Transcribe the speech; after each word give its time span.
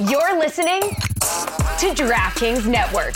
You're 0.00 0.36
listening 0.40 0.80
to 0.80 1.94
DraftKings 1.94 2.66
Network. 2.66 3.14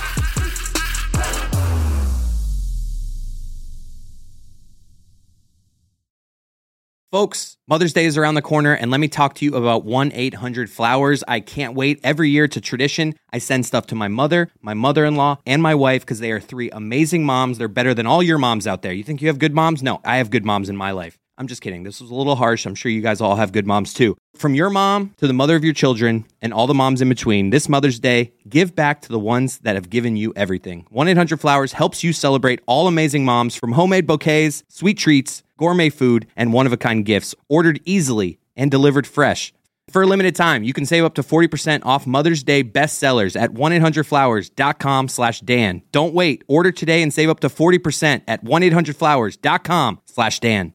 Folks, 7.10 7.56
Mother's 7.66 7.92
Day 7.92 8.04
is 8.04 8.16
around 8.16 8.36
the 8.36 8.42
corner, 8.42 8.74
and 8.74 8.92
let 8.92 9.00
me 9.00 9.08
talk 9.08 9.34
to 9.34 9.44
you 9.44 9.56
about 9.56 9.84
1 9.84 10.12
800 10.14 10.70
Flowers. 10.70 11.24
I 11.26 11.40
can't 11.40 11.74
wait. 11.74 11.98
Every 12.04 12.30
year 12.30 12.46
to 12.46 12.60
tradition, 12.60 13.16
I 13.32 13.38
send 13.38 13.66
stuff 13.66 13.88
to 13.88 13.96
my 13.96 14.06
mother, 14.06 14.52
my 14.62 14.74
mother 14.74 15.04
in 15.04 15.16
law, 15.16 15.38
and 15.44 15.60
my 15.60 15.74
wife 15.74 16.02
because 16.02 16.20
they 16.20 16.30
are 16.30 16.38
three 16.38 16.70
amazing 16.70 17.26
moms. 17.26 17.58
They're 17.58 17.66
better 17.66 17.92
than 17.92 18.06
all 18.06 18.22
your 18.22 18.38
moms 18.38 18.68
out 18.68 18.82
there. 18.82 18.92
You 18.92 19.02
think 19.02 19.20
you 19.20 19.26
have 19.26 19.40
good 19.40 19.52
moms? 19.52 19.82
No, 19.82 20.00
I 20.04 20.18
have 20.18 20.30
good 20.30 20.44
moms 20.44 20.68
in 20.68 20.76
my 20.76 20.92
life. 20.92 21.18
I'm 21.38 21.46
just 21.46 21.62
kidding. 21.62 21.84
This 21.84 22.00
was 22.00 22.10
a 22.10 22.14
little 22.14 22.34
harsh. 22.34 22.66
I'm 22.66 22.74
sure 22.74 22.90
you 22.90 23.00
guys 23.00 23.20
all 23.20 23.36
have 23.36 23.52
good 23.52 23.66
moms 23.66 23.94
too. 23.94 24.16
From 24.34 24.56
your 24.56 24.70
mom 24.70 25.14
to 25.18 25.28
the 25.28 25.32
mother 25.32 25.54
of 25.54 25.62
your 25.62 25.72
children 25.72 26.24
and 26.42 26.52
all 26.52 26.66
the 26.66 26.74
moms 26.74 27.00
in 27.00 27.08
between, 27.08 27.50
this 27.50 27.68
Mother's 27.68 28.00
Day, 28.00 28.32
give 28.48 28.74
back 28.74 29.02
to 29.02 29.08
the 29.08 29.20
ones 29.20 29.58
that 29.58 29.76
have 29.76 29.88
given 29.88 30.16
you 30.16 30.32
everything. 30.34 30.84
1 30.90 31.06
800 31.06 31.40
Flowers 31.40 31.72
helps 31.74 32.02
you 32.02 32.12
celebrate 32.12 32.60
all 32.66 32.88
amazing 32.88 33.24
moms 33.24 33.54
from 33.54 33.72
homemade 33.72 34.06
bouquets, 34.06 34.64
sweet 34.68 34.98
treats, 34.98 35.44
gourmet 35.56 35.90
food, 35.90 36.26
and 36.34 36.52
one 36.52 36.66
of 36.66 36.72
a 36.72 36.76
kind 36.76 37.04
gifts 37.04 37.36
ordered 37.48 37.80
easily 37.84 38.40
and 38.56 38.68
delivered 38.68 39.06
fresh. 39.06 39.54
For 39.92 40.02
a 40.02 40.06
limited 40.06 40.34
time, 40.34 40.64
you 40.64 40.72
can 40.72 40.86
save 40.86 41.04
up 41.04 41.14
to 41.14 41.22
40% 41.22 41.86
off 41.86 42.06
Mother's 42.06 42.42
Day 42.42 42.62
bestsellers 42.62 43.40
at 43.40 43.52
1-800-Flowers.com 43.52 45.08
slash 45.08 45.40
Dan. 45.40 45.82
Don't 45.92 46.12
wait. 46.12 46.42
Order 46.46 46.72
today 46.72 47.02
and 47.02 47.14
save 47.14 47.30
up 47.30 47.40
to 47.40 47.48
40% 47.48 48.22
at 48.28 48.44
1-800-Flowers.com 48.44 50.00
slash 50.04 50.40
Dan. 50.40 50.74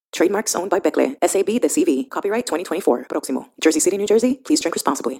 Trademarks 0.11 0.55
owned 0.55 0.69
by 0.69 0.79
Becle, 0.79 1.15
SAB 1.25 1.61
the 1.61 1.69
CV. 1.69 2.09
Copyright 2.09 2.45
2024. 2.45 3.05
Proximo. 3.09 3.47
Jersey 3.61 3.79
City, 3.79 3.97
New 3.97 4.07
Jersey. 4.07 4.41
Please 4.43 4.59
drink 4.59 4.75
responsibly. 4.75 5.19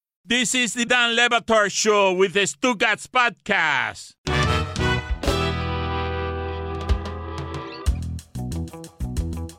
This 0.23 0.53
is 0.53 0.75
the 0.75 0.85
Dan 0.85 1.15
Le 1.15 1.29
Batard 1.29 1.71
Show 1.71 2.13
with 2.13 2.33
the 2.33 2.41
Stugotz 2.41 3.07
Podcast. 3.07 4.13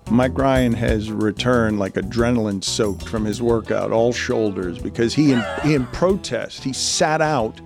Mike 0.08 0.38
Ryan 0.38 0.72
has 0.72 1.10
returned 1.10 1.80
like 1.80 1.94
adrenaline 1.94 2.62
soaked 2.62 3.08
from 3.08 3.24
his 3.24 3.42
workout, 3.42 3.90
all 3.90 4.12
shoulders, 4.12 4.78
because 4.78 5.14
he 5.14 5.32
in, 5.32 5.44
he 5.64 5.74
in 5.74 5.84
protest, 5.88 6.62
he 6.62 6.72
sat 6.72 7.20
out 7.20 7.60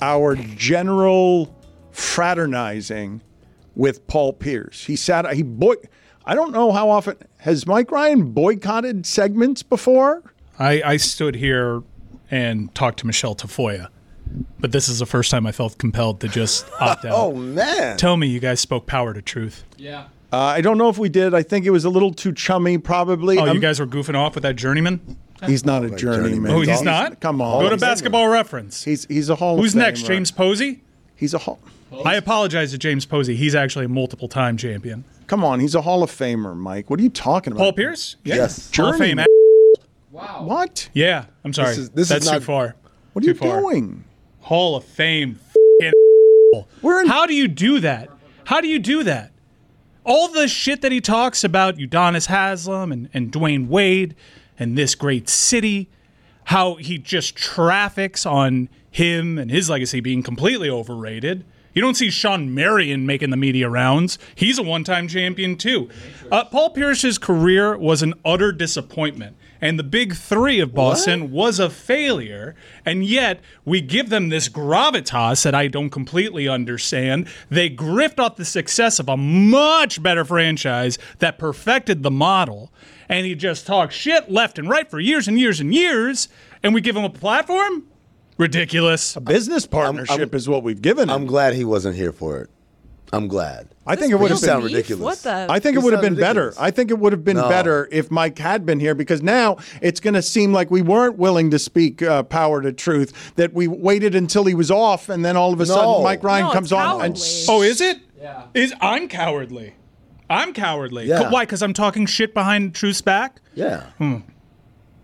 our 0.00 0.34
general 0.34 1.54
fraternizing 1.90 3.20
with 3.76 4.06
Paul 4.06 4.32
Pierce. 4.32 4.86
He 4.86 4.96
sat 4.96 5.30
he 5.34 5.42
boy 5.42 5.74
I 6.24 6.34
don't 6.34 6.52
know 6.52 6.72
how 6.72 6.88
often 6.88 7.18
has 7.36 7.66
Mike 7.66 7.90
Ryan 7.90 8.32
boycotted 8.32 9.04
segments 9.04 9.62
before? 9.62 10.34
I, 10.58 10.82
I 10.84 10.96
stood 10.96 11.34
here 11.34 11.82
and 12.34 12.74
talk 12.74 12.96
to 12.96 13.06
Michelle 13.06 13.34
Tafoya, 13.36 13.88
but 14.58 14.72
this 14.72 14.88
is 14.88 14.98
the 14.98 15.06
first 15.06 15.30
time 15.30 15.46
I 15.46 15.52
felt 15.52 15.78
compelled 15.78 16.20
to 16.20 16.28
just 16.28 16.66
opt 16.80 17.04
out. 17.04 17.12
Oh 17.14 17.32
man! 17.34 17.96
Tell 17.96 18.16
me 18.16 18.26
you 18.26 18.40
guys 18.40 18.60
spoke 18.60 18.86
power 18.86 19.14
to 19.14 19.22
truth. 19.22 19.64
Yeah. 19.76 20.06
Uh, 20.32 20.38
I 20.38 20.62
don't 20.62 20.78
know 20.78 20.88
if 20.88 20.98
we 20.98 21.08
did. 21.08 21.32
I 21.32 21.44
think 21.44 21.64
it 21.64 21.70
was 21.70 21.84
a 21.84 21.90
little 21.90 22.12
too 22.12 22.32
chummy, 22.32 22.76
probably. 22.78 23.38
Oh, 23.38 23.44
I'm- 23.44 23.54
you 23.54 23.60
guys 23.60 23.78
were 23.78 23.86
goofing 23.86 24.16
off 24.16 24.34
with 24.34 24.42
that 24.42 24.56
journeyman? 24.56 25.16
he's 25.46 25.64
not 25.64 25.84
a 25.84 25.90
journeyman. 25.90 26.50
Oh, 26.50 26.60
he's 26.62 26.80
not? 26.82 27.20
Come 27.20 27.40
on. 27.42 27.62
Go 27.62 27.68
to 27.70 27.76
basketball 27.76 28.28
reference. 28.28 28.82
He's 28.82 29.04
he's 29.06 29.28
a 29.28 29.36
Hall 29.36 29.56
Who's 29.58 29.74
of 29.74 29.78
next? 29.78 30.02
Famer. 30.02 30.06
James 30.08 30.30
Posey? 30.32 30.82
He's 31.14 31.34
a 31.34 31.38
hall. 31.38 31.58
I 32.04 32.16
apologize 32.16 32.72
to 32.72 32.78
James 32.78 33.06
Posey. 33.06 33.36
He's 33.36 33.54
actually 33.54 33.84
a 33.84 33.88
multiple 33.88 34.26
time 34.26 34.56
champion. 34.56 35.04
Come 35.28 35.44
on, 35.44 35.60
he's 35.60 35.74
a 35.76 35.82
Hall 35.82 36.02
of 36.02 36.10
Famer, 36.10 36.56
Mike. 36.56 36.90
What 36.90 36.98
are 36.98 37.02
you 37.04 37.10
talking 37.10 37.52
about? 37.52 37.62
Paul 37.62 37.72
Pierce? 37.74 38.16
Yeah. 38.24 38.34
Yes. 38.36 38.74
Hall 38.74 38.88
of 38.88 38.96
Fame. 38.98 39.20
Journeyman. 40.14 40.46
What? 40.46 40.88
Yeah, 40.92 41.24
I'm 41.44 41.52
sorry. 41.52 41.68
This 41.70 41.78
is- 41.78 41.90
this 41.90 42.02
is 42.10 42.24
That's 42.24 42.30
too 42.30 42.40
far. 42.40 42.76
What 43.12 43.24
are 43.24 43.28
you 43.28 43.34
far. 43.34 43.60
doing? 43.60 44.04
Hall 44.40 44.76
of 44.76 44.84
Fame. 44.84 45.38
We're 46.82 47.00
in. 47.00 47.08
How 47.08 47.26
do 47.26 47.34
you 47.34 47.48
do 47.48 47.80
that? 47.80 48.10
How 48.44 48.60
do 48.60 48.68
you 48.68 48.78
do 48.78 49.02
that? 49.04 49.32
All 50.04 50.28
the 50.28 50.46
shit 50.46 50.82
that 50.82 50.92
he 50.92 51.00
talks 51.00 51.42
about 51.42 51.78
Udonis 51.78 52.26
Haslem 52.28 52.92
and, 52.92 53.08
and 53.12 53.32
Dwyane 53.32 53.66
Wade 53.68 54.14
and 54.58 54.76
this 54.78 54.94
great 54.94 55.28
city, 55.28 55.88
how 56.44 56.74
he 56.76 56.98
just 56.98 57.34
traffics 57.34 58.24
on 58.26 58.68
him 58.90 59.38
and 59.38 59.50
his 59.50 59.68
legacy 59.70 59.98
being 60.00 60.22
completely 60.22 60.70
overrated. 60.70 61.44
You 61.74 61.82
don't 61.82 61.96
see 61.96 62.08
Shawn 62.10 62.54
Marion 62.54 63.04
making 63.04 63.30
the 63.30 63.36
media 63.36 63.68
rounds. 63.68 64.16
He's 64.36 64.58
a 64.58 64.62
one 64.62 64.84
time 64.84 65.08
champion, 65.08 65.56
too. 65.56 65.88
Uh, 66.30 66.44
Paul 66.44 66.70
Pierce's 66.70 67.18
career 67.18 67.76
was 67.76 68.00
an 68.02 68.14
utter 68.24 68.52
disappointment. 68.52 69.36
And 69.60 69.78
the 69.78 69.84
big 69.84 70.14
three 70.14 70.60
of 70.60 70.74
Boston 70.74 71.30
was 71.30 71.58
a 71.58 71.70
failure. 71.70 72.54
And 72.84 73.04
yet, 73.04 73.40
we 73.64 73.80
give 73.80 74.10
them 74.10 74.28
this 74.28 74.48
gravitas 74.48 75.42
that 75.44 75.54
I 75.54 75.68
don't 75.68 75.90
completely 75.90 76.48
understand. 76.48 77.28
They 77.50 77.70
grift 77.70 78.18
off 78.18 78.36
the 78.36 78.44
success 78.44 78.98
of 78.98 79.08
a 79.08 79.16
much 79.16 80.02
better 80.02 80.24
franchise 80.24 80.98
that 81.18 81.38
perfected 81.38 82.02
the 82.02 82.10
model. 82.10 82.72
And 83.08 83.26
he 83.26 83.34
just 83.34 83.66
talks 83.66 83.94
shit 83.94 84.30
left 84.30 84.58
and 84.58 84.68
right 84.68 84.90
for 84.90 85.00
years 85.00 85.28
and 85.28 85.38
years 85.38 85.60
and 85.60 85.74
years. 85.74 86.28
And 86.62 86.74
we 86.74 86.80
give 86.80 86.96
him 86.96 87.04
a 87.04 87.10
platform? 87.10 87.84
Ridiculous. 88.36 89.14
a 89.16 89.20
business 89.20 89.66
partnership 89.66 90.34
is 90.34 90.48
what 90.48 90.62
we've 90.62 90.82
given 90.82 91.08
him. 91.08 91.14
I'm 91.14 91.26
glad 91.26 91.54
he 91.54 91.64
wasn't 91.64 91.94
here 91.96 92.12
for 92.12 92.38
it. 92.38 92.50
I'm 93.14 93.28
glad. 93.28 93.68
I 93.86 93.96
think 93.96 94.12
it 94.12 94.16
would 94.16 94.30
have 94.30 94.40
been. 94.40 94.48
sound 94.48 94.64
ridiculous. 94.64 95.02
What 95.02 95.18
the? 95.18 95.46
I 95.50 95.58
think 95.58 95.76
it 95.76 95.82
would 95.82 95.92
have 95.92 96.02
sound 96.02 96.16
been 96.16 96.20
better. 96.22 96.54
I 96.58 96.70
think 96.70 96.90
it 96.90 96.98
would 96.98 97.12
have 97.12 97.24
been 97.24 97.36
No. 97.36 97.48
better 97.48 97.88
if 97.92 98.10
Mike 98.10 98.38
had 98.38 98.64
been 98.64 98.80
here 98.80 98.94
because 98.94 99.22
now 99.22 99.58
it's 99.82 100.00
going 100.00 100.14
to 100.14 100.22
seem 100.22 100.52
like 100.52 100.70
we 100.70 100.80
weren't 100.82 101.18
willing 101.18 101.50
to 101.50 101.58
speak 101.58 102.00
uh, 102.02 102.22
power 102.22 102.62
to 102.62 102.72
truth. 102.72 103.34
That 103.36 103.52
we 103.52 103.68
waited 103.68 104.14
until 104.14 104.44
he 104.44 104.54
was 104.54 104.70
off, 104.70 105.08
and 105.08 105.24
then 105.24 105.36
all 105.36 105.52
of 105.52 105.60
a 105.60 105.66
sudden 105.66 106.02
Mike 106.02 106.22
Ryan 106.22 106.44
No, 106.44 106.48
it's 106.50 106.54
comes 106.54 106.72
on 106.72 107.04
and 107.04 107.14
cowardly. 107.14 107.44
Oh, 107.48 107.62
is 107.62 107.80
it? 107.80 107.98
Yeah. 108.20 108.44
Is 108.54 108.74
I'm 108.80 109.08
cowardly. 109.08 109.74
I'm 110.30 110.54
cowardly. 110.54 111.06
Yeah. 111.06 111.30
Why? 111.30 111.44
Because 111.44 111.62
I'm 111.62 111.74
talking 111.74 112.06
shit 112.06 112.32
behind 112.32 112.74
Truth's 112.74 113.02
back. 113.02 113.40
Yeah. 113.54 113.84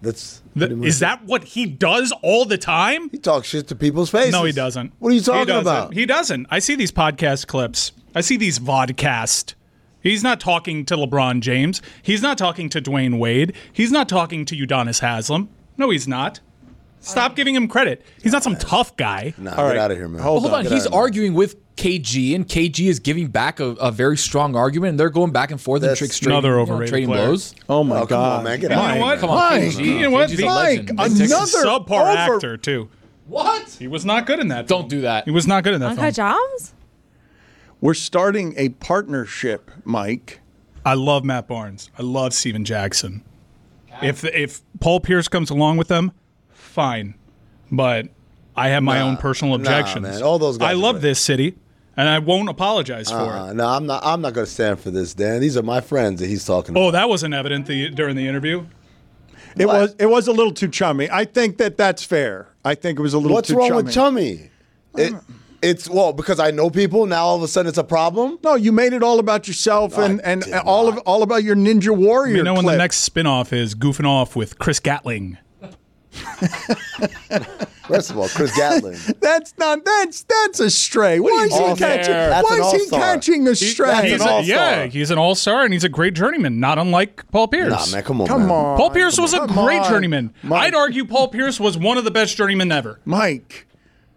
That's 0.03 0.41
The- 0.57 0.83
is 0.83 0.99
that 1.01 1.25
what 1.25 1.45
he 1.45 1.67
does 1.67 2.13
all 2.23 2.45
the 2.45 2.59
time? 2.59 3.11
he 3.11 3.19
talks 3.19 3.49
shit 3.49 3.69
to 3.69 3.75
people's 3.75 4.11
faces? 4.11 4.33
No, 4.33 4.45
he 4.45 4.53
doesn't. 4.53 4.93
What 4.99 5.13
are 5.13 5.15
you 5.15 5.21
talking 5.21 5.47
doesn't. 5.47 5.61
about? 5.63 5.95
He 5.95 6.07
doesn't. 6.07 6.47
I 6.51 6.59
see 6.59 6.75
these 6.75 6.93
podcast 6.93 7.47
clips. 7.47 7.93
I 8.15 8.21
see 8.23 8.37
these 8.37 8.59
vodcast. 8.59 9.55
He's 10.03 10.23
not 10.23 10.41
talking 10.41 10.87
to 10.87 10.97
LeBron 10.97 11.41
James. 11.41 11.83
He's 12.03 12.23
not 12.23 12.39
talking 12.39 12.69
to 12.71 12.81
Dwyane 12.81 13.19
Wade. 13.19 13.53
He's 13.73 13.93
not 13.93 14.09
talking 14.09 14.47
to 14.47 14.57
Udonis 14.57 15.01
Haslem. 15.01 15.49
No, 15.77 15.91
he's 15.91 16.09
not. 16.09 16.41
Stop 17.01 17.35
giving 17.35 17.55
him 17.55 17.67
credit. 17.67 18.05
He's 18.23 18.33
not 18.33 18.43
some 18.43 18.57
tough 18.57 18.97
guy. 18.97 19.33
Nah, 19.39 19.55
All 19.57 19.69
get 19.69 19.79
out 19.79 19.91
of 19.91 19.97
here, 19.97 20.07
man. 20.09 20.23
Hold 20.23 20.43
Hold 20.43 20.53
on, 20.55 20.63
Get 20.65 20.73
he's 20.73 20.83
out 20.83 20.87
of 20.89 20.93
here. 20.93 21.01
arguing 21.01 21.35
with 21.35 21.57
KG, 21.77 22.35
and 22.35 22.47
KG 22.47 22.89
is 22.89 23.01
giving 23.01 23.29
back 23.29 23.59
a, 23.59 23.69
a 23.69 23.91
very 23.91 24.19
strong 24.19 24.55
argument, 24.55 24.91
and 24.91 25.01
they're 25.01 25.09
going 25.09 25.33
back 25.33 25.51
and 25.51 25.59
forth 25.59 25.83
and 25.83 25.89
That's 25.91 25.99
trick 25.99 26.11
trading, 26.13 26.33
another 26.33 26.51
you 26.51 26.55
know, 26.57 26.61
overrated 26.63 26.89
trading 26.91 27.09
player. 27.09 27.27
blows. 27.27 27.55
oh 27.71 27.83
my 27.85 27.97
Oh, 27.97 28.01
come 28.01 28.09
god, 28.09 28.39
on, 28.41 28.45
man. 28.45 28.61
Get 28.61 28.71
You 28.71 28.77
out 28.77 28.83
know 28.83 28.87
of 28.89 28.93
here. 28.97 29.03
what? 29.03 29.19
Come 29.19 29.31
on, 29.31 29.37
Mike, 29.39 29.63
KG. 29.63 29.85
You 29.87 29.99
know 30.01 30.11
what? 30.11 30.29
KG's 30.29 30.41
a 30.41 30.45
Mike, 30.45 30.55
legend. 30.57 30.91
another- 30.91 31.09
Big 31.19 31.29
Texas. 31.31 31.65
Subpar 31.65 31.91
over- 31.91 32.11
actor 32.37 32.57
too. 32.59 32.89
What? 33.27 33.77
He 33.79 33.87
was 33.89 34.05
not 34.05 34.27
good 34.27 34.41
in 34.41 34.49
that. 34.49 34.67
Don't 34.67 34.81
film. 34.83 34.89
do 34.89 35.01
that. 35.03 35.25
He 35.25 35.31
was 35.31 35.47
not 35.47 35.65
good 35.65 35.73
in 35.75 35.81
that 35.81 35.91
Uncut 35.93 36.15
film. 36.15 36.37
Jobs? 36.37 36.75
We're 37.81 37.95
starting 37.95 38.53
a 38.59 38.71
partnership, 38.71 39.71
Mike. 39.85 40.41
I 40.85 40.95
love 40.95 41.25
Matt 41.25 41.49
Barnes. 41.49 41.91
I 41.99 42.03
love 42.03 42.35
Stephen 42.35 42.65
Jackson. 42.65 43.23
If 44.03 44.25
if 44.25 44.61
Paul 44.81 45.01
Pierce 45.01 45.29
comes 45.29 45.49
along 45.51 45.77
with 45.79 45.89
them, 45.89 46.13
fine. 46.71 47.15
But 47.71 48.09
I 48.57 48.69
have 48.71 48.83
my 48.83 49.01
own 49.01 49.17
personal 49.17 49.57
nah, 49.59 49.63
objections. 49.63 50.03
man. 50.03 50.23
All 50.23 50.39
those 50.39 50.59
guys 50.59 50.71
I 50.71 50.73
love 50.73 50.97
right. 50.97 51.03
this 51.03 51.21
city, 51.21 51.57
and 51.97 52.09
I 52.09 52.19
won't 52.19 52.49
apologize 52.49 53.11
for 53.11 53.17
Uh, 53.17 53.51
it. 53.51 53.55
no, 53.55 53.67
I'm 53.69 53.87
not. 53.87 54.03
I'm 54.05 54.21
not 54.21 54.33
going 54.33 54.47
to 54.47 54.51
stand 54.51 54.81
for 54.81 54.91
this, 54.91 55.15
Dan. 55.15 55.41
These 55.41 55.57
are 55.57 55.63
my 55.63 55.81
friends 55.81 56.21
that 56.21 56.27
he's 56.29 56.45
talking 56.45 56.77
Oh, 56.77 56.89
about. 56.89 56.93
that 56.93 57.09
wasn't 57.09 57.35
evident 57.35 57.67
the, 57.67 57.91
during 57.91 58.17
the 58.17 58.27
interview. 58.27 58.65
It 59.57 59.67
was 59.67 59.95
it 59.99 60.07
was 60.07 60.29
a 60.29 60.33
little 60.33 60.53
too 60.53 60.69
chummy. 60.69 61.09
I 61.11 61.25
think 61.25 61.59
that 61.59 61.77
that's 61.77 62.05
fair. 62.05 62.49
I 62.65 62.75
think 62.77 62.99
it 62.99 63.03
was 63.03 63.15
a 63.15 63.19
little 63.19 63.35
What's 63.35 63.49
too 63.49 63.57
wrong 63.57 63.69
chummy. 63.71 63.83
with 63.83 63.93
chummy? 63.93 64.51
It, 64.97 65.15
it's 65.63 65.91
well 65.91 66.13
because 66.13 66.39
I 66.39 66.53
know 66.53 66.71
people. 66.71 67.05
Now 67.07 67.25
all 67.25 67.37
of 67.37 67.43
a 67.43 67.49
sudden 67.49 67.69
it's 67.69 67.77
a 67.79 67.83
problem. 67.85 68.39
No, 68.45 68.55
you 68.55 68.71
made 68.71 68.93
it 68.93 69.03
all 69.03 69.19
about 69.19 69.49
yourself 69.49 69.99
and, 69.99 70.21
and 70.23 70.43
did 70.43 70.55
all 70.55 70.89
of 70.89 70.99
all 70.99 71.23
about 71.25 71.43
your 71.43 71.57
Ninja 71.57 71.91
Warrior. 71.97 72.37
You 72.37 72.43
know 72.45 72.55
when 72.55 72.65
the 72.65 72.77
next 72.77 72.99
spin-off 72.99 73.53
is 73.53 73.75
goofing 73.75 74.07
off 74.07 74.37
with 74.37 74.59
Chris 74.61 74.79
Gatling. 74.79 75.37
First 77.87 78.11
of 78.11 78.19
all, 78.19 78.29
Chris 78.29 78.55
Gatling. 78.57 78.97
That's 79.21 79.55
not 79.59 79.85
that's 79.85 80.23
that's 80.23 80.61
a 80.61 80.71
stray. 80.71 81.19
Why 81.21 81.45
is 81.47 81.53
he 81.53 81.59
all-star. 81.61 81.89
catching? 81.97 82.15
Why 82.15 82.41
is 82.41 82.57
he 82.57 82.61
all-star. 82.61 83.01
catching 83.01 83.49
a 83.49 83.55
stray? 83.55 83.87
that's 83.89 84.07
He's 84.07 84.21
an 84.21 84.29
a, 84.29 84.31
all-star. 84.31 84.45
yeah, 84.57 84.87
he's 84.87 85.11
an 85.11 85.19
all-star 85.19 85.65
and 85.65 85.73
he's 85.73 85.85
a 85.85 85.89
great 85.89 86.15
journeyman, 86.15 86.61
not 86.61 86.79
unlike 86.79 87.29
Paul 87.33 87.49
Pierce. 87.49 87.71
nah, 87.71 87.87
man, 87.97 88.05
come 88.05 88.21
on, 88.21 88.27
Come 88.29 88.43
man. 88.43 88.51
on, 88.51 88.77
Paul 88.79 88.91
Pierce 88.91 89.19
was 89.19 89.35
a 89.35 89.47
great 89.49 89.81
on. 89.83 89.89
journeyman. 89.91 90.33
Mike, 90.43 90.63
I'd 90.69 90.75
argue 90.75 91.05
Paul 91.05 91.29
Pierce 91.29 91.59
was 91.59 91.77
one 91.77 91.99
of 91.99 92.05
the 92.05 92.11
best 92.13 92.37
journeymen 92.37 92.71
ever. 92.73 93.01
Mike. 93.05 93.67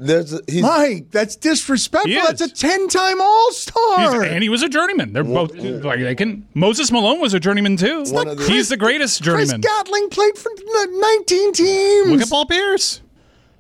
There's 0.05 0.33
a, 0.33 0.39
he's 0.47 0.61
Mike, 0.61 1.11
that's 1.11 1.35
disrespectful. 1.35 2.11
He 2.11 2.15
That's 2.19 2.41
a 2.41 2.49
ten-time 2.49 3.21
All-Star. 3.21 3.99
He's, 4.23 4.31
and 4.31 4.43
he 4.43 4.49
was 4.49 4.61
a 4.63 4.69
journeyman. 4.69 5.13
They're 5.13 5.23
both 5.23 5.53
like 5.55 5.99
they 5.99 6.15
can. 6.15 6.47
Moses 6.53 6.91
Malone 6.91 7.19
was 7.19 7.33
a 7.33 7.39
journeyman 7.39 7.77
too. 7.77 8.03
One 8.09 8.27
of 8.27 8.37
the- 8.37 8.45
He's 8.45 8.69
the 8.69 8.77
greatest 8.77 9.21
journeyman. 9.23 9.47
Chris 9.47 9.49
journeyman. 9.51 9.83
Gatling 9.85 10.09
played 10.09 10.37
for 10.37 10.51
n- 10.51 10.99
19 11.01 11.53
teams. 11.53 12.09
Look 12.09 12.21
at 12.21 12.29
Paul 12.29 12.45
Pierce. 12.45 13.01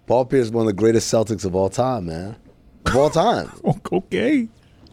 Paul 0.05 0.25
Pierce, 0.25 0.45
is 0.47 0.51
one 0.51 0.63
of 0.63 0.67
the 0.67 0.73
greatest 0.73 1.11
Celtics 1.13 1.45
of 1.45 1.55
all 1.55 1.69
time, 1.69 2.07
man. 2.07 2.35
Of 2.85 2.95
all 2.95 3.09
time. 3.09 3.51
Oh, 3.63 3.79
okay, 3.93 4.49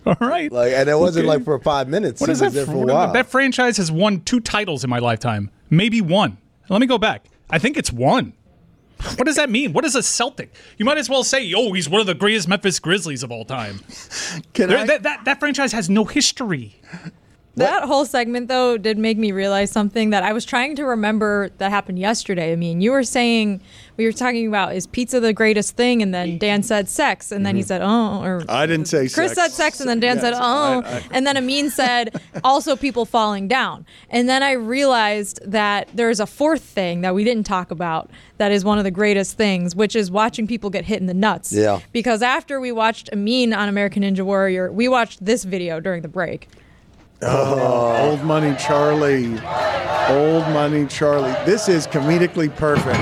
all 0.07 0.17
right. 0.21 0.51
Like, 0.51 0.73
and 0.73 0.89
it 0.89 0.95
wasn't 0.99 1.25
Okay. 1.27 1.37
like 1.37 1.45
for 1.45 1.59
five 1.59 1.89
minutes. 1.89 2.21
What 2.21 2.29
he 2.29 2.33
is 2.33 2.41
was 2.41 2.53
that? 2.53 2.57
there 2.59 2.67
For, 2.67 2.73
for 2.73 2.77
a 2.79 2.81
what- 2.87 2.95
while. 2.95 3.13
that 3.13 3.27
franchise 3.27 3.77
has 3.79 3.91
won 3.91 4.21
two 4.21 4.41
titles 4.41 4.85
in 4.85 4.91
my 4.91 4.99
lifetime. 5.01 5.51
Maybe 5.69 6.01
one. 6.01 6.39
Let 6.69 6.81
me 6.81 6.87
go 6.87 6.97
back. 6.99 7.27
I 7.51 7.59
think 7.59 7.77
it's 7.77 7.93
one. 7.93 8.33
What 9.17 9.25
does 9.25 9.37
that 9.37 9.51
mean? 9.51 9.73
What 9.73 9.85
is 9.85 9.95
a 9.95 10.03
Celtic? 10.03 10.55
You 10.79 10.85
might 10.85 10.99
as 10.99 11.09
well 11.09 11.25
say, 11.25 11.53
"Oh, 11.55 11.73
he's 11.73 11.89
one 11.89 12.01
of 12.01 12.07
the 12.07 12.15
greatest 12.15 12.49
Memphis 12.49 12.79
Grizzlies 12.79 13.23
of 13.23 13.31
all 13.33 13.45
time." 13.45 13.81
Can 14.53 14.71
I- 14.73 14.85
that, 14.87 15.03
that 15.05 15.25
that 15.25 15.41
franchise 15.41 15.73
has 15.73 15.89
no 15.91 16.05
history. 16.05 16.77
That 17.61 17.85
whole 17.85 18.05
segment, 18.05 18.49
though, 18.49 18.77
did 18.77 18.99
make 18.99 19.19
me 19.19 19.33
realize 19.33 19.71
something 19.71 20.11
that 20.11 20.23
I 20.23 20.33
was 20.33 20.45
trying 20.45 20.77
to 20.77 20.85
remember 20.85 21.51
that 21.59 21.71
happened 21.71 21.99
yesterday. 21.99 22.53
I 22.53 22.57
mean, 22.57 22.81
you 22.81 22.91
were 22.91 23.05
saying, 23.05 23.61
we 23.97 24.07
were 24.07 24.13
talking 24.13 24.47
about, 24.47 24.75
is 24.75 24.87
pizza 24.87 25.21
the 25.21 25.33
greatest 25.33 25.77
thing? 25.77 26.01
And 26.03 26.15
then 26.15 26.39
Dan 26.39 26.63
said 26.63 26.89
sex. 26.89 27.31
And 27.31 27.45
then 27.45 27.55
he 27.55 27.63
mm-hmm. 27.63 27.69
said, 27.69 27.83
oh. 27.83 28.23
Or 28.25 28.43
I 28.49 28.67
didn't 28.67 28.87
say 28.87 29.03
sex 29.05 29.15
Chris 29.15 29.35
sex. 29.35 29.55
said 29.55 29.63
sex. 29.65 29.81
And 29.81 29.89
then 29.89 30.01
Dan 30.01 30.21
said, 30.21 30.33
oh. 30.35 30.39
I- 30.41 30.83
I- 30.85 31.03
and 31.11 31.27
then 31.27 31.37
Amin 31.37 31.71
said, 31.71 32.21
also 32.43 32.77
people 32.77 33.05
falling 33.05 33.47
down. 33.47 33.85
And 34.09 34.29
then 34.29 34.43
I 34.43 34.53
realized 34.53 35.41
that 35.45 35.89
there's 35.95 36.19
a 36.21 36.27
fourth 36.27 36.63
thing 36.63 37.03
that 37.03 37.15
we 37.15 37.25
didn't 37.25 37.45
talk 37.45 37.71
about 37.71 38.11
that 38.39 38.53
is 38.53 38.65
one 38.65 38.79
of 38.79 38.85
the 38.85 38.91
greatest 38.91 39.37
things, 39.37 39.77
which 39.77 39.95
is 39.95 40.11
watching 40.11 40.47
people 40.47 40.71
get 40.71 40.87
hit 40.87 41.01
in 41.01 41.07
the 41.07 41.15
nuts. 41.15 41.53
Yeah. 41.53 41.81
Because 41.93 42.23
after 42.23 42.59
we 42.59 42.73
watched 42.73 43.11
Amin 43.13 43.53
on 43.53 43.69
American 43.69 44.03
Ninja 44.03 44.23
Warrior, 44.23 44.73
we 44.73 44.89
watched 44.89 45.23
this 45.23 45.45
video 45.45 45.79
during 45.79 46.01
the 46.01 46.09
break. 46.09 46.49
Oh. 47.23 48.11
Old 48.11 48.25
Money 48.25 48.57
Charlie. 48.57 49.39
Old 50.09 50.45
Money 50.53 50.87
Charlie. 50.87 51.35
This 51.45 51.69
is 51.69 51.87
comedically 51.87 52.55
perfect. 52.55 52.99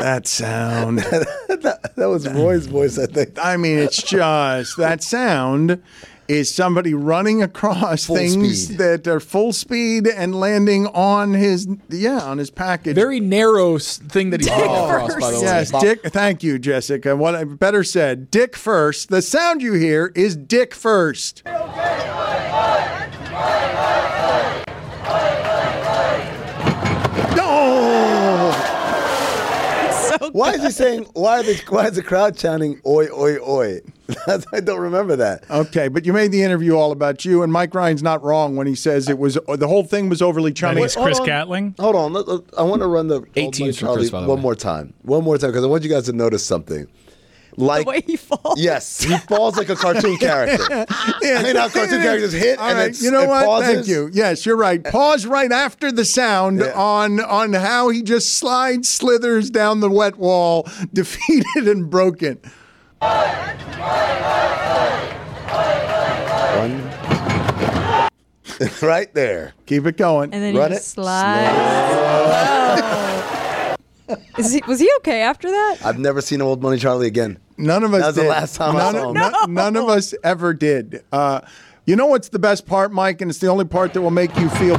That 0.00 0.26
sound. 0.26 0.98
that 1.58 1.80
was 1.96 2.28
Roy's 2.28 2.66
voice, 2.66 2.98
I 2.98 3.06
think. 3.06 3.38
I 3.40 3.56
mean, 3.56 3.78
it's 3.78 4.02
just 4.02 4.76
that 4.76 5.02
sound 5.02 5.82
is 6.38 6.52
somebody 6.54 6.94
running 6.94 7.42
across 7.42 8.06
Full 8.06 8.16
things 8.16 8.64
speed. 8.64 8.78
that 8.78 9.06
are 9.06 9.20
full 9.20 9.52
speed 9.52 10.06
and 10.06 10.34
landing 10.34 10.86
on 10.88 11.34
his 11.34 11.68
yeah 11.88 12.20
on 12.20 12.38
his 12.38 12.50
package. 12.50 12.94
Very 12.94 13.20
narrow 13.20 13.78
thing 13.78 14.30
that 14.30 14.40
he's 14.40 14.48
running 14.50 14.66
across, 14.66 15.14
by 15.16 15.30
the 15.30 15.36
way. 15.38 15.42
Yes, 15.42 15.70
Dick. 15.80 16.02
Thank 16.04 16.42
you, 16.42 16.58
Jessica. 16.58 17.16
What 17.16 17.34
I 17.34 17.44
better 17.44 17.84
said, 17.84 18.30
Dick 18.30 18.56
first. 18.56 19.08
The 19.10 19.22
sound 19.22 19.62
you 19.62 19.74
hear 19.74 20.12
is 20.14 20.36
Dick 20.36 20.74
first. 20.74 21.42
No. 27.36 28.52
Why 30.32 30.52
is 30.52 30.62
he 30.62 30.70
saying? 30.70 31.06
Why 31.14 31.40
are 31.40 31.42
they? 31.42 31.56
Why 31.68 31.86
is 31.88 31.96
the 31.96 32.02
crowd 32.02 32.36
chanting 32.36 32.80
"Oi, 32.86 33.06
oi, 33.12 33.36
oi"? 33.38 33.80
That's, 34.26 34.46
I 34.52 34.60
don't 34.60 34.80
remember 34.80 35.16
that. 35.16 35.48
Okay, 35.50 35.88
but 35.88 36.04
you 36.06 36.12
made 36.12 36.32
the 36.32 36.42
interview 36.42 36.74
all 36.76 36.92
about 36.92 37.24
you, 37.24 37.42
and 37.42 37.52
Mike 37.52 37.74
Ryan's 37.74 38.02
not 38.02 38.22
wrong 38.22 38.56
when 38.56 38.66
he 38.66 38.74
says 38.74 39.08
it 39.08 39.18
was 39.18 39.38
the 39.46 39.68
whole 39.68 39.84
thing 39.84 40.08
was 40.08 40.22
overly 40.22 40.50
And 40.50 40.56
chummy. 40.56 40.82
he's 40.82 40.94
Chris 40.94 41.18
hold 41.18 41.20
on. 41.20 41.26
Gatling. 41.26 41.74
Hold 41.78 41.96
on, 41.96 42.12
let- 42.12 42.28
let- 42.28 42.42
I 42.58 42.62
want 42.62 42.82
to 42.82 42.88
run 42.88 43.08
the 43.08 43.16
Old 43.16 43.26
18 43.36 43.44
Money 43.44 43.52
for 43.52 43.62
Chris, 43.62 43.78
Charlie 43.78 44.10
by 44.10 44.20
the 44.22 44.28
one 44.28 44.38
way. 44.38 44.42
more 44.42 44.54
time, 44.54 44.94
one 45.02 45.24
more 45.24 45.38
time, 45.38 45.50
because 45.50 45.64
I 45.64 45.68
want 45.68 45.82
you 45.84 45.90
guys 45.90 46.04
to 46.06 46.12
notice 46.12 46.44
something. 46.44 46.86
Like 47.58 47.84
The 47.84 47.90
way 47.90 48.00
he 48.06 48.16
falls. 48.16 48.58
Yes, 48.58 49.02
he 49.02 49.14
falls 49.18 49.58
like 49.58 49.68
a 49.68 49.76
cartoon 49.76 50.16
character. 50.16 50.64
yeah. 50.70 50.86
I 51.38 51.42
mean, 51.42 51.54
how 51.56 51.68
cartoon 51.68 52.00
characters 52.00 52.32
hit 52.32 52.58
All 52.58 52.66
and 52.70 52.78
right, 52.78 52.88
it's, 52.88 53.02
you 53.02 53.10
know 53.10 53.20
it 53.24 53.28
what? 53.28 53.44
pauses. 53.44 53.74
Thank 53.74 53.88
you. 53.88 54.08
Yes, 54.10 54.46
you're 54.46 54.56
right. 54.56 54.80
Eh. 54.82 54.90
Pause 54.90 55.26
right 55.26 55.52
after 55.52 55.92
the 55.92 56.06
sound 56.06 56.60
Yeah. 56.60 56.72
on 56.72 57.20
on 57.20 57.52
how 57.52 57.90
he 57.90 58.02
just 58.02 58.36
slides, 58.36 58.88
slithers 58.88 59.50
down 59.50 59.80
the 59.80 59.90
wet 59.90 60.16
wall, 60.16 60.66
defeated 60.94 61.68
and 61.68 61.90
broken. 61.90 62.38
One. 66.58 68.08
right 68.82 69.12
there. 69.14 69.52
Keep 69.66 69.86
it 69.86 69.96
going. 69.96 70.32
And 70.34 70.42
then 70.42 70.54
Run 70.56 70.70
he 70.70 70.76
it. 70.76 70.78
just 70.78 70.88
slides. 70.92 71.52
Is 74.38 74.52
he, 74.52 74.62
was 74.66 74.78
he 74.80 74.90
okay 74.98 75.22
after 75.22 75.48
that? 75.50 75.78
I've 75.84 75.98
never 75.98 76.20
seen 76.20 76.42
Old 76.42 76.62
Money 76.62 76.76
Charlie 76.78 77.06
again. 77.06 77.38
None 77.56 77.82
of 77.84 77.94
us 77.94 78.00
That 78.02 78.06
was 78.08 78.14
did. 78.16 78.24
the 78.24 78.28
last 78.28 78.56
time 78.56 78.76
I 78.76 78.78
none, 78.80 78.94
saw 78.94 79.08
him. 79.10 79.14
none- 79.14 79.54
none 79.54 79.76
of 79.76 79.88
us 79.88 80.14
ever 80.24 80.52
did. 80.52 81.02
Uh, 81.12 81.40
you 81.86 81.96
know 81.96 82.06
what's 82.06 82.28
the 82.28 82.38
best 82.38 82.66
part, 82.66 82.92
Mike? 82.92 83.20
And 83.22 83.30
it's 83.30 83.38
the 83.40 83.46
only 83.48 83.64
part 83.64 83.94
that 83.94 84.02
will 84.02 84.10
make 84.10 84.36
you 84.36 84.48
feel 84.50 84.76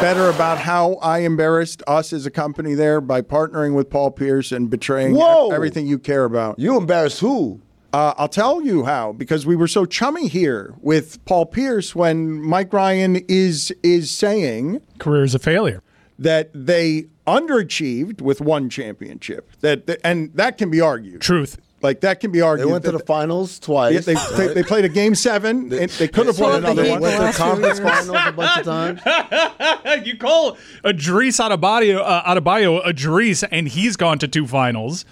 better 0.00 0.28
about 0.28 0.58
how 0.58 0.94
I 0.94 1.20
embarrassed 1.20 1.82
us 1.86 2.12
as 2.12 2.26
a 2.26 2.30
company 2.30 2.74
there 2.74 3.00
by 3.00 3.22
partnering 3.22 3.74
with 3.74 3.88
Paul 3.90 4.10
Pierce 4.10 4.52
and 4.52 4.68
betraying 4.68 5.14
Whoa. 5.14 5.50
everything 5.52 5.86
you 5.86 5.98
care 5.98 6.24
about. 6.24 6.58
You 6.58 6.76
embarrassed 6.76 7.20
who? 7.20 7.60
Uh, 7.92 8.14
I'll 8.18 8.28
tell 8.28 8.60
you 8.60 8.84
how 8.84 9.12
because 9.12 9.46
we 9.46 9.56
were 9.56 9.68
so 9.68 9.84
chummy 9.86 10.28
here 10.28 10.74
with 10.80 11.24
Paul 11.24 11.46
Pierce 11.46 11.94
when 11.94 12.42
Mike 12.42 12.72
Ryan 12.72 13.16
is 13.28 13.72
is 13.82 14.10
saying 14.10 14.80
Career 14.98 15.24
is 15.24 15.34
a 15.34 15.38
failure. 15.38 15.82
that 16.18 16.50
they 16.54 17.06
underachieved 17.26 18.20
with 18.20 18.40
one 18.40 18.68
championship. 18.68 19.50
That 19.60 20.00
and 20.04 20.32
that 20.34 20.58
can 20.58 20.70
be 20.70 20.80
argued. 20.80 21.20
Truth. 21.20 21.58
Like 21.82 22.00
that 22.00 22.20
can 22.20 22.32
be 22.32 22.40
argued. 22.40 22.66
They 22.68 22.72
went 22.72 22.84
to 22.86 22.90
the 22.92 22.98
finals 22.98 23.58
twice. 23.58 23.94
Yeah, 23.94 24.00
they, 24.14 24.46
they, 24.48 24.54
they 24.54 24.62
played 24.62 24.84
a 24.84 24.88
game 24.88 25.14
seven. 25.14 25.72
and 25.72 25.90
they 25.90 26.08
could 26.08 26.26
have 26.26 26.38
won 26.38 26.56
another 26.56 26.82
beat 26.82 26.90
one. 26.90 27.00
the 27.00 27.08
went 27.08 27.16
to 27.16 27.22
last 27.22 27.36
few 27.36 27.44
conference 27.44 27.78
years. 27.78 27.90
finals 27.90 28.18
a 28.26 28.32
bunch 28.32 28.58
of 28.58 28.64
times. 28.64 30.06
you 30.06 30.16
call 30.16 30.56
Edrice 30.84 31.38
Adebayo, 31.38 32.00
uh, 32.02 32.34
Adebayo 32.34 32.84
Edrice, 32.86 33.46
and 33.50 33.68
he's 33.68 33.96
gone 33.96 34.18
to 34.18 34.26
two 34.28 34.46
finals. 34.46 35.04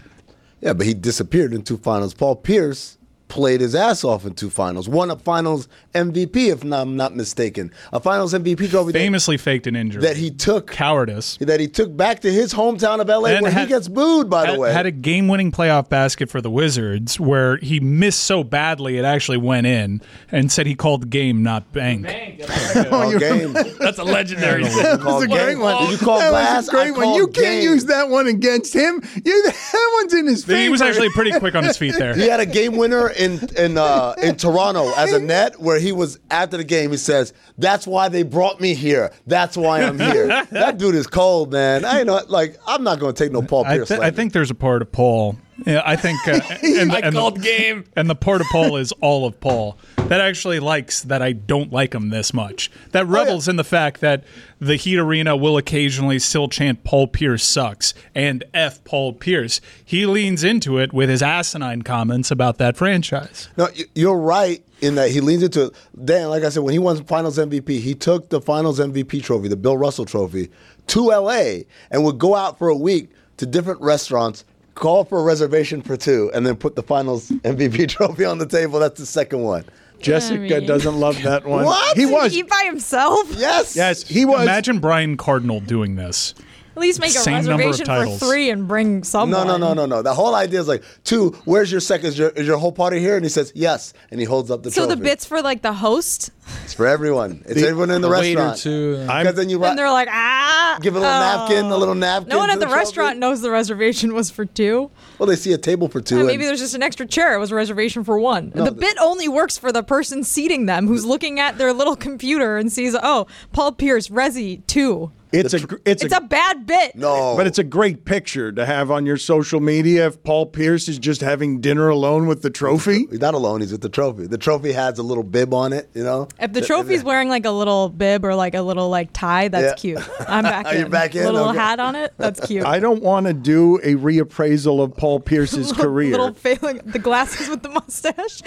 Yeah, 0.65 0.73
but 0.73 0.87
he 0.87 0.95
disappeared 0.95 1.53
in 1.53 1.63
two 1.63 1.77
finals. 1.77 2.15
Paul 2.15 2.37
Pierce 2.37 2.97
played 3.29 3.61
his 3.61 3.75
ass 3.75 4.05
off 4.05 4.25
in 4.25 4.35
two 4.35 4.51
finals. 4.51 4.89
Won 4.89 5.11
a 5.11 5.17
finals 5.17 5.67
MVP, 5.95 6.53
if 6.53 6.63
not, 6.63 6.83
I'm 6.83 6.97
not 6.97 7.17
mistaken. 7.17 7.73
A 7.93 7.99
finals 8.01 8.33
MVP 8.35 8.69
trophy 8.71 8.93
that, 8.93 8.99
Famously 8.99 9.37
faked 9.37 9.67
an 9.67 9.75
injury. 9.77 10.03
that 10.03 10.17
he 10.17 10.31
took 10.31 10.71
Cowardice. 10.71 11.37
that 11.41 11.59
he 11.61 11.67
took 11.67 11.97
back 11.97 12.21
to 12.21 12.33
his 12.33 12.53
hometown 12.55 13.01
of 13.01 13.09
LA 13.09 13.29
And 13.31 13.43
where 13.43 13.53
he 13.53 13.67
gets 13.67 13.89
booed, 13.89 14.29
by 14.31 14.47
had, 14.47 14.55
the 14.57 14.61
way. 14.61 14.73
had 14.73 14.87
a 14.87 14.91
game-winning 14.91 15.51
playoff 15.53 15.89
basket 15.89 16.29
for 16.31 16.41
the 16.41 16.51
Wizards 16.51 17.19
where 17.19 17.57
he 17.59 17.81
missed 17.81 18.21
so 18.25 18.45
badly 18.45 18.99
it 18.99 19.05
actually 19.05 19.39
went 19.39 19.67
in, 19.67 20.01
and 20.31 20.53
said 20.53 20.67
he 20.67 20.75
called 20.75 21.03
the 21.03 21.07
game, 21.07 21.43
not 21.43 21.73
bank. 21.73 22.07
All 22.93 23.19
game. 23.19 23.53
That's 23.79 23.99
a 23.99 24.05
legendary. 24.05 24.65
You 24.65 24.71
call 24.99 25.21
That's 25.21 25.25
a 25.25 25.29
great 25.29 25.55
game. 25.55 25.61
one. 25.61 25.83
Did 25.85 25.93
you 25.93 25.99
call 26.05 26.19
that 26.19 26.31
glass? 26.31 26.57
was 26.57 26.69
a 26.69 26.73
great 26.73 26.95
I 26.95 27.07
one. 27.07 27.15
You 27.15 27.27
can't 27.29 27.37
game. 27.37 27.63
use 27.63 27.85
that 27.87 28.09
one 28.09 28.27
against 28.27 28.75
him. 28.75 29.03
You, 29.25 29.43
that 29.47 29.91
one's 30.01 30.15
in 30.15 30.27
his 30.27 30.45
favor. 30.45 30.61
he 30.61 30.69
was 30.69 30.83
actually 30.83 31.11
pretty 31.11 31.33
quick 31.39 31.55
on 31.55 31.65
his 31.65 31.77
feet 31.77 31.95
there. 31.97 32.15
He 32.15 32.29
had 32.29 32.41
a 32.41 32.47
game 32.47 32.77
winner 32.77 33.11
in 33.17 33.41
in 33.57 33.79
uh, 33.79 34.15
in 34.23 34.37
Toronto 34.37 34.93
as 34.97 35.13
a 35.13 35.19
net 35.21 35.61
where 35.61 35.79
he 35.79 35.93
was 35.93 36.19
after 36.31 36.57
the 36.57 36.65
game. 36.65 36.91
He 36.91 36.97
says, 36.97 37.33
"That's 37.59 37.87
why 37.87 38.09
they 38.09 38.23
brought 38.23 38.61
me 38.61 38.75
here. 38.75 39.13
That's 39.27 39.57
why 39.57 39.83
I'm 39.83 39.99
here." 39.99 40.27
that 40.51 40.79
dude 40.79 40.95
is 40.95 41.07
cold, 41.07 41.53
man. 41.53 41.85
I 41.85 41.99
ain't 41.99 42.07
know, 42.07 42.21
like 42.29 42.57
I'm 42.67 42.85
not 42.85 42.99
going 42.99 43.15
to 43.15 43.25
take 43.25 43.33
no 43.33 43.43
Paul 43.43 43.65
I, 43.65 43.77
Pierce. 43.77 43.89
th- 43.89 44.01
I 44.01 44.11
think 44.11 44.33
there's 44.33 44.51
a 44.51 44.55
part 44.55 44.83
of 44.83 44.93
Paul 44.93 45.37
Yeah, 45.65 45.83
I 45.85 45.97
think. 45.97 46.19
Uh, 46.27 46.41
and, 46.63 46.93
I 46.93 47.01
and 47.01 47.15
called 47.15 47.37
the, 47.37 47.43
game. 47.43 47.85
And 47.97 48.09
the 48.11 48.15
part 48.15 48.41
of 48.41 48.47
Paul 48.49 48.77
is 48.77 48.93
all 49.01 49.27
of 49.27 49.39
Paul. 49.41 49.79
That 49.97 50.21
actually 50.21 50.61
likes 50.61 51.03
that 51.03 51.23
I 51.23 51.33
don't 51.33 51.73
like 51.73 51.95
him 51.95 52.11
this 52.11 52.35
much. 52.35 52.71
That 52.91 53.07
revels 53.07 53.49
in 53.49 53.57
the 53.57 53.65
fact 53.65 54.01
that 54.01 54.25
the 54.59 54.77
Heat 54.77 54.99
Arena 54.99 55.37
will 55.37 55.57
occasionally 55.57 56.19
still 56.19 56.49
chant 56.49 56.85
Paul 56.85 57.07
Pierce 57.07 57.45
sucks 57.45 57.95
and 58.15 58.45
F 58.53 58.83
Paul 58.85 59.15
Pierce. 59.15 59.61
He 59.85 60.07
leans 60.07 60.45
into 60.45 60.79
it 60.79 60.93
with 60.93 61.09
his 61.09 61.23
asinine 61.23 61.83
comments 61.83 62.31
about 62.31 62.59
that 62.59 62.77
franchise. 62.77 63.49
No, 63.57 63.69
you're 63.95 64.19
right 64.19 64.63
in 64.81 64.97
that 64.97 65.11
he 65.11 65.21
leans 65.21 65.43
into 65.43 65.67
it. 65.67 65.75
Dan, 66.05 66.29
like 66.29 66.43
I 66.43 66.51
said, 66.51 66.63
when 66.63 66.73
he 66.73 66.79
won 66.79 67.03
Finals 67.05 67.39
MVP, 67.39 67.81
he 67.81 67.95
took 67.95 68.29
the 68.29 68.41
Finals 68.41 68.79
MVP 68.79 69.23
trophy, 69.23 69.49
the 69.49 69.57
Bill 69.57 69.77
Russell 69.77 70.05
trophy, 70.05 70.51
to 70.89 71.07
LA 71.07 71.63
and 71.91 72.05
would 72.05 72.19
go 72.19 72.35
out 72.35 72.59
for 72.59 72.69
a 72.69 72.77
week 72.77 73.11
to 73.39 73.47
different 73.47 73.81
restaurants, 73.81 74.45
call 74.75 75.05
for 75.05 75.21
a 75.21 75.23
reservation 75.23 75.83
for 75.83 75.97
two, 75.97 76.31
and 76.35 76.47
then 76.47 76.57
put 76.57 76.77
the 76.77 76.83
Finals 76.83 77.29
MVP 77.31 77.89
trophy 77.97 78.25
on 78.25 78.39
the 78.39 78.47
table. 78.47 78.79
That's 78.79 78.99
the 79.01 79.07
second 79.07 79.41
one. 79.43 79.65
Jessica 80.01 80.39
mean- 80.39 80.67
doesn't 80.67 80.99
love 81.01 81.21
that 81.23 81.47
one. 81.47 81.65
What? 81.65 81.97
He 81.97 82.05
Did 82.05 82.13
was. 82.13 82.37
Eat 82.37 82.49
by 82.49 82.63
himself. 82.67 83.33
Yes. 83.37 83.75
Yes, 83.75 84.07
he 84.07 84.25
was. 84.25 84.43
Imagine 84.43 84.79
Brian 84.79 85.17
Cardinal 85.17 85.61
doing 85.61 85.97
this. 85.97 86.35
At 86.77 86.81
least 86.81 87.01
make 87.01 87.11
a 87.11 87.19
Same 87.19 87.35
reservation 87.35 87.87
for 87.87 88.07
three 88.19 88.51
and 88.51 88.67
bring 88.67 88.99
No, 88.99 89.03
someone. 89.05 89.47
no, 89.47 89.57
no, 89.57 89.73
no, 89.73 89.75
no. 89.75 89.87
No. 89.87 90.03
The 90.03 90.13
whole 90.15 90.35
idea 90.35 90.61
is 90.61 90.67
like, 90.67 90.83
two, 91.05 91.31
where's 91.45 91.71
your 91.71 91.81
second? 91.81 92.09
Is 92.09 92.19
your, 92.19 92.31
is 92.31 92.47
your 92.47 92.59
whole 92.59 92.73
party 92.73 92.99
here? 92.99 93.15
And 93.17 93.25
he 93.25 93.29
says, 93.29 93.53
yes. 93.55 93.93
And 94.11 94.19
he 94.19 94.27
holds 94.27 94.51
up 94.51 94.63
the 94.65 94.71
So 94.73 94.87
trophy. 94.87 94.97
the 94.97 95.05
bits 95.05 95.25
for 95.25 95.41
like 95.41 95.63
the 95.63 95.73
host, 95.73 96.31
It's 96.65 96.75
for 96.75 96.87
everyone. 96.87 97.45
It's 97.47 97.63
everyone 97.63 97.91
in 97.91 98.01
the, 98.03 98.09
The 98.09 98.15
waiter, 98.15 98.41
restaurant. 98.41 98.59
too. 98.59 98.97
Because 99.07 99.35
then 99.35 99.49
you 99.51 99.63
and 99.65 99.79
they're 99.79 99.91
like, 99.91 100.09
ah. 100.11 100.79
give 100.83 100.97
a 100.97 100.99
little 101.01 101.15
oh. 101.15 101.21
napkin, 101.21 101.65
a 101.67 101.77
little 101.77 101.95
napkin. 101.95 102.29
No 102.29 102.39
one 102.39 102.51
at 102.51 102.59
the, 102.59 102.67
trophy. 102.67 102.79
restaurant 102.79 103.19
knows 103.19 103.41
the 103.41 103.51
reservation 103.51 104.13
was 104.13 104.31
for 104.31 104.45
two. 104.45 104.91
Well, 105.19 105.29
they 105.29 105.37
see 105.37 105.53
a 105.53 105.59
table 105.59 105.89
for 105.89 106.01
two. 106.01 106.21
Uh, 106.23 106.25
maybe 106.25 106.45
there's 106.45 106.61
just 106.61 106.75
an 106.75 106.83
extra 106.83 107.07
chair. 107.07 107.35
It 107.35 107.39
was 107.39 107.53
a 107.53 107.55
reservation 107.55 108.03
for 108.03 108.19
one. 108.19 108.51
No, 108.55 108.65
the 108.65 108.71
the- 108.73 108.81
bit 108.81 108.97
only 109.01 109.29
works 109.29 109.57
for 109.57 109.71
the 109.71 109.83
person 109.85 110.25
seating 110.25 110.67
them 110.67 110.87
who's 110.89 111.05
looking 111.05 111.39
at 111.39 111.57
their 111.57 111.73
little 111.73 111.95
computer 111.97 112.57
and 112.57 112.73
sees, 112.73 112.97
oh, 113.01 113.27
Paul 113.53 113.73
Pierce, 113.73 114.09
Resi, 114.09 114.67
two. 114.67 115.13
It's 115.35 115.55
a. 115.55 115.61
gr- 115.61 115.77
It's, 115.85 116.03
It's 116.05 116.15
a 116.15 116.21
bad 116.21 116.67
bit. 116.67 116.95
no. 116.97 117.35
But 117.37 117.47
it's 117.47 117.59
a 117.59 117.65
great 117.65 118.05
picture 118.05 118.53
to 118.53 118.65
have 118.67 118.91
on 118.91 119.05
your 119.07 119.17
social 119.17 119.61
media 119.61 120.07
if 120.07 120.23
Paul 120.23 120.47
Pierce 120.47 120.89
is 120.89 120.99
just 120.99 121.21
having 121.21 121.61
dinner 121.61 121.89
alone 121.89 122.27
with 122.27 122.43
the 122.43 122.51
trophy. 122.51 123.07
He's 123.11 123.21
not 123.21 123.35
alone. 123.35 123.61
He's 123.61 123.73
with 123.73 123.81
the 123.83 123.89
trophy. 123.89 124.27
The 124.27 124.39
trophy 124.39 124.73
has 124.73 124.99
a 124.99 125.03
little 125.03 125.25
bib 125.25 125.53
on 125.55 125.73
it, 125.73 125.91
you 125.95 126.05
know? 126.05 126.29
If 126.41 126.53
the 126.53 126.61
trophy's 126.61 127.03
wearing 127.05 127.29
like 127.29 127.45
a 127.45 127.51
little 127.51 127.89
bib 127.89 128.25
or 128.25 128.35
like 128.35 128.55
a 128.55 128.63
little 128.63 128.89
like 128.89 129.11
tie, 129.13 129.49
that's 129.49 129.83
Yeah. 129.85 129.99
cute. 129.99 130.11
I'm 130.29 130.45
back 130.45 130.67
in. 130.73 130.79
You're 130.81 130.89
back 130.89 131.15
in? 131.15 131.25
Little 131.25 131.49
Okay. 131.51 131.59
hat 131.59 131.81
on 131.81 131.97
it, 131.97 132.13
that's 132.19 132.41
cute. 132.47 132.65
I 132.65 132.79
don't 132.81 133.03
want 133.03 133.27
to 133.27 133.33
do 133.33 133.77
a 133.83 133.95
reappraisal 133.95 134.83
of 134.83 134.97
Paul 134.97 135.21
Pierce's 135.21 135.73
career. 135.77 136.11
Little 136.13 136.35
failing 136.35 136.81
the 136.85 136.99
glasses 136.99 137.49
with 137.49 137.63
the 137.63 137.69
mustache. 137.71 138.41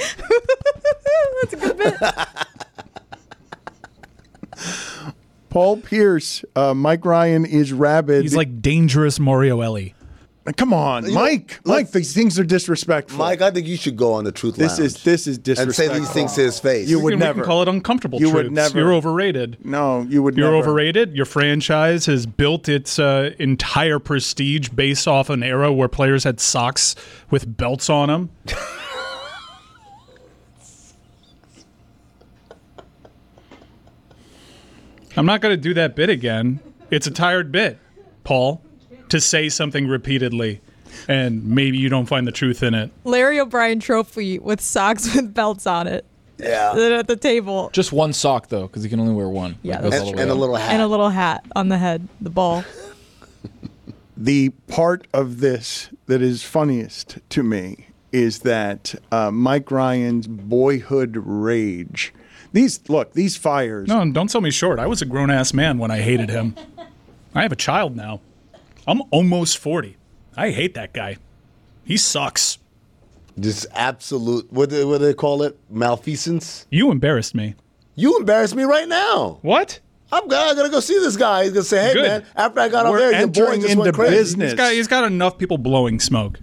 that's 1.41 1.53
a 1.53 1.57
good 1.57 1.77
bit. 1.77 1.95
Paul 5.49 5.77
Pierce, 5.77 6.43
uh, 6.55 6.73
Mike 6.73 7.05
Ryan 7.05 7.45
is 7.45 7.73
rabid. 7.73 8.21
He's 8.23 8.35
like 8.35 8.61
dangerous 8.61 9.19
Mario 9.19 9.61
Elie. 9.61 9.93
come 10.55 10.73
on, 10.73 11.11
Mike. 11.13 11.59
Mike, 11.65 11.91
these 11.91 12.13
things 12.13 12.39
are 12.39 12.43
disrespectful. 12.45 13.17
Mike, 13.19 13.41
I 13.41 13.51
think 13.51 13.67
you 13.67 13.75
should 13.75 13.97
go 13.97 14.13
on 14.13 14.23
the 14.23 14.31
Truth 14.31 14.57
line. 14.57 14.67
this 14.67 14.79
Lounge 14.79 14.85
is 14.87 15.03
this 15.03 15.27
is 15.27 15.37
disrespectful. 15.37 15.61
and 15.63 15.69
disrespectful. 15.69 15.95
say 15.95 15.99
these 15.99 16.11
things 16.11 16.33
to 16.35 16.41
his 16.41 16.59
face. 16.59 16.87
You 16.89 16.99
would 17.01 17.13
we 17.13 17.19
never 17.19 17.41
can 17.41 17.45
call 17.45 17.61
it 17.63 17.67
uncomfortable. 17.67 18.19
You 18.19 18.29
would 18.31 18.47
truths. 18.47 18.55
never. 18.55 18.79
You're 18.79 18.93
overrated. 18.93 19.57
No, 19.65 20.01
you 20.03 20.23
would 20.23 20.37
You're 20.37 20.51
never. 20.51 20.57
overrated. 20.69 21.15
Your 21.15 21.25
franchise 21.25 22.05
has 22.05 22.25
built 22.25 22.69
its 22.69 22.97
uh, 22.99 23.31
entire 23.39 23.99
prestige 23.99 24.69
based 24.69 25.07
off 25.07 25.29
an 25.29 25.43
era 25.43 25.71
where 25.73 25.87
players 25.89 26.23
had 26.23 26.39
socks 26.39 26.95
with 27.29 27.57
belts 27.57 27.89
on 27.89 28.07
them. 28.09 28.29
I'm 35.17 35.25
not 35.25 35.41
going 35.41 35.53
to 35.53 35.61
do 35.61 35.73
that 35.73 35.95
bit 35.95 36.09
again. 36.09 36.59
It's 36.91 37.07
a 37.07 37.11
tired 37.11 37.51
bit, 37.51 37.79
Paul, 38.23 38.61
to 39.09 39.19
say 39.19 39.49
something 39.49 39.87
repeatedly, 39.87 40.61
and 41.07 41.43
maybe 41.45 41.77
you 41.77 41.89
don't 41.89 42.05
find 42.05 42.25
the 42.27 42.31
truth 42.31 42.63
in 42.63 42.73
it. 42.73 42.91
Larry 43.03 43.39
O'Brien 43.39 43.79
trophy 43.79 44.39
with 44.39 44.61
socks 44.61 45.13
with 45.15 45.33
belts 45.33 45.65
on 45.67 45.87
it. 45.87 46.05
yeah. 46.37 46.73
Then 46.75 46.91
at 46.93 47.07
the 47.07 47.15
table. 47.17 47.69
Just 47.73 47.91
one 47.91 48.13
sock 48.13 48.47
though, 48.49 48.67
because 48.67 48.83
he 48.83 48.89
can 48.89 48.99
only 48.99 49.13
wear 49.13 49.27
one. 49.27 49.57
Yeah, 49.63 49.79
It 49.79 49.81
goes 49.83 49.91
that's 49.91 50.03
all 50.03 50.11
the 50.11 50.11
And, 50.11 50.17
way 50.17 50.21
and 50.23 50.31
a 50.31 50.33
up. 50.35 50.39
little 50.39 50.55
hat. 50.55 50.73
And 50.73 50.81
a 50.81 50.87
little 50.87 51.09
hat 51.09 51.45
on 51.55 51.69
the 51.69 51.77
head, 51.77 52.07
the 52.21 52.29
ball. 52.29 52.63
the 54.17 54.49
part 54.67 55.07
of 55.13 55.39
this 55.39 55.89
that 56.07 56.21
is 56.21 56.43
funniest 56.43 57.17
to 57.29 57.43
me 57.43 57.87
is 58.11 58.39
that 58.39 58.95
uh, 59.11 59.29
Mike 59.31 59.69
Ryan's 59.71 60.27
boyhood 60.27 61.17
rage. 61.17 62.13
These 62.53 62.89
look, 62.89 63.13
these 63.13 63.35
fires. 63.37 63.87
No, 63.87 64.09
don't 64.11 64.29
sell 64.29 64.41
me 64.41 64.51
short. 64.51 64.79
I 64.79 64.87
was 64.87 65.01
a 65.01 65.05
grown 65.05 65.29
ass 65.29 65.53
man 65.53 65.77
when 65.77 65.91
I 65.91 65.99
hated 65.99 66.29
him. 66.29 66.55
I 67.35 67.41
have 67.43 67.51
a 67.51 67.55
child 67.57 67.95
now. 67.95 68.21
I'm 68.87 69.01
almost 69.11 69.57
40. 69.57 69.97
I 70.35 70.51
hate 70.51 70.73
that 70.75 70.93
guy. 70.93 71.17
He 71.83 71.97
sucks. 71.97 72.57
Just 73.39 73.67
absolute, 73.73 74.51
what 74.51 74.69
do, 74.69 74.87
what 74.87 74.99
do 74.99 75.05
they 75.05 75.13
call 75.13 75.43
it? 75.43 75.57
Malfeasance? 75.69 76.65
You 76.71 76.89
embarrassed 76.91 77.35
me. 77.35 77.55
You 77.95 78.17
embarrassed 78.17 78.55
me 78.55 78.63
right 78.63 78.87
now. 78.87 79.39
What? 79.41 79.79
I'm 80.11 80.27
gonna, 80.27 80.51
I'm 80.51 80.55
gonna 80.55 80.69
go 80.69 80.79
see 80.79 80.97
this 80.99 81.17
guy. 81.17 81.43
He's 81.43 81.51
gonna 81.53 81.63
say, 81.63 81.87
hey, 81.87 81.93
Good. 81.93 82.03
man, 82.07 82.25
after 82.35 82.59
I 82.61 82.69
got 82.69 82.85
on 82.85 82.93
We're 82.93 82.99
there, 82.99 83.19
your 83.19 83.27
boy 83.27 83.41
entering 83.43 83.61
just 83.61 83.71
into 83.73 83.83
went 83.83 83.95
crazy. 83.95 84.15
business. 84.15 84.51
He's 84.51 84.57
got, 84.57 84.71
he's 84.71 84.87
got 84.87 85.03
enough 85.03 85.37
people 85.37 85.57
blowing 85.57 85.99
smoke. 85.99 86.39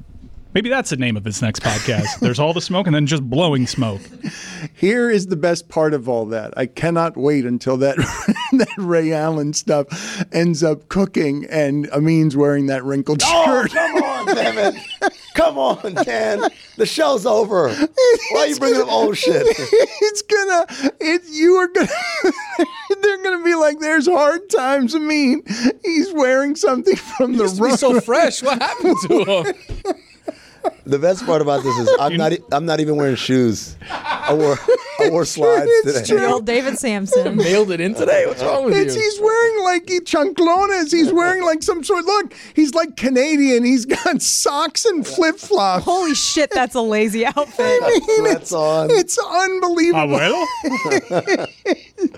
Maybe 0.54 0.68
that's 0.70 0.90
the 0.90 0.96
name 0.96 1.16
of 1.16 1.25
his 1.25 1.42
next 1.42 1.62
podcast. 1.62 2.06
There's 2.20 2.38
all 2.38 2.52
the 2.52 2.61
smoke 2.61 2.87
and 2.87 2.94
then 2.94 3.06
just 3.06 3.28
blowing 3.28 3.66
smoke. 3.66 4.00
Here 4.73 5.11
is 5.11 5.26
the 5.26 5.37
best 5.37 5.68
part 5.68 5.92
of 5.94 6.08
all 6.08 6.26
that. 6.26 6.54
I 6.56 6.66
cannot 6.66 7.16
wait 7.16 7.44
until 7.44 7.76
that 7.78 7.96
that 8.52 8.68
Ray 8.78 9.12
Allen 9.12 9.52
stuff 9.52 9.87
ends 10.32 10.62
up 10.62 10.88
cooking 10.88 11.44
and 11.50 11.90
Amin's 11.90 12.37
wearing 12.37 12.66
that 12.66 12.84
wrinkled 12.84 13.23
Oh, 13.25 13.44
shirt. 13.66 13.73
come 13.73 13.96
on, 14.02 14.26
damn 14.26 14.58
it. 14.58 14.80
Come 15.34 15.58
on, 15.58 15.94
Dan. 16.04 16.42
The 16.76 16.87
show's 16.87 17.26
over. 17.26 17.68
Why 17.75 17.88
are 18.38 18.46
you 18.46 18.56
bringing 18.56 18.82
up 18.82 18.88
old 18.88 19.18
shit? 19.18 19.42
it's 19.44 20.23
gonna 20.23 20.92
it 21.00 21.23
you 21.28 21.56
are 21.56 21.66
gonna 21.66 21.88
they're 23.02 23.23
gonna 23.25 23.42
be 23.44 23.56
like 23.56 23.80
there's 23.80 24.06
hard 24.06 24.49
times 24.49 24.94
Amin. 24.94 25.42
He's 25.84 26.12
wearing 26.12 26.54
something 26.54 26.94
from 26.94 27.32
the 27.37 27.44
Used 27.44 27.61
to 27.61 27.76
so 27.76 28.00
fresh. 28.00 28.44
What 28.44 28.62
happened 28.62 28.96
to 29.08 29.25
him? 29.25 29.94
The 30.87 30.99
best 30.99 31.25
part 31.25 31.40
about 31.42 31.62
this 31.62 31.76
is 31.78 31.90
I'm 31.99 32.16
not. 32.16 32.33
e- 32.35 32.38
I'm 32.52 32.66
not 32.66 32.80
even 32.80 32.97
wearing 32.97 33.16
shoes. 33.16 33.76
I 33.90 34.33
wore. 34.35 34.59
I 35.00 35.09
wore 35.11 35.25
slides 35.25 35.66
It's 35.66 36.09
today. 36.09 36.21
The 36.21 36.26
old 36.26 36.47
David 36.47 36.78
Samson. 36.78 37.37
Mailed 37.37 37.71
it 37.73 37.80
in 37.80 37.94
today. 37.94 38.26
What's 38.26 38.42
wrong 38.42 38.66
with 38.66 38.76
It's, 38.76 38.94
you? 38.94 39.00
he's 39.02 39.21
wearing 39.21 39.64
like 39.64 39.88
he 39.88 40.00
chanclones. 40.00 40.92
He's 40.92 41.12
wearing 41.12 41.42
like 41.42 41.62
some 41.62 41.83
sort. 41.83 42.04
Look, 42.04 42.35
he's 42.54 42.75
like 42.75 42.97
Canadian. 42.97 43.64
He's 43.64 43.87
got 43.87 44.21
socks 44.23 44.85
and 44.85 45.06
flip 45.06 45.37
flops. 45.37 45.85
Holy 45.85 46.14
shit, 46.14 46.50
that's 46.50 46.75
a 46.75 46.80
lazy 46.83 47.26
outfit. 47.26 47.83
Sweats 48.18 48.52
on. 48.52 48.90
It's 48.90 49.18
unbelievable. 49.18 50.47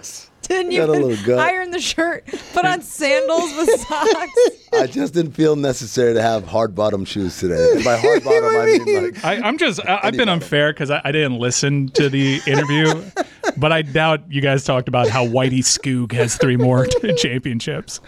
Abuelo? 0.49 0.95
Didn't 0.95 1.25
Got 1.27 1.33
even 1.33 1.39
iron 1.39 1.71
the 1.71 1.81
shirt, 1.81 2.27
put 2.53 2.65
on 2.65 2.83
sandals 2.83 3.57
with 3.57 3.81
socks. 3.89 4.33
I 4.73 4.87
just 4.87 5.15
didn't 5.15 5.33
feel 5.33 5.57
necessary 5.57 6.15
to 6.15 6.23
have 6.23 6.45
hard 6.47 6.75
bottom 6.75 7.05
shoes 7.05 7.39
today. 7.39 7.73
And 7.75 7.85
by 7.85 7.97
hard 8.01 8.25
bottom, 8.25 8.45
I 8.57 8.67
mean 8.67 9.05
like. 9.05 9.25
I, 9.25 9.41
I'm 9.41 9.59
just, 9.59 9.81
I, 9.87 10.01
I've 10.03 10.17
been 10.17 10.29
unfair 10.29 10.73
because 10.73 10.91
I, 10.91 11.01
I 11.05 11.13
didn't 11.13 11.39
listen 11.39 11.89
to 11.91 12.09
the 12.09 12.41
interview, 12.47 13.03
but 13.57 13.73
I 13.73 13.83
doubt 13.83 14.21
you 14.29 14.41
guys 14.41 14.65
talked 14.65 14.89
about 14.89 15.09
how 15.09 15.27
Whitey 15.27 15.61
Skoog 15.61 16.13
has 16.13 16.37
three 16.37 16.57
more 16.57 16.87
championships. 17.17 18.01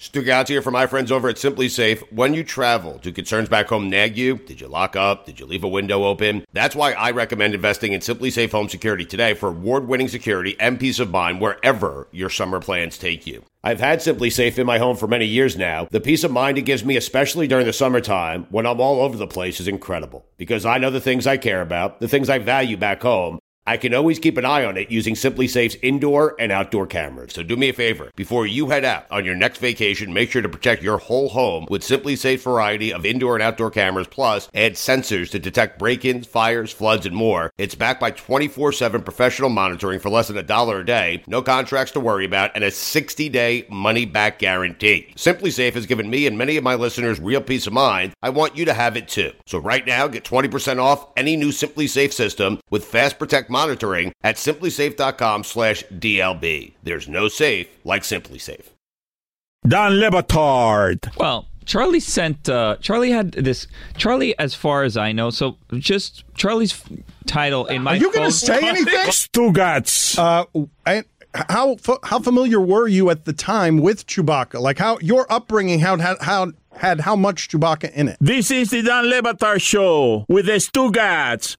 Stugotz 0.00 0.48
here 0.48 0.62
for 0.62 0.70
my 0.70 0.86
friends 0.86 1.12
over 1.12 1.28
at 1.28 1.36
SimpliSafe. 1.36 2.00
When 2.10 2.32
you 2.32 2.42
travel, 2.42 2.96
do 3.02 3.12
concerns 3.12 3.50
back 3.50 3.68
home 3.68 3.90
nag 3.90 4.16
you? 4.16 4.38
Did 4.38 4.58
you 4.58 4.66
lock 4.66 4.96
up? 4.96 5.26
Did 5.26 5.38
you 5.38 5.44
leave 5.44 5.62
a 5.62 5.68
window 5.68 6.04
open? 6.04 6.46
That's 6.54 6.74
why 6.74 6.92
I 6.92 7.10
recommend 7.10 7.52
investing 7.52 7.92
in 7.92 8.00
SimpliSafe 8.00 8.50
Home 8.52 8.70
Security 8.70 9.04
today 9.04 9.34
for 9.34 9.50
award-winning 9.50 10.08
security 10.08 10.56
and 10.58 10.80
peace 10.80 11.00
of 11.00 11.10
mind 11.10 11.42
wherever 11.42 12.08
your 12.12 12.30
summer 12.30 12.60
plans 12.60 12.96
take 12.96 13.26
you. 13.26 13.44
I've 13.62 13.80
had 13.80 13.98
SimpliSafe 13.98 14.56
in 14.56 14.66
my 14.66 14.78
home 14.78 14.96
for 14.96 15.06
many 15.06 15.26
years 15.26 15.58
now. 15.58 15.86
The 15.90 16.00
peace 16.00 16.24
of 16.24 16.30
mind 16.30 16.56
it 16.56 16.62
gives 16.62 16.82
me, 16.82 16.96
especially 16.96 17.46
during 17.46 17.66
the 17.66 17.72
summertime 17.74 18.46
when 18.48 18.64
I'm 18.64 18.80
all 18.80 19.02
over 19.02 19.18
the 19.18 19.26
place, 19.26 19.60
is 19.60 19.68
incredible 19.68 20.24
because 20.38 20.64
I 20.64 20.78
know 20.78 20.90
the 20.90 21.02
things 21.02 21.26
I 21.26 21.36
care 21.36 21.60
about, 21.60 22.00
the 22.00 22.08
things 22.08 22.30
I 22.30 22.38
value 22.38 22.78
back 22.78 23.02
home, 23.02 23.38
I 23.66 23.76
can 23.76 23.92
always 23.92 24.18
keep 24.18 24.38
an 24.38 24.46
eye 24.46 24.64
on 24.64 24.78
it 24.78 24.90
using 24.90 25.14
SimpliSafe's 25.14 25.76
indoor 25.82 26.34
and 26.40 26.50
outdoor 26.50 26.86
cameras. 26.86 27.34
So 27.34 27.42
do 27.42 27.56
me 27.56 27.68
a 27.68 27.74
favor. 27.74 28.10
Before 28.16 28.46
you 28.46 28.70
head 28.70 28.86
out 28.86 29.06
on 29.10 29.26
your 29.26 29.36
next 29.36 29.58
vacation, 29.58 30.14
make 30.14 30.30
sure 30.30 30.40
to 30.40 30.48
protect 30.48 30.82
your 30.82 30.96
whole 30.96 31.28
home 31.28 31.66
with 31.68 31.82
SimpliSafe's 31.82 32.42
variety 32.42 32.92
of 32.92 33.04
indoor 33.04 33.34
and 33.34 33.42
outdoor 33.42 33.70
cameras, 33.70 34.06
plus 34.08 34.48
add 34.54 34.74
sensors 34.74 35.30
to 35.30 35.38
detect 35.38 35.78
break-ins, 35.78 36.26
fires, 36.26 36.72
floods, 36.72 37.04
and 37.04 37.14
more. 37.14 37.52
It's 37.58 37.74
backed 37.74 38.00
by 38.00 38.12
24-7 38.12 39.04
professional 39.04 39.50
monitoring 39.50 40.00
for 40.00 40.08
less 40.08 40.28
than 40.28 40.38
a 40.38 40.42
dollar 40.42 40.80
a 40.80 40.86
day, 40.86 41.22
no 41.26 41.42
contracts 41.42 41.92
to 41.92 42.00
worry 42.00 42.24
about, 42.24 42.52
and 42.54 42.64
a 42.64 42.70
60-day 42.70 43.66
money-back 43.68 44.38
guarantee. 44.38 45.12
SimpliSafe 45.16 45.74
has 45.74 45.86
given 45.86 46.08
me 46.08 46.26
and 46.26 46.38
many 46.38 46.56
of 46.56 46.64
my 46.64 46.76
listeners 46.76 47.20
real 47.20 47.42
peace 47.42 47.66
of 47.66 47.74
mind. 47.74 48.14
I 48.22 48.30
want 48.30 48.56
you 48.56 48.64
to 48.64 48.74
have 48.74 48.96
it 48.96 49.08
too. 49.08 49.32
So 49.44 49.58
right 49.58 49.86
now, 49.86 50.08
get 50.08 50.24
20% 50.24 50.80
off 50.80 51.08
any 51.16 51.36
new 51.36 51.50
SimpliSafe 51.50 52.12
system 52.12 52.58
with 52.70 52.86
Fast 52.86 53.18
Protect 53.18 53.49
monitoring 53.50 54.12
at 54.22 54.36
simplisafe.com 54.36 55.44
slash 55.44 55.84
DLB. 55.92 56.72
There's 56.82 57.08
no 57.08 57.28
safe 57.28 57.68
like 57.84 58.02
SimpliSafe. 58.02 58.66
Don 59.66 60.00
Le 60.00 60.10
Batard. 60.10 61.14
Well, 61.18 61.46
Charlie 61.66 62.00
sent. 62.00 62.48
Uh, 62.48 62.76
Charlie 62.80 63.10
had 63.10 63.32
this. 63.32 63.66
Charlie, 63.96 64.36
as 64.38 64.54
far 64.54 64.84
as 64.84 64.96
I 64.96 65.12
know, 65.12 65.30
so 65.30 65.58
just 65.74 66.24
Charlie's 66.34 66.72
f- 66.72 66.90
title 67.26 67.66
in 67.66 67.82
my. 67.82 67.92
Are 67.92 67.96
you 67.96 68.12
going 68.12 68.28
to 68.28 68.34
say 68.34 68.58
anything? 68.66 68.94
Stugotz. 68.94 70.18
Uh, 70.18 70.66
and 70.86 71.04
how 71.34 71.76
fa- 71.76 71.98
how 72.02 72.18
familiar 72.18 72.60
were 72.60 72.88
you 72.88 73.10
at 73.10 73.24
the 73.24 73.32
time 73.32 73.78
with 73.78 74.06
Chewbacca? 74.06 74.60
Like 74.60 74.78
how 74.78 74.98
your 75.00 75.30
upbringing 75.30 75.78
how 75.80 75.96
had 75.98 76.16
how 76.20 76.52
had 76.72 77.00
how 77.00 77.14
much 77.14 77.48
Chewbacca 77.50 77.92
in 77.92 78.08
it? 78.08 78.16
This 78.20 78.50
is 78.50 78.70
the 78.70 78.82
Don 78.82 79.08
Le 79.08 79.22
Batard 79.22 79.60
Show 79.60 80.24
with 80.28 80.46
the 80.46 80.52
Stugotz. 80.52 81.56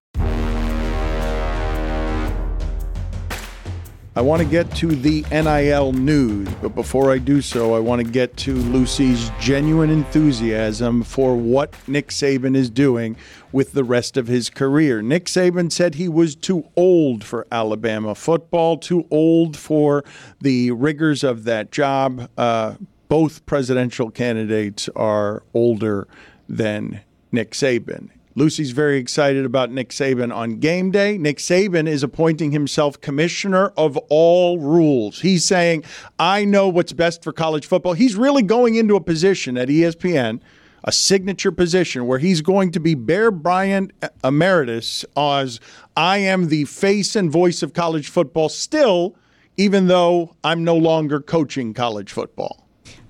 I 4.13 4.20
want 4.20 4.41
to 4.41 4.48
get 4.48 4.70
to 4.75 4.88
the 4.88 5.24
NIL 5.32 5.94
news, 5.94 6.50
but 6.62 6.75
before 6.75 7.13
I 7.13 7.18
do 7.18 7.41
so, 7.41 7.74
I 7.74 7.80
want 7.80 8.06
to 8.06 8.12
get 8.12 8.36
to 8.38 8.56
Lucy's 8.56 9.32
genuine 9.39 9.89
enthusiasm 9.89 11.01
for 11.03 11.38
what 11.38 11.74
Nick 11.88 12.10
Saban 12.10 12.53
is 12.53 12.70
doing 12.70 13.15
with 13.53 13.72
the 13.72 13.86
rest 13.86 14.18
of 14.18 14.27
his 14.27 14.50
career. 14.50 15.01
Nick 15.01 15.27
Saban 15.27 15.72
said 15.72 15.96
he 15.96 16.10
was 16.10 16.36
too 16.36 16.68
old 16.75 17.24
for 17.24 17.48
Alabama 17.53 18.13
football, 18.13 18.77
too 18.77 19.08
old 19.12 19.56
for 19.56 20.03
the 20.41 20.72
rigors 20.72 21.24
of 21.24 21.46
that 21.46 21.72
job. 21.72 22.30
Uh, 22.38 22.75
both 23.08 23.46
presidential 23.46 24.12
candidates 24.12 24.89
are 24.94 25.41
older 25.53 26.06
than 26.50 27.00
Nick 27.32 27.51
Saban. 27.51 28.10
Lucy's 28.41 28.71
very 28.71 28.98
excited 28.98 29.45
about 29.45 29.69
Nick 29.69 29.89
Saban 29.89 30.36
on 30.36 30.57
game 30.57 30.89
day. 30.89 31.15
Nick 31.15 31.38
Saban 31.38 31.88
is 31.88 32.01
appointing 32.01 32.50
himself 32.50 33.00
commissioner 33.00 33.67
of 33.77 33.98
all 34.10 34.57
rules. 34.57 35.21
He's 35.21 35.45
saying, 35.45 35.83
I 36.17 36.43
know 36.43 36.67
what's 36.67 36.91
best 36.91 37.24
for 37.24 37.31
college 37.31 37.67
football. 37.67 37.93
He's 37.93 38.15
really 38.15 38.41
going 38.41 38.74
into 38.74 38.95
a 38.95 39.00
position 39.00 39.60
at 39.60 39.67
ESPN, 39.67 40.41
a 40.83 40.91
signature 40.91 41.51
position 41.51 42.07
where 42.07 42.17
he's 42.17 42.41
going 42.41 42.71
to 42.71 42.79
be 42.79 42.95
Bear 42.95 43.29
Bryant 43.29 43.91
emeritus 44.24 45.05
as 45.15 45.60
I 45.95 46.17
am 46.17 46.48
the 46.48 46.65
face 46.65 47.15
and 47.15 47.31
voice 47.31 47.62
of 47.62 47.74
college 47.74 48.10
football 48.10 48.50
still, 48.50 49.15
even 49.55 49.86
though 49.86 50.36
I'm 50.43 50.63
no 50.63 50.75
longer 50.75 51.21
coaching 51.21 51.75
college 51.75 52.12
football. 52.12 52.61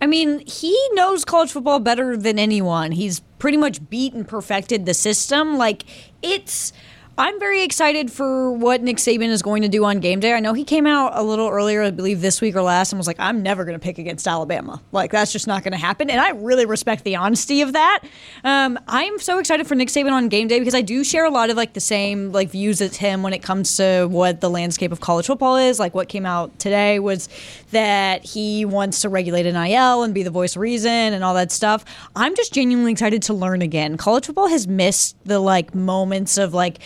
I 0.02 0.08
mean, 0.08 0.44
he 0.48 0.78
knows 0.94 1.26
college 1.26 1.52
football 1.52 1.80
better 1.80 2.18
than 2.18 2.40
anyone. 2.40 2.92
He's 2.92 3.20
pretty 3.40 3.58
much 3.58 3.90
beat 3.90 4.14
and 4.14 4.28
perfected 4.28 4.86
the 4.86 4.94
system. 4.94 5.58
Like, 5.58 5.84
it's. 6.22 6.74
I'm 7.22 7.40
very 7.40 7.62
excited 7.62 8.12
for 8.12 8.52
what 8.52 8.82
Nick 8.82 8.98
Saban 8.98 9.30
is 9.30 9.44
going 9.44 9.62
to 9.62 9.68
do 9.68 9.86
on 9.86 10.00
game 10.00 10.20
day. 10.20 10.34
I 10.34 10.40
know 10.40 10.54
he 10.54 10.64
came 10.64 10.88
out 10.88 11.12
a 11.14 11.22
little 11.22 11.48
earlier, 11.48 11.84
I 11.84 11.92
believe 11.92 12.20
this 12.20 12.42
week 12.42 12.56
or 12.56 12.64
last, 12.64 12.92
and 12.92 12.98
was 12.98 13.06
like, 13.06 13.20
I'm 13.20 13.44
never 13.44 13.64
going 13.64 13.80
to 13.80 13.84
pick 13.84 14.00
against 14.00 14.28
Alabama. 14.28 14.82
Like, 14.92 15.12
that's 15.12 15.32
just 15.32 15.46
not 15.46 15.64
going 15.64 15.74
to 15.74 15.78
happen. 15.78 16.10
And 16.10 16.20
I 16.20 16.32
really 16.32 16.66
respect 16.66 17.04
the 17.04 17.18
honesty 17.18 17.62
of 17.62 17.74
that. 17.74 18.00
Um, 18.44 18.80
I'm 18.88 19.20
so 19.20 19.38
excited 19.38 19.68
for 19.68 19.76
Nick 19.76 19.90
Saban 19.90 20.14
on 20.14 20.30
game 20.30 20.48
day 20.48 20.58
because 20.58 20.74
I 20.74 20.82
do 20.82 21.04
share 21.04 21.24
a 21.24 21.30
lot 21.30 21.52
of 21.52 21.58
like 21.58 21.74
the 21.74 21.80
same 21.80 22.32
like 22.32 22.50
views 22.50 22.82
as 22.82 22.98
him 22.98 23.22
when 23.22 23.34
it 23.34 23.44
comes 23.44 23.78
to 23.78 24.08
what 24.10 24.42
the 24.42 24.50
landscape 24.50 24.92
of 24.92 25.00
college 25.00 25.28
football 25.28 25.58
is. 25.58 25.80
Like, 25.80 25.94
what 25.94 26.10
came 26.10 26.26
out 26.26 26.58
today 26.58 26.98
was 26.98 27.30
that 27.70 28.26
he 28.26 28.66
wants 28.66 29.00
to 29.02 29.10
regulate 29.10 29.44
NIL 29.44 30.02
and 30.02 30.12
be 30.12 30.24
the 30.24 30.32
voice 30.32 30.56
of 30.56 30.64
reason 30.64 30.90
and 30.90 31.24
all 31.24 31.36
that 31.36 31.52
stuff. 31.52 31.86
I'm 32.16 32.36
just 32.36 32.52
genuinely 32.52 32.94
excited 32.94 33.22
to 33.22 33.36
learn 33.36 33.62
again. 33.62 33.96
College 33.96 34.26
football 34.26 34.48
has 34.48 34.68
missed 34.68 35.16
the 35.24 35.38
like 35.38 35.76
moments 35.76 36.40
of 36.40 36.56
like, 36.56 36.80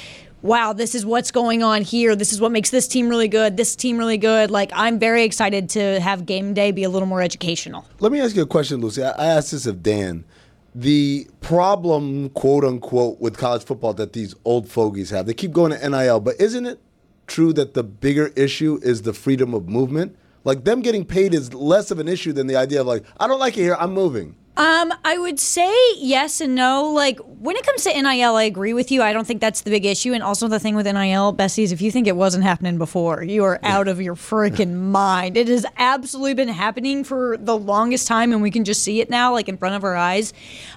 wow, 0.45 0.73
this 0.73 0.93
is 0.93 1.05
what's 1.05 1.31
going 1.31 1.63
on 1.63 1.81
here. 1.81 2.15
This 2.15 2.31
is 2.31 2.39
what 2.39 2.51
makes 2.51 2.69
this 2.69 2.87
team 2.87 3.09
really 3.09 3.27
good, 3.27 3.57
this 3.57 3.75
team 3.75 3.97
really 3.97 4.17
good. 4.17 4.51
Like, 4.51 4.69
I'm 4.73 4.99
very 4.99 5.23
excited 5.23 5.69
to 5.71 5.99
have 5.99 6.25
game 6.25 6.53
day 6.53 6.71
be 6.71 6.83
a 6.83 6.89
little 6.89 7.07
more 7.07 7.21
educational. 7.21 7.85
Let 7.99 8.11
me 8.11 8.21
ask 8.21 8.35
you 8.35 8.43
a 8.43 8.47
question, 8.47 8.79
Lucy. 8.79 9.03
I, 9.03 9.25
asked 9.25 9.51
this 9.51 9.65
of 9.65 9.81
Dan. 9.81 10.23
The 10.75 11.27
problem, 11.41 12.29
quote 12.29 12.63
unquote, 12.63 13.19
with 13.19 13.37
college 13.37 13.63
football 13.63 13.93
that 13.95 14.13
these 14.13 14.35
old 14.45 14.69
fogies 14.69 15.09
have, 15.09 15.25
they 15.25 15.33
keep 15.33 15.51
going 15.51 15.71
to 15.71 15.89
NIL, 15.89 16.19
but 16.19 16.39
isn't 16.39 16.65
it 16.65 16.79
true 17.27 17.51
that 17.53 17.73
the 17.73 17.83
bigger 17.83 18.27
issue 18.35 18.79
is 18.83 19.01
the 19.01 19.13
freedom 19.13 19.53
of 19.53 19.67
movement? 19.67 20.15
Like, 20.43 20.63
them 20.63 20.81
getting 20.81 21.05
paid 21.05 21.33
is 21.33 21.55
less 21.55 21.89
of 21.89 21.97
an 21.97 22.07
issue 22.07 22.33
than 22.33 22.45
the 22.45 22.55
idea 22.55 22.81
of, 22.81 22.87
like, 22.87 23.03
I 23.19 23.25
don't 23.25 23.39
like 23.39 23.57
it 23.57 23.61
here, 23.61 23.77
I'm 23.79 23.93
moving. 23.93 24.35
Um, 24.57 24.93
I 25.03 25.17
would 25.17 25.37
say 25.37 25.73
yes 25.97 26.39
and 26.39 26.55
no. 26.55 26.89
Like 26.89 27.19
when 27.19 27.57
it 27.57 27.65
comes 27.65 27.83
to 27.83 27.89
NIL, 27.89 28.35
I 28.35 28.43
agree 28.43 28.73
with 28.73 28.89
you. 28.89 29.01
I 29.01 29.11
don't 29.11 29.27
think 29.27 29.41
that's 29.41 29.61
the 29.61 29.69
big 29.69 29.85
issue. 29.85 30.13
And 30.13 30.23
also 30.23 30.47
the 30.47 30.59
thing 30.59 30.75
with 30.75 30.85
NIL, 30.85 31.33
Bessie, 31.33 31.63
is 31.63 31.73
if 31.73 31.81
you 31.81 31.91
think 31.91 32.07
it 32.07 32.15
wasn't 32.15 32.45
happening 32.45 32.77
before, 32.77 33.21
you 33.21 33.43
are 33.43 33.59
out 33.63 33.89
of 33.89 33.99
your 34.01 34.15
freaking 34.15 34.73
mind. 34.75 35.35
It 35.35 35.49
has 35.49 35.65
absolutely 35.77 36.35
been 36.35 36.47
happening 36.47 37.03
for 37.03 37.35
the 37.37 37.57
longest 37.57 38.07
time, 38.07 38.31
and 38.31 38.41
we 38.41 38.49
can 38.49 38.63
just 38.63 38.81
see 38.81 39.01
it 39.01 39.09
now, 39.09 39.33
like 39.33 39.49
in 39.49 39.57
front 39.57 39.75
of 39.75 39.83
our 39.83 39.95
eyes. 39.95 40.31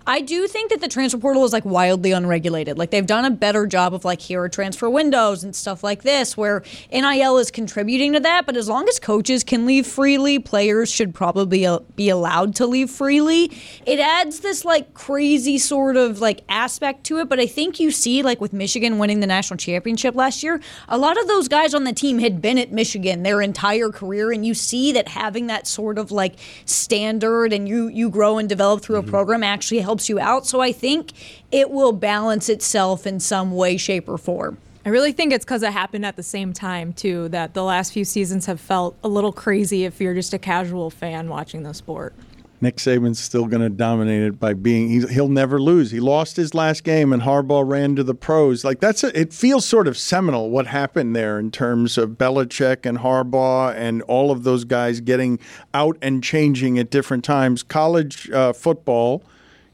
I 0.08 0.22
do 0.22 0.48
think 0.48 0.70
that 0.70 0.80
the 0.80 0.88
transfer 0.88 1.18
portal 1.18 1.44
is 1.44 1.52
like 1.52 1.64
wildly 1.64 2.10
unregulated. 2.10 2.78
Like 2.78 2.90
they've 2.90 3.06
done 3.06 3.24
a 3.24 3.30
better 3.30 3.64
job 3.64 3.94
of 3.94 4.04
like 4.04 4.20
here 4.20 4.42
are 4.42 4.48
transfer 4.48 4.90
windows 4.90 5.44
and 5.44 5.54
stuff 5.54 5.84
like 5.84 6.02
this, 6.02 6.36
where 6.36 6.64
NIL 6.92 7.38
is 7.38 7.52
contributing 7.52 8.12
to 8.14 8.20
that. 8.20 8.44
But 8.44 8.56
as 8.56 8.68
long 8.68 8.88
as 8.88 8.98
coaches 8.98 9.44
can 9.44 9.66
leave 9.66 9.86
freely, 9.86 10.40
players 10.40 10.90
should 10.90 11.14
probably 11.14 11.64
uh, 11.64 11.78
be 11.94 12.08
allowed 12.08 12.56
to 12.56 12.66
leave 12.66 12.90
freely 12.90 13.52
it 13.86 13.98
adds 13.98 14.40
this 14.40 14.64
like 14.64 14.94
crazy 14.94 15.58
sort 15.58 15.96
of 15.96 16.20
like 16.20 16.42
aspect 16.48 17.04
to 17.04 17.18
it. 17.18 17.28
But 17.28 17.40
I 17.40 17.46
think 17.46 17.80
you 17.80 17.90
see 17.90 18.22
like 18.22 18.40
with 18.40 18.52
Michigan 18.52 18.98
winning 18.98 19.20
the 19.20 19.26
national 19.26 19.58
championship 19.58 20.14
last 20.14 20.42
year, 20.42 20.60
a 20.88 20.98
lot 20.98 21.18
of 21.20 21.26
those 21.28 21.48
guys 21.48 21.74
on 21.74 21.84
the 21.84 21.92
team 21.92 22.18
had 22.18 22.40
been 22.40 22.58
at 22.58 22.72
Michigan 22.72 23.22
their 23.22 23.40
entire 23.40 23.90
career, 23.90 24.32
and 24.32 24.44
you 24.44 24.54
see 24.54 24.92
that 24.92 25.08
having 25.08 25.46
that 25.48 25.66
sort 25.66 25.98
of 25.98 26.10
like 26.10 26.34
standard 26.64 27.52
and 27.52 27.68
you 27.68 27.88
you 27.88 28.10
grow 28.10 28.38
and 28.38 28.48
develop 28.48 28.82
through 28.82 28.96
a 28.96 29.02
mm-hmm. 29.02 29.10
program 29.10 29.42
actually 29.42 29.80
helps 29.80 30.08
you 30.08 30.18
out. 30.18 30.46
So 30.46 30.60
I 30.60 30.72
think 30.72 31.12
it 31.50 31.70
will 31.70 31.92
balance 31.92 32.48
itself 32.48 33.06
in 33.06 33.20
some 33.20 33.52
way, 33.52 33.76
shape, 33.76 34.08
or 34.08 34.18
form. 34.18 34.58
I 34.84 34.90
really 34.90 35.12
think 35.12 35.32
it's 35.34 35.44
because 35.44 35.62
it 35.62 35.72
happened 35.72 36.06
at 36.06 36.16
the 36.16 36.22
same 36.22 36.52
time 36.52 36.94
too. 36.94 37.28
That 37.28 37.52
the 37.52 37.62
last 37.62 37.92
few 37.92 38.04
seasons 38.04 38.46
have 38.46 38.60
felt 38.60 38.96
a 39.04 39.08
little 39.08 39.32
crazy 39.32 39.84
if 39.84 40.00
you're 40.00 40.14
just 40.14 40.32
a 40.32 40.38
casual 40.38 40.88
fan 40.88 41.28
watching 41.28 41.62
the 41.62 41.74
sport. 41.74 42.14
Nick 42.60 42.76
Saban's 42.76 43.18
still 43.18 43.46
going 43.46 43.62
to 43.62 43.68
dominate 43.68 44.22
it 44.22 44.40
by 44.40 44.52
being 44.54 44.88
he, 44.88 45.06
he'll 45.06 45.28
never 45.28 45.60
lose. 45.60 45.90
He 45.90 46.00
lost 46.00 46.36
his 46.36 46.54
last 46.54 46.84
game 46.84 47.12
and 47.12 47.22
Harbaugh 47.22 47.68
ran 47.68 47.96
to 47.96 48.02
the 48.02 48.14
pros. 48.14 48.64
Like 48.64 48.80
that's 48.80 49.04
a, 49.04 49.18
it 49.18 49.32
feels 49.32 49.64
sort 49.64 49.86
of 49.86 49.96
seminal 49.96 50.50
what 50.50 50.66
happened 50.66 51.14
there 51.14 51.38
in 51.38 51.50
terms 51.50 51.96
of 51.96 52.10
Belichick 52.10 52.84
and 52.84 52.98
Harbaugh 52.98 53.74
and 53.74 54.02
all 54.02 54.30
of 54.30 54.42
those 54.42 54.64
guys 54.64 55.00
getting 55.00 55.38
out 55.72 55.96
and 56.02 56.22
changing 56.22 56.78
at 56.78 56.90
different 56.90 57.24
times. 57.24 57.62
College 57.62 58.30
uh, 58.30 58.52
football 58.52 59.22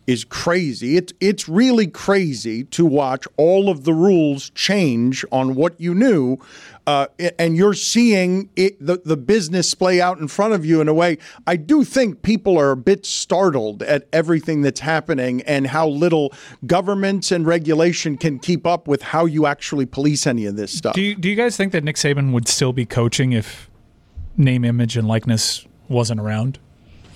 is 0.06 0.24
crazy. 0.24 0.96
It's 0.96 1.12
it's 1.20 1.48
really 1.48 1.86
crazy 1.86 2.64
to 2.64 2.84
watch 2.84 3.26
all 3.36 3.70
of 3.70 3.84
the 3.84 3.94
rules 3.94 4.50
change 4.50 5.24
on 5.32 5.54
what 5.54 5.80
you 5.80 5.94
knew, 5.94 6.38
uh, 6.86 7.06
and 7.38 7.56
you're 7.56 7.74
seeing 7.74 8.50
it, 8.56 8.84
the 8.84 9.00
the 9.04 9.16
business 9.16 9.72
play 9.74 10.00
out 10.00 10.18
in 10.18 10.28
front 10.28 10.54
of 10.54 10.64
you 10.64 10.80
in 10.80 10.88
a 10.88 10.94
way. 10.94 11.18
I 11.46 11.56
do 11.56 11.84
think 11.84 12.22
people 12.22 12.58
are 12.58 12.70
a 12.70 12.76
bit 12.76 13.06
startled 13.06 13.82
at 13.82 14.06
everything 14.12 14.62
that's 14.62 14.80
happening 14.80 15.40
and 15.42 15.66
how 15.66 15.88
little 15.88 16.32
governments 16.66 17.32
and 17.32 17.46
regulation 17.46 18.18
can 18.18 18.38
keep 18.38 18.66
up 18.66 18.86
with 18.86 19.02
how 19.02 19.24
you 19.24 19.46
actually 19.46 19.86
police 19.86 20.26
any 20.26 20.44
of 20.46 20.56
this 20.56 20.70
stuff. 20.70 20.94
Do 20.94 21.02
you, 21.02 21.14
do 21.14 21.28
you 21.28 21.36
guys 21.36 21.56
think 21.56 21.72
that 21.72 21.84
Nick 21.84 21.96
Saban 21.96 22.32
would 22.32 22.48
still 22.48 22.72
be 22.72 22.84
coaching 22.84 23.32
if 23.32 23.70
name, 24.36 24.64
image, 24.64 24.96
and 24.96 25.08
likeness 25.08 25.66
wasn't 25.88 26.20
around? 26.20 26.58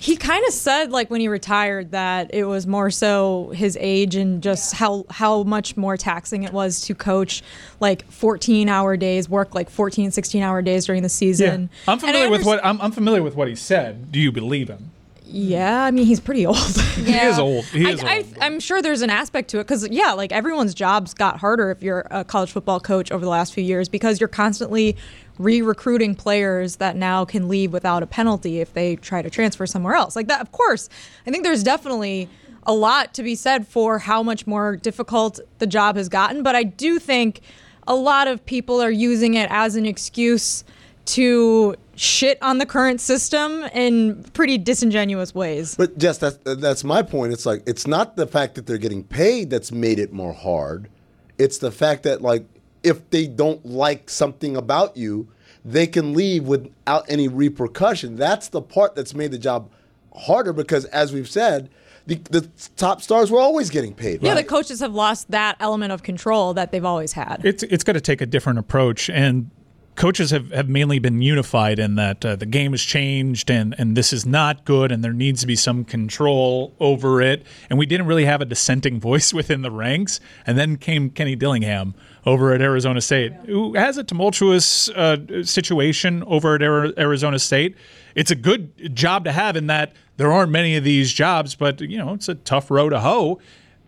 He 0.01 0.15
kind 0.15 0.45
of 0.47 0.53
said 0.53 0.91
like 0.91 1.09
when 1.09 1.19
he 1.19 1.27
retired 1.27 1.91
that 1.91 2.33
it 2.33 2.45
was 2.45 2.65
more 2.65 2.89
so 2.89 3.51
his 3.53 3.77
age 3.81 4.15
and 4.15 4.41
just 4.41 4.73
how 4.73 5.05
how 5.09 5.43
much 5.43 5.75
more 5.75 5.97
taxing 5.97 6.43
it 6.43 6.53
was 6.53 6.79
to 6.81 6.95
coach 6.95 7.43
like 7.81 8.09
14 8.09 8.69
hour 8.69 8.95
days, 8.95 9.27
work 9.27 9.53
like 9.53 9.69
14 9.69 10.11
16 10.11 10.41
hour 10.41 10.61
days 10.61 10.85
during 10.85 11.03
the 11.03 11.09
season. 11.09 11.69
I'm 11.85 11.93
And 11.93 12.01
familiar 12.01 12.29
with 12.29 12.45
what 12.45 12.63
I'm, 12.65 12.79
I'm 12.81 12.91
familiar 12.91 13.21
with 13.21 13.35
what 13.35 13.49
he 13.49 13.55
said. 13.55 14.09
Do 14.11 14.19
you 14.19 14.31
believe 14.31 14.69
him? 14.69 14.91
Yeah, 15.31 15.83
I 15.83 15.91
mean 15.91 16.05
he's 16.05 16.19
pretty 16.19 16.45
old. 16.45 16.57
He 16.99 17.15
is 17.15 17.39
old. 17.39 17.63
He 17.65 17.87
is 17.87 18.03
I, 18.03 18.17
old. 18.17 18.37
I, 18.41 18.45
I'm 18.45 18.59
sure 18.59 18.81
there's 18.81 19.01
an 19.01 19.09
aspect 19.09 19.49
to 19.51 19.59
it 19.59 19.63
because 19.63 19.87
yeah, 19.89 20.13
like 20.13 20.31
everyone's 20.31 20.73
jobs 20.73 21.13
got 21.13 21.39
harder 21.39 21.71
if 21.71 21.81
you're 21.81 22.05
a 22.11 22.23
college 22.23 22.51
football 22.51 22.79
coach 22.79 23.11
over 23.11 23.23
the 23.23 23.29
last 23.31 23.53
few 23.53 23.63
years 23.63 23.87
because 23.89 24.19
you're 24.19 24.27
constantly 24.27 24.95
re-recruiting 25.39 26.13
players 26.13 26.75
that 26.75 26.95
now 26.95 27.25
can 27.25 27.47
leave 27.47 27.73
without 27.73 28.03
a 28.03 28.05
penalty 28.07 28.59
if 28.59 28.73
they 28.73 28.97
try 28.97 29.21
to 29.21 29.29
transfer 29.29 29.65
somewhere 29.65 29.95
else. 29.95 30.15
Like 30.15 30.27
that, 30.27 30.41
of 30.41 30.51
course. 30.51 30.89
I 31.25 31.31
think 31.31 31.43
there's 31.43 31.63
definitely 31.63 32.29
a 32.63 32.73
lot 32.73 33.13
to 33.15 33.23
be 33.23 33.33
said 33.33 33.65
for 33.65 33.97
how 33.97 34.21
much 34.21 34.45
more 34.45 34.75
difficult 34.75 35.39
the 35.57 35.65
job 35.65 35.95
has 35.95 36.09
gotten, 36.09 36.43
but 36.43 36.55
I 36.55 36.63
do 36.63 36.99
think 36.99 37.41
a 37.87 37.95
lot 37.95 38.27
of 38.27 38.45
people 38.45 38.81
are 38.81 38.91
using 38.91 39.33
it 39.33 39.49
as 39.49 39.75
an 39.75 39.85
excuse 39.85 40.63
to 41.05 41.75
shit 41.95 42.37
on 42.41 42.59
the 42.59 42.65
current 42.65 43.01
system 43.01 43.63
in 43.73 44.23
pretty 44.33 44.57
disingenuous 44.57 45.33
ways. 45.33 45.75
But 45.75 45.97
just 45.97 46.21
that's 46.21 46.37
that's 46.43 46.83
my 46.83 47.01
point. 47.01 47.33
It's 47.33 47.45
like 47.45 47.63
it's 47.65 47.87
not 47.87 48.15
the 48.15 48.27
fact 48.27 48.55
that 48.55 48.67
they're 48.67 48.77
getting 48.77 49.03
paid 49.03 49.49
that's 49.49 49.71
made 49.71 49.97
it 49.97 50.13
more 50.13 50.33
hard. 50.33 50.89
It's 51.37 51.57
the 51.57 51.71
fact 51.71 52.03
that 52.03 52.21
like 52.21 52.45
if 52.83 53.09
they 53.09 53.27
don't 53.27 53.65
like 53.65 54.09
something 54.09 54.55
about 54.55 54.95
you, 54.95 55.27
they 55.65 55.87
can 55.87 56.13
leave 56.13 56.45
without 56.45 57.05
any 57.09 57.27
repercussion. 57.27 58.15
That's 58.15 58.47
the 58.47 58.61
part 58.61 58.95
that's 58.95 59.13
made 59.13 59.31
the 59.31 59.37
job 59.37 59.69
harder 60.15 60.53
because 60.53 60.85
as 60.85 61.13
we've 61.13 61.29
said, 61.29 61.69
the, 62.05 62.15
the 62.31 62.49
top 62.75 63.01
stars 63.01 63.29
were 63.29 63.39
always 63.39 63.69
getting 63.69 63.93
paid. 63.93 64.23
Yeah, 64.23 64.29
right? 64.33 64.37
the 64.37 64.43
coaches 64.43 64.79
have 64.79 64.95
lost 64.95 65.29
that 65.31 65.57
element 65.59 65.91
of 65.91 66.01
control 66.01 66.53
that 66.55 66.71
they've 66.71 66.85
always 66.85 67.13
had. 67.13 67.41
It's 67.43 67.61
it's 67.63 67.83
going 67.83 67.95
to 67.95 68.01
take 68.01 68.21
a 68.21 68.25
different 68.25 68.57
approach, 68.57 69.09
and 69.09 69.51
coaches 69.99 70.31
have, 70.31 70.49
have 70.51 70.69
mainly 70.69 70.97
been 70.97 71.21
unified 71.21 71.77
in 71.77 71.95
that 71.95 72.25
uh, 72.25 72.35
the 72.37 72.45
game 72.45 72.71
has 72.71 72.81
changed, 72.81 73.51
and 73.51 73.75
and 73.77 73.97
this 73.97 74.13
is 74.13 74.25
not 74.25 74.63
good, 74.65 74.91
and 74.91 75.03
there 75.03 75.13
needs 75.13 75.41
to 75.41 75.47
be 75.47 75.57
some 75.57 75.83
control 75.83 76.73
over 76.79 77.21
it. 77.21 77.45
And 77.69 77.77
we 77.77 77.85
didn't 77.85 78.07
really 78.07 78.25
have 78.25 78.41
a 78.41 78.45
dissenting 78.45 78.99
voice 79.09 79.33
within 79.33 79.61
the 79.61 79.69
ranks, 79.69 80.19
and 80.47 80.57
then 80.57 80.77
came 80.77 81.11
Kenny 81.11 81.35
Dillingham 81.35 81.93
over 82.25 82.53
at 82.53 82.61
Arizona 82.61 83.01
State, 83.01 83.33
who 83.45 83.75
has 83.75 83.97
a 83.97 84.03
tumultuous 84.03 84.89
uh, 84.89 85.17
situation 85.43 86.23
over 86.25 86.55
at 86.55 86.61
Arizona 86.97 87.37
State. 87.37 87.75
It's 88.15 88.31
a 88.31 88.35
good 88.35 88.95
job 88.95 89.25
to 89.25 89.31
have 89.31 89.55
in 89.55 89.67
that 89.67 89.93
there 90.17 90.31
aren't 90.31 90.51
many 90.51 90.75
of 90.77 90.83
these 90.83 91.13
jobs, 91.13 91.55
but 91.55 91.81
you 91.81 91.97
know 91.97 92.13
it's 92.13 92.29
a 92.29 92.35
tough 92.35 92.71
row 92.71 92.89
to 92.89 93.01
hoe. 93.01 93.39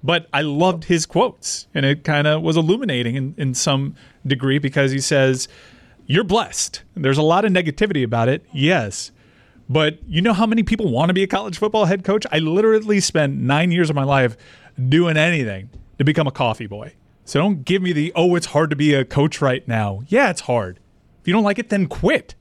But 0.04 0.28
I 0.34 0.42
loved 0.42 0.86
his 0.86 1.06
quotes, 1.06 1.68
and 1.74 1.86
it 1.86 2.04
kind 2.04 2.26
of 2.26 2.42
was 2.42 2.58
illuminating 2.58 3.16
in, 3.16 3.36
in 3.38 3.54
some 3.54 3.96
degree 4.26 4.58
because 4.58 4.92
he 4.92 5.00
says, 5.00 5.48
You're 6.12 6.26
blessed. 6.26 6.82
There's 6.94 7.18
a 7.18 7.22
lot 7.22 7.46
of 7.46 7.54
negativity 7.54 8.04
about 8.04 8.28
it, 8.28 8.46
yes. 8.52 9.14
But 9.70 10.00
you 10.06 10.22
know 10.22 10.34
how 10.34 10.46
many 10.46 10.62
people 10.62 10.92
want 10.92 11.08
to 11.08 11.14
be 11.14 11.24
a 11.24 11.28
college 11.28 11.58
football 11.58 11.86
head 11.86 12.04
coach? 12.04 12.26
I 12.34 12.40
literally 12.40 13.00
spent 13.00 13.38
nine 13.38 13.72
years 13.72 13.90
of 13.90 13.96
my 13.96 14.04
life 14.04 14.36
doing 14.90 15.16
anything 15.16 15.70
to 16.00 16.04
become 16.04 16.28
a 16.28 16.32
coffee 16.32 16.68
boy. 16.68 16.96
So 17.24 17.40
don't 17.40 17.64
give 17.64 17.82
me 17.82 17.94
the, 17.94 18.12
oh, 18.14 18.36
it's 18.36 18.48
hard 18.48 18.72
to 18.72 18.76
be 18.76 18.94
a 18.94 19.06
coach 19.06 19.40
right 19.40 19.66
now. 19.70 20.02
Yeah, 20.08 20.30
it's 20.30 20.42
hard. 20.42 20.82
If 21.22 21.30
you 21.30 21.34
don't 21.34 21.46
like 21.46 21.60
it, 21.60 21.70
then 21.70 21.88
quit. 21.88 22.36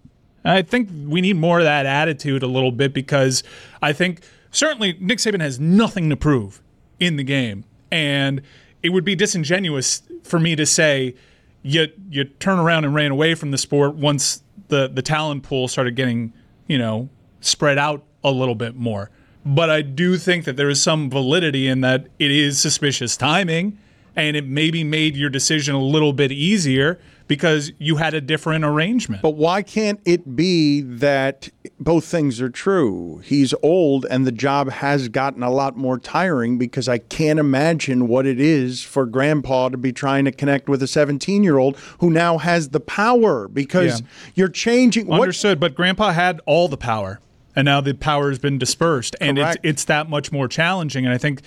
I 0.44 0.62
think 0.62 0.90
we 1.06 1.20
need 1.20 1.36
more 1.36 1.60
of 1.60 1.64
that 1.64 1.86
attitude 1.86 2.42
a 2.42 2.48
little 2.48 2.72
bit 2.72 2.92
because 2.92 3.44
I 3.80 3.92
think 3.92 4.22
certainly 4.50 4.96
Nick 4.98 5.18
Saban 5.18 5.40
has 5.40 5.60
nothing 5.60 6.10
to 6.10 6.16
prove 6.16 6.60
in 6.98 7.14
the 7.14 7.22
game. 7.22 7.64
And 7.92 8.42
it 8.82 8.88
would 8.88 9.04
be 9.04 9.14
disingenuous 9.14 10.02
for 10.24 10.40
me 10.40 10.56
to 10.56 10.66
say 10.66 11.14
you 11.62 11.88
you 12.08 12.24
turn 12.24 12.58
around 12.58 12.84
and 12.84 12.94
ran 12.94 13.10
away 13.10 13.34
from 13.34 13.50
the 13.50 13.58
sport 13.58 13.94
once 13.94 14.42
the, 14.68 14.88
the 14.88 15.02
talent 15.02 15.42
pool 15.42 15.68
started 15.68 15.96
getting, 15.96 16.32
you 16.66 16.78
know, 16.78 17.08
spread 17.40 17.76
out 17.76 18.02
a 18.24 18.30
little 18.30 18.54
bit 18.54 18.76
more. 18.76 19.10
But 19.44 19.70
I 19.70 19.82
do 19.82 20.16
think 20.16 20.44
that 20.44 20.56
there 20.56 20.68
is 20.68 20.82
some 20.82 21.10
validity 21.10 21.66
in 21.66 21.80
that 21.80 22.06
it 22.18 22.30
is 22.30 22.58
suspicious 22.58 23.16
timing 23.16 23.78
and 24.16 24.36
it 24.36 24.46
maybe 24.46 24.84
made 24.84 25.16
your 25.16 25.30
decision 25.30 25.74
a 25.74 25.82
little 25.82 26.12
bit 26.12 26.30
easier 26.32 27.00
because 27.30 27.70
you 27.78 27.94
had 27.94 28.12
a 28.12 28.20
different 28.20 28.64
arrangement. 28.64 29.22
But 29.22 29.36
why 29.36 29.62
can't 29.62 30.00
it 30.04 30.34
be 30.34 30.80
that 30.80 31.48
both 31.78 32.04
things 32.04 32.40
are 32.40 32.50
true? 32.50 33.20
He's 33.24 33.54
old 33.62 34.04
and 34.10 34.26
the 34.26 34.32
job 34.32 34.68
has 34.70 35.08
gotten 35.08 35.44
a 35.44 35.50
lot 35.50 35.76
more 35.76 35.96
tiring 35.96 36.58
because 36.58 36.88
I 36.88 36.98
can't 36.98 37.38
imagine 37.38 38.08
what 38.08 38.26
it 38.26 38.40
is 38.40 38.82
for 38.82 39.06
grandpa 39.06 39.68
to 39.68 39.76
be 39.76 39.92
trying 39.92 40.24
to 40.24 40.32
connect 40.32 40.68
with 40.68 40.82
a 40.82 40.88
17 40.88 41.44
year 41.44 41.58
old 41.58 41.76
who 42.00 42.10
now 42.10 42.36
has 42.38 42.70
the 42.70 42.80
power 42.80 43.46
because 43.46 44.00
Yeah. 44.00 44.06
you're 44.34 44.48
changing. 44.48 45.06
what- 45.06 45.20
Understood, 45.20 45.60
but 45.60 45.76
Grandpa 45.76 46.10
had 46.10 46.40
all 46.46 46.66
the 46.66 46.76
power, 46.76 47.20
and 47.54 47.64
now 47.64 47.80
the 47.80 47.94
power 47.94 48.30
has 48.30 48.40
been 48.40 48.58
dispersed, 48.58 49.14
and 49.20 49.38
it's 49.38 49.56
it's 49.62 49.84
that 49.84 50.10
much 50.10 50.32
more 50.32 50.48
challenging. 50.48 51.04
And 51.04 51.14
I 51.14 51.18
think 51.18 51.42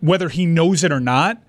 whether 0.00 0.28
he 0.28 0.44
knows 0.44 0.84
it 0.84 0.92
or 0.92 1.00
not, 1.00 1.42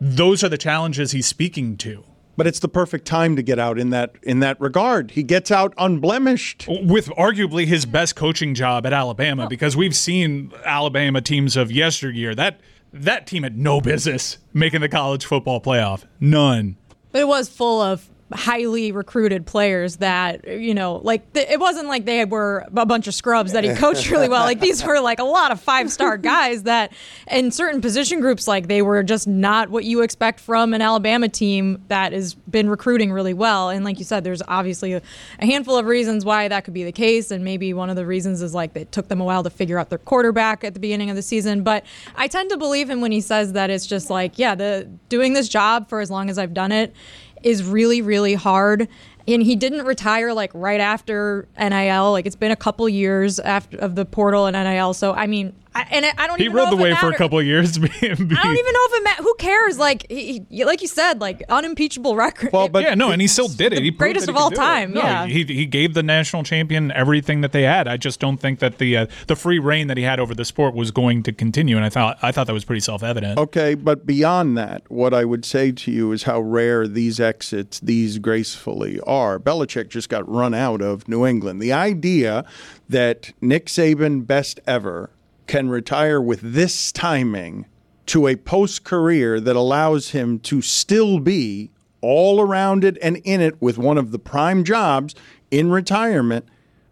those 0.00 0.42
are 0.42 0.48
the 0.48 0.58
challenges 0.58 1.12
he's 1.12 1.26
speaking 1.26 1.76
to. 1.76 2.02
But 2.36 2.46
it's 2.46 2.60
the 2.60 2.68
perfect 2.68 3.06
time 3.06 3.36
to 3.36 3.42
get 3.42 3.58
out 3.58 3.78
in 3.78 3.90
that 3.90 4.16
in 4.22 4.40
that 4.40 4.60
regard. 4.60 5.10
He 5.10 5.22
gets 5.22 5.50
out 5.50 5.74
unblemished. 5.76 6.66
With 6.68 7.08
arguably 7.08 7.66
his 7.66 7.84
best 7.84 8.16
coaching 8.16 8.54
job 8.54 8.86
at 8.86 8.92
Alabama, 8.92 9.46
because 9.48 9.76
we've 9.76 9.94
seen 9.96 10.52
Alabama 10.64 11.20
teams 11.20 11.56
of 11.56 11.70
yesteryear. 11.70 12.34
That 12.34 12.60
that 12.92 13.26
team 13.26 13.42
had 13.42 13.58
no 13.58 13.80
business 13.80 14.38
making 14.52 14.80
the 14.80 14.88
college 14.88 15.24
football 15.24 15.60
playoff. 15.60 16.04
None. 16.20 16.76
But 17.10 17.20
it 17.22 17.28
was 17.28 17.48
full 17.48 17.80
of 17.80 18.08
highly 18.32 18.92
recruited 18.92 19.46
players 19.46 19.96
that 19.96 20.46
you 20.46 20.74
know 20.74 20.96
like 21.04 21.32
th- 21.32 21.48
it 21.48 21.60
wasn't 21.60 21.86
like 21.88 22.04
they 22.04 22.24
were 22.24 22.66
a 22.74 22.86
bunch 22.86 23.06
of 23.06 23.14
scrubs 23.14 23.52
that 23.52 23.64
he 23.64 23.74
coached 23.76 24.10
really 24.10 24.28
well. 24.28 24.44
Like 24.44 24.60
these 24.60 24.84
were 24.84 25.00
like 25.00 25.18
a 25.18 25.24
lot 25.24 25.52
of 25.52 25.60
five 25.60 25.90
star 25.90 26.16
guys 26.18 26.64
that 26.64 26.92
in 27.30 27.50
certain 27.50 27.80
position 27.80 28.20
groups 28.20 28.48
like 28.48 28.68
they 28.68 28.82
were 28.82 29.02
just 29.02 29.26
not 29.26 29.70
what 29.70 29.84
you 29.84 30.02
expect 30.02 30.40
from 30.40 30.74
an 30.74 30.82
alabama 30.82 31.28
team 31.28 31.82
that 31.88 32.12
has 32.12 32.34
been 32.34 32.68
recruiting 32.68 33.12
really 33.12 33.34
well. 33.34 33.70
And 33.70 33.84
like 33.84 33.98
you 33.98 34.04
said 34.04 34.24
there's 34.24 34.42
obviously 34.48 34.92
a, 34.94 35.02
a 35.38 35.46
handful 35.46 35.76
of 35.76 35.86
reasons 35.86 36.24
why 36.24 36.48
that 36.48 36.64
could 36.64 36.74
be 36.74 36.84
the 36.84 36.92
case. 36.92 37.30
And 37.30 37.44
maybe 37.44 37.72
one 37.74 37.90
of 37.90 37.96
the 37.96 38.06
reasons 38.06 38.42
is 38.42 38.54
like 38.54 38.76
it 38.76 38.92
took 38.92 39.08
them 39.08 39.20
a 39.20 39.24
while 39.24 39.42
to 39.42 39.50
figure 39.50 39.78
out 39.78 39.88
their 39.88 39.98
quarterback 39.98 40.64
at 40.64 40.74
the 40.74 40.80
beginning 40.80 41.10
of 41.10 41.16
the 41.16 41.22
season. 41.22 41.62
But 41.62 41.84
i 42.16 42.28
tend 42.28 42.50
to 42.50 42.56
believe 42.56 42.88
him 42.88 43.00
when 43.00 43.12
he 43.12 43.20
says 43.20 43.52
that 43.52 43.70
it's 43.70 43.86
just 43.86 44.10
like 44.10 44.38
yeah 44.38 44.54
the 44.54 44.88
doing 45.08 45.32
this 45.32 45.48
job 45.48 45.88
for 45.88 46.00
as 46.00 46.10
long 46.10 46.30
as 46.30 46.38
i've 46.38 46.54
done 46.54 46.72
it 46.72 46.94
is 47.42 47.64
really 47.64 48.02
really 48.02 48.34
hard. 48.34 48.88
And 49.28 49.40
he 49.40 49.54
didn't 49.54 49.86
retire 49.86 50.34
like 50.34 50.50
right 50.52 50.80
after 50.80 51.46
NIL 51.58 52.10
like 52.10 52.26
it's 52.26 52.36
been 52.36 52.50
a 52.50 52.56
couple 52.56 52.88
years 52.88 53.38
after 53.38 53.76
of 53.78 53.94
the 53.94 54.04
portal 54.04 54.46
and 54.46 54.56
NIL 54.56 54.94
so 54.94 55.12
I 55.12 55.28
mean 55.28 55.54
I, 55.74 55.86
and 55.90 56.04
I 56.06 56.12
I 56.18 56.26
don't 56.26 56.38
He 56.38 56.44
even 56.44 56.56
rode 56.56 56.64
know 56.66 56.70
the 56.70 56.76
if 56.76 56.82
wave 56.82 56.98
for 56.98 57.08
a 57.10 57.16
couple 57.16 57.38
of 57.38 57.46
years. 57.46 57.78
I 57.82 57.82
I 57.82 57.86
don't 57.86 58.00
even 58.20 58.28
know 58.28 58.30
if 58.30 58.92
it 58.94 59.04
ma- 59.04 59.22
who 59.24 59.34
cares 59.38 59.78
like 59.78 60.06
he, 60.10 60.44
he- 60.50 60.64
like 60.64 60.82
you 60.82 60.88
said 60.88 61.20
like 61.20 61.42
unimpeachable 61.48 62.14
record 62.16 62.52
Well, 62.52 62.68
but 62.68 62.82
yeah, 62.82 62.94
no, 62.94 63.10
and 63.10 63.20
he 63.20 63.26
still 63.26 63.48
did 63.48 63.72
it. 63.72 63.82
He 63.82 63.90
greatest 63.90 64.28
of 64.28 64.34
he 64.34 64.40
all 64.40 64.48
could 64.50 64.58
it. 64.58 64.60
time, 64.60 64.92
No, 64.92 65.00
yeah. 65.02 65.26
he 65.26 65.44
he 65.44 65.66
gave 65.66 65.94
the 65.94 66.02
national 66.02 66.42
champion 66.44 66.90
everything 66.92 67.40
that 67.40 67.52
they 67.52 67.62
had. 67.62 67.88
I 67.88 67.96
just 67.96 68.20
don't 68.20 68.36
think 68.38 68.58
that 68.58 68.78
the 68.78 68.96
uh, 68.96 69.06
the 69.28 69.36
free 69.36 69.58
reign 69.58 69.86
that 69.88 69.96
he 69.96 70.02
had 70.02 70.20
over 70.20 70.34
the 70.34 70.44
sport 70.44 70.74
was 70.74 70.90
going 70.90 71.22
to 71.24 71.32
continue, 71.32 71.76
and 71.76 71.84
I 71.84 71.88
thought 71.88 72.18
I 72.22 72.32
thought 72.32 72.46
that 72.46 72.52
was 72.52 72.64
pretty 72.64 72.80
self 72.80 73.02
evident. 73.02 73.38
Okay, 73.38 73.74
but 73.74 74.06
beyond 74.06 74.56
that, 74.58 74.82
what 74.90 75.14
I 75.14 75.24
would 75.24 75.44
say 75.44 75.72
to 75.72 75.90
you 75.90 76.12
is 76.12 76.24
how 76.24 76.40
rare 76.40 76.86
these 76.86 77.18
exits, 77.20 77.80
these 77.80 78.18
gracefully, 78.18 79.00
are. 79.06 79.38
Belichick 79.38 79.88
just 79.88 80.08
got 80.08 80.28
run 80.28 80.52
out 80.54 80.82
of 80.82 81.08
New 81.08 81.24
England. 81.26 81.60
The 81.60 81.72
idea 81.72 82.44
that 82.88 83.32
Nick 83.40 83.66
Saban, 83.66 84.26
best 84.26 84.60
ever, 84.66 85.10
can 85.46 85.68
retire 85.68 86.20
with 86.20 86.40
this 86.40 86.92
timing 86.92 87.66
to 88.06 88.26
a 88.26 88.36
post 88.36 88.84
career 88.84 89.40
that 89.40 89.56
allows 89.56 90.10
him 90.10 90.38
to 90.40 90.60
still 90.60 91.18
be 91.18 91.70
all 92.00 92.40
around 92.40 92.84
it 92.84 92.98
and 93.00 93.16
in 93.18 93.40
it 93.40 93.60
with 93.60 93.78
one 93.78 93.96
of 93.96 94.10
the 94.10 94.18
prime 94.18 94.64
jobs 94.64 95.14
in 95.50 95.70
retirement. 95.70 96.46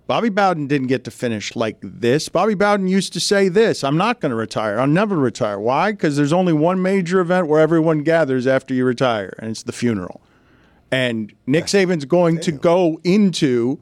Bobby 0.07 0.29
Bowden 0.29 0.67
didn't 0.67 0.89
get 0.89 1.05
to 1.05 1.11
finish 1.11 1.55
like 1.55 1.79
this. 1.83 2.29
Bobby 2.29 2.55
Bowden 2.55 2.89
used 2.89 3.13
to 3.13 3.21
say 3.21 3.49
this 3.49 3.85
I'm 3.85 3.97
not 3.97 4.21
going 4.21 4.31
to 4.31 4.37
retire. 4.37 4.81
I'll 4.81 4.87
never 4.87 5.17
retire. 5.17 5.59
Why? 5.59 5.93
Because 5.93 6.17
there's 6.17 6.33
only 6.33 6.53
one 6.53 6.83
major 6.83 7.21
event 7.21 7.47
where 7.47 7.61
everyone 7.61 8.03
gathers 8.03 8.47
after 8.47 8.75
you 8.75 8.85
retire, 8.85 9.35
and 9.39 9.51
it's 9.51 9.63
the 9.63 9.73
funeral. 9.73 10.21
And 10.91 11.33
Nick 11.47 11.67
Saban's 11.67 12.05
going 12.05 12.41
to 12.41 12.51
go 12.51 12.99
into 13.05 13.81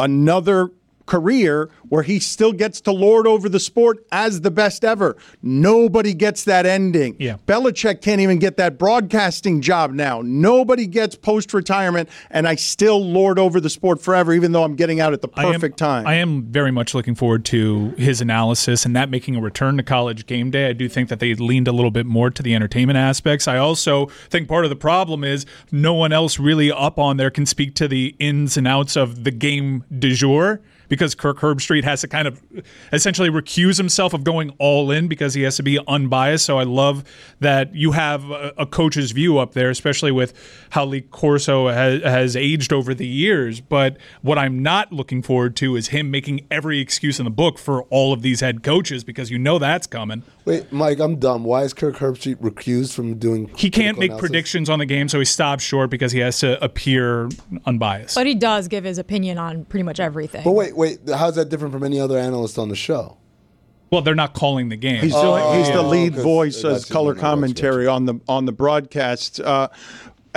another 0.00 0.70
career 1.06 1.70
where 1.88 2.02
he 2.02 2.18
still 2.18 2.52
gets 2.52 2.80
to 2.82 2.92
lord 2.92 3.26
over 3.26 3.48
the 3.48 3.60
sport 3.60 4.04
as 4.12 4.40
the 4.40 4.50
best 4.50 4.84
ever. 4.84 5.16
Nobody 5.42 6.12
gets 6.14 6.44
that 6.44 6.66
ending. 6.66 7.16
Yeah. 7.18 7.36
Belichick 7.46 8.02
can't 8.02 8.20
even 8.20 8.38
get 8.38 8.56
that 8.56 8.78
broadcasting 8.78 9.60
job 9.60 9.92
now. 9.92 10.20
Nobody 10.22 10.86
gets 10.86 11.14
post 11.14 11.54
retirement, 11.54 12.08
and 12.30 12.46
I 12.48 12.56
still 12.56 13.02
lord 13.04 13.38
over 13.38 13.60
the 13.60 13.70
sport 13.70 14.02
forever, 14.02 14.32
even 14.32 14.52
though 14.52 14.64
I'm 14.64 14.74
getting 14.76 15.00
out 15.00 15.12
at 15.12 15.22
the 15.22 15.28
I 15.34 15.44
am- 15.44 15.52
perfect 15.52 15.78
time. 15.78 16.06
I 16.06 16.14
am 16.14 16.42
very 16.44 16.70
much 16.70 16.94
looking 16.94 17.14
forward 17.14 17.44
to 17.46 17.94
his 17.96 18.20
analysis 18.20 18.84
and 18.84 18.94
that 18.96 19.08
making 19.10 19.36
a 19.36 19.40
return 19.40 19.76
to 19.76 19.82
college 19.82 20.26
game 20.26 20.50
day. 20.50 20.68
I 20.68 20.72
do 20.72 20.88
think 20.88 21.08
that 21.08 21.20
they 21.20 21.34
leaned 21.34 21.68
a 21.68 21.72
little 21.72 21.90
bit 21.90 22.06
more 22.06 22.30
to 22.30 22.42
the 22.42 22.54
entertainment 22.54 22.96
aspects. 22.98 23.46
I 23.46 23.58
also 23.58 24.06
think 24.28 24.48
part 24.48 24.64
of 24.64 24.70
the 24.70 24.76
problem 24.76 25.24
is 25.24 25.46
no 25.70 25.94
one 25.94 26.12
else 26.12 26.38
really 26.38 26.72
up 26.72 26.98
on 26.98 27.16
there 27.16 27.30
can 27.30 27.46
speak 27.46 27.74
to 27.76 27.88
the 27.88 28.14
ins 28.18 28.56
and 28.56 28.66
outs 28.66 28.96
of 28.96 29.24
the 29.24 29.30
game 29.30 29.84
du 29.96 30.14
jour. 30.14 30.60
Because 30.88 31.14
Kirk 31.14 31.38
Herbstreit 31.38 31.84
has 31.84 32.00
to 32.02 32.08
kind 32.08 32.28
of 32.28 32.42
essentially 32.92 33.30
recuse 33.30 33.76
himself 33.76 34.14
of 34.14 34.24
going 34.24 34.50
all 34.58 34.90
in 34.90 35.08
because 35.08 35.34
he 35.34 35.42
has 35.42 35.56
to 35.56 35.62
be 35.62 35.78
unbiased. 35.86 36.44
So 36.46 36.58
I 36.58 36.64
love 36.64 37.04
that 37.40 37.74
you 37.74 37.92
have 37.92 38.30
a, 38.30 38.52
a 38.58 38.66
coach's 38.66 39.10
view 39.12 39.38
up 39.38 39.52
there, 39.52 39.70
especially 39.70 40.12
with 40.12 40.34
how 40.70 40.84
Lee 40.84 41.02
Corso 41.02 41.68
has, 41.68 42.02
has 42.02 42.36
aged 42.36 42.72
over 42.72 42.94
the 42.94 43.06
years. 43.06 43.60
But 43.60 43.96
what 44.22 44.38
I'm 44.38 44.62
not 44.62 44.92
looking 44.92 45.22
forward 45.22 45.56
to 45.56 45.76
is 45.76 45.88
him 45.88 46.10
making 46.10 46.46
every 46.50 46.80
excuse 46.80 47.18
in 47.18 47.24
the 47.24 47.30
book 47.30 47.58
for 47.58 47.82
all 47.84 48.12
of 48.12 48.22
these 48.22 48.40
head 48.40 48.62
coaches 48.62 49.04
because 49.04 49.30
you 49.30 49.38
know 49.38 49.58
that's 49.58 49.86
coming. 49.86 50.22
Wait, 50.44 50.72
Mike, 50.72 51.00
I'm 51.00 51.16
dumb. 51.16 51.44
Why 51.44 51.62
is 51.62 51.74
Kirk 51.74 51.96
Herbstreit 51.96 52.36
recused 52.36 52.94
from 52.94 53.18
doing? 53.18 53.50
He 53.56 53.70
can't 53.70 53.98
make 53.98 54.10
analysis? 54.10 54.28
predictions 54.28 54.70
on 54.70 54.78
the 54.78 54.86
game, 54.86 55.08
so 55.08 55.18
he 55.18 55.24
stops 55.24 55.64
short 55.64 55.90
because 55.90 56.12
he 56.12 56.20
has 56.20 56.38
to 56.38 56.62
appear 56.62 57.28
unbiased. 57.64 58.14
But 58.14 58.26
he 58.26 58.34
does 58.34 58.68
give 58.68 58.84
his 58.84 58.98
opinion 58.98 59.38
on 59.38 59.64
pretty 59.64 59.82
much 59.82 59.98
everything. 59.98 60.44
But 60.44 60.52
wait, 60.52 60.75
wait. 60.76 61.00
How's 61.08 61.34
that 61.36 61.48
different 61.48 61.72
from 61.72 61.82
any 61.84 61.98
other 61.98 62.18
analyst 62.18 62.58
on 62.58 62.68
the 62.68 62.76
show? 62.76 63.16
Well, 63.90 64.02
they're 64.02 64.14
not 64.16 64.34
calling 64.34 64.68
the 64.68 64.76
game. 64.76 65.00
He's, 65.00 65.14
Oh, 65.14 65.34
the, 65.52 65.58
he's 65.58 65.68
the 65.72 65.82
lead 65.82 66.14
'cause 66.14 66.22
voice 66.22 66.64
as 66.64 66.84
color 66.84 67.14
commentary 67.14 67.86
on 67.86 68.04
the 68.06 68.20
on 68.28 68.44
the 68.44 68.52
broadcast. 68.52 69.40
Uh, 69.40 69.68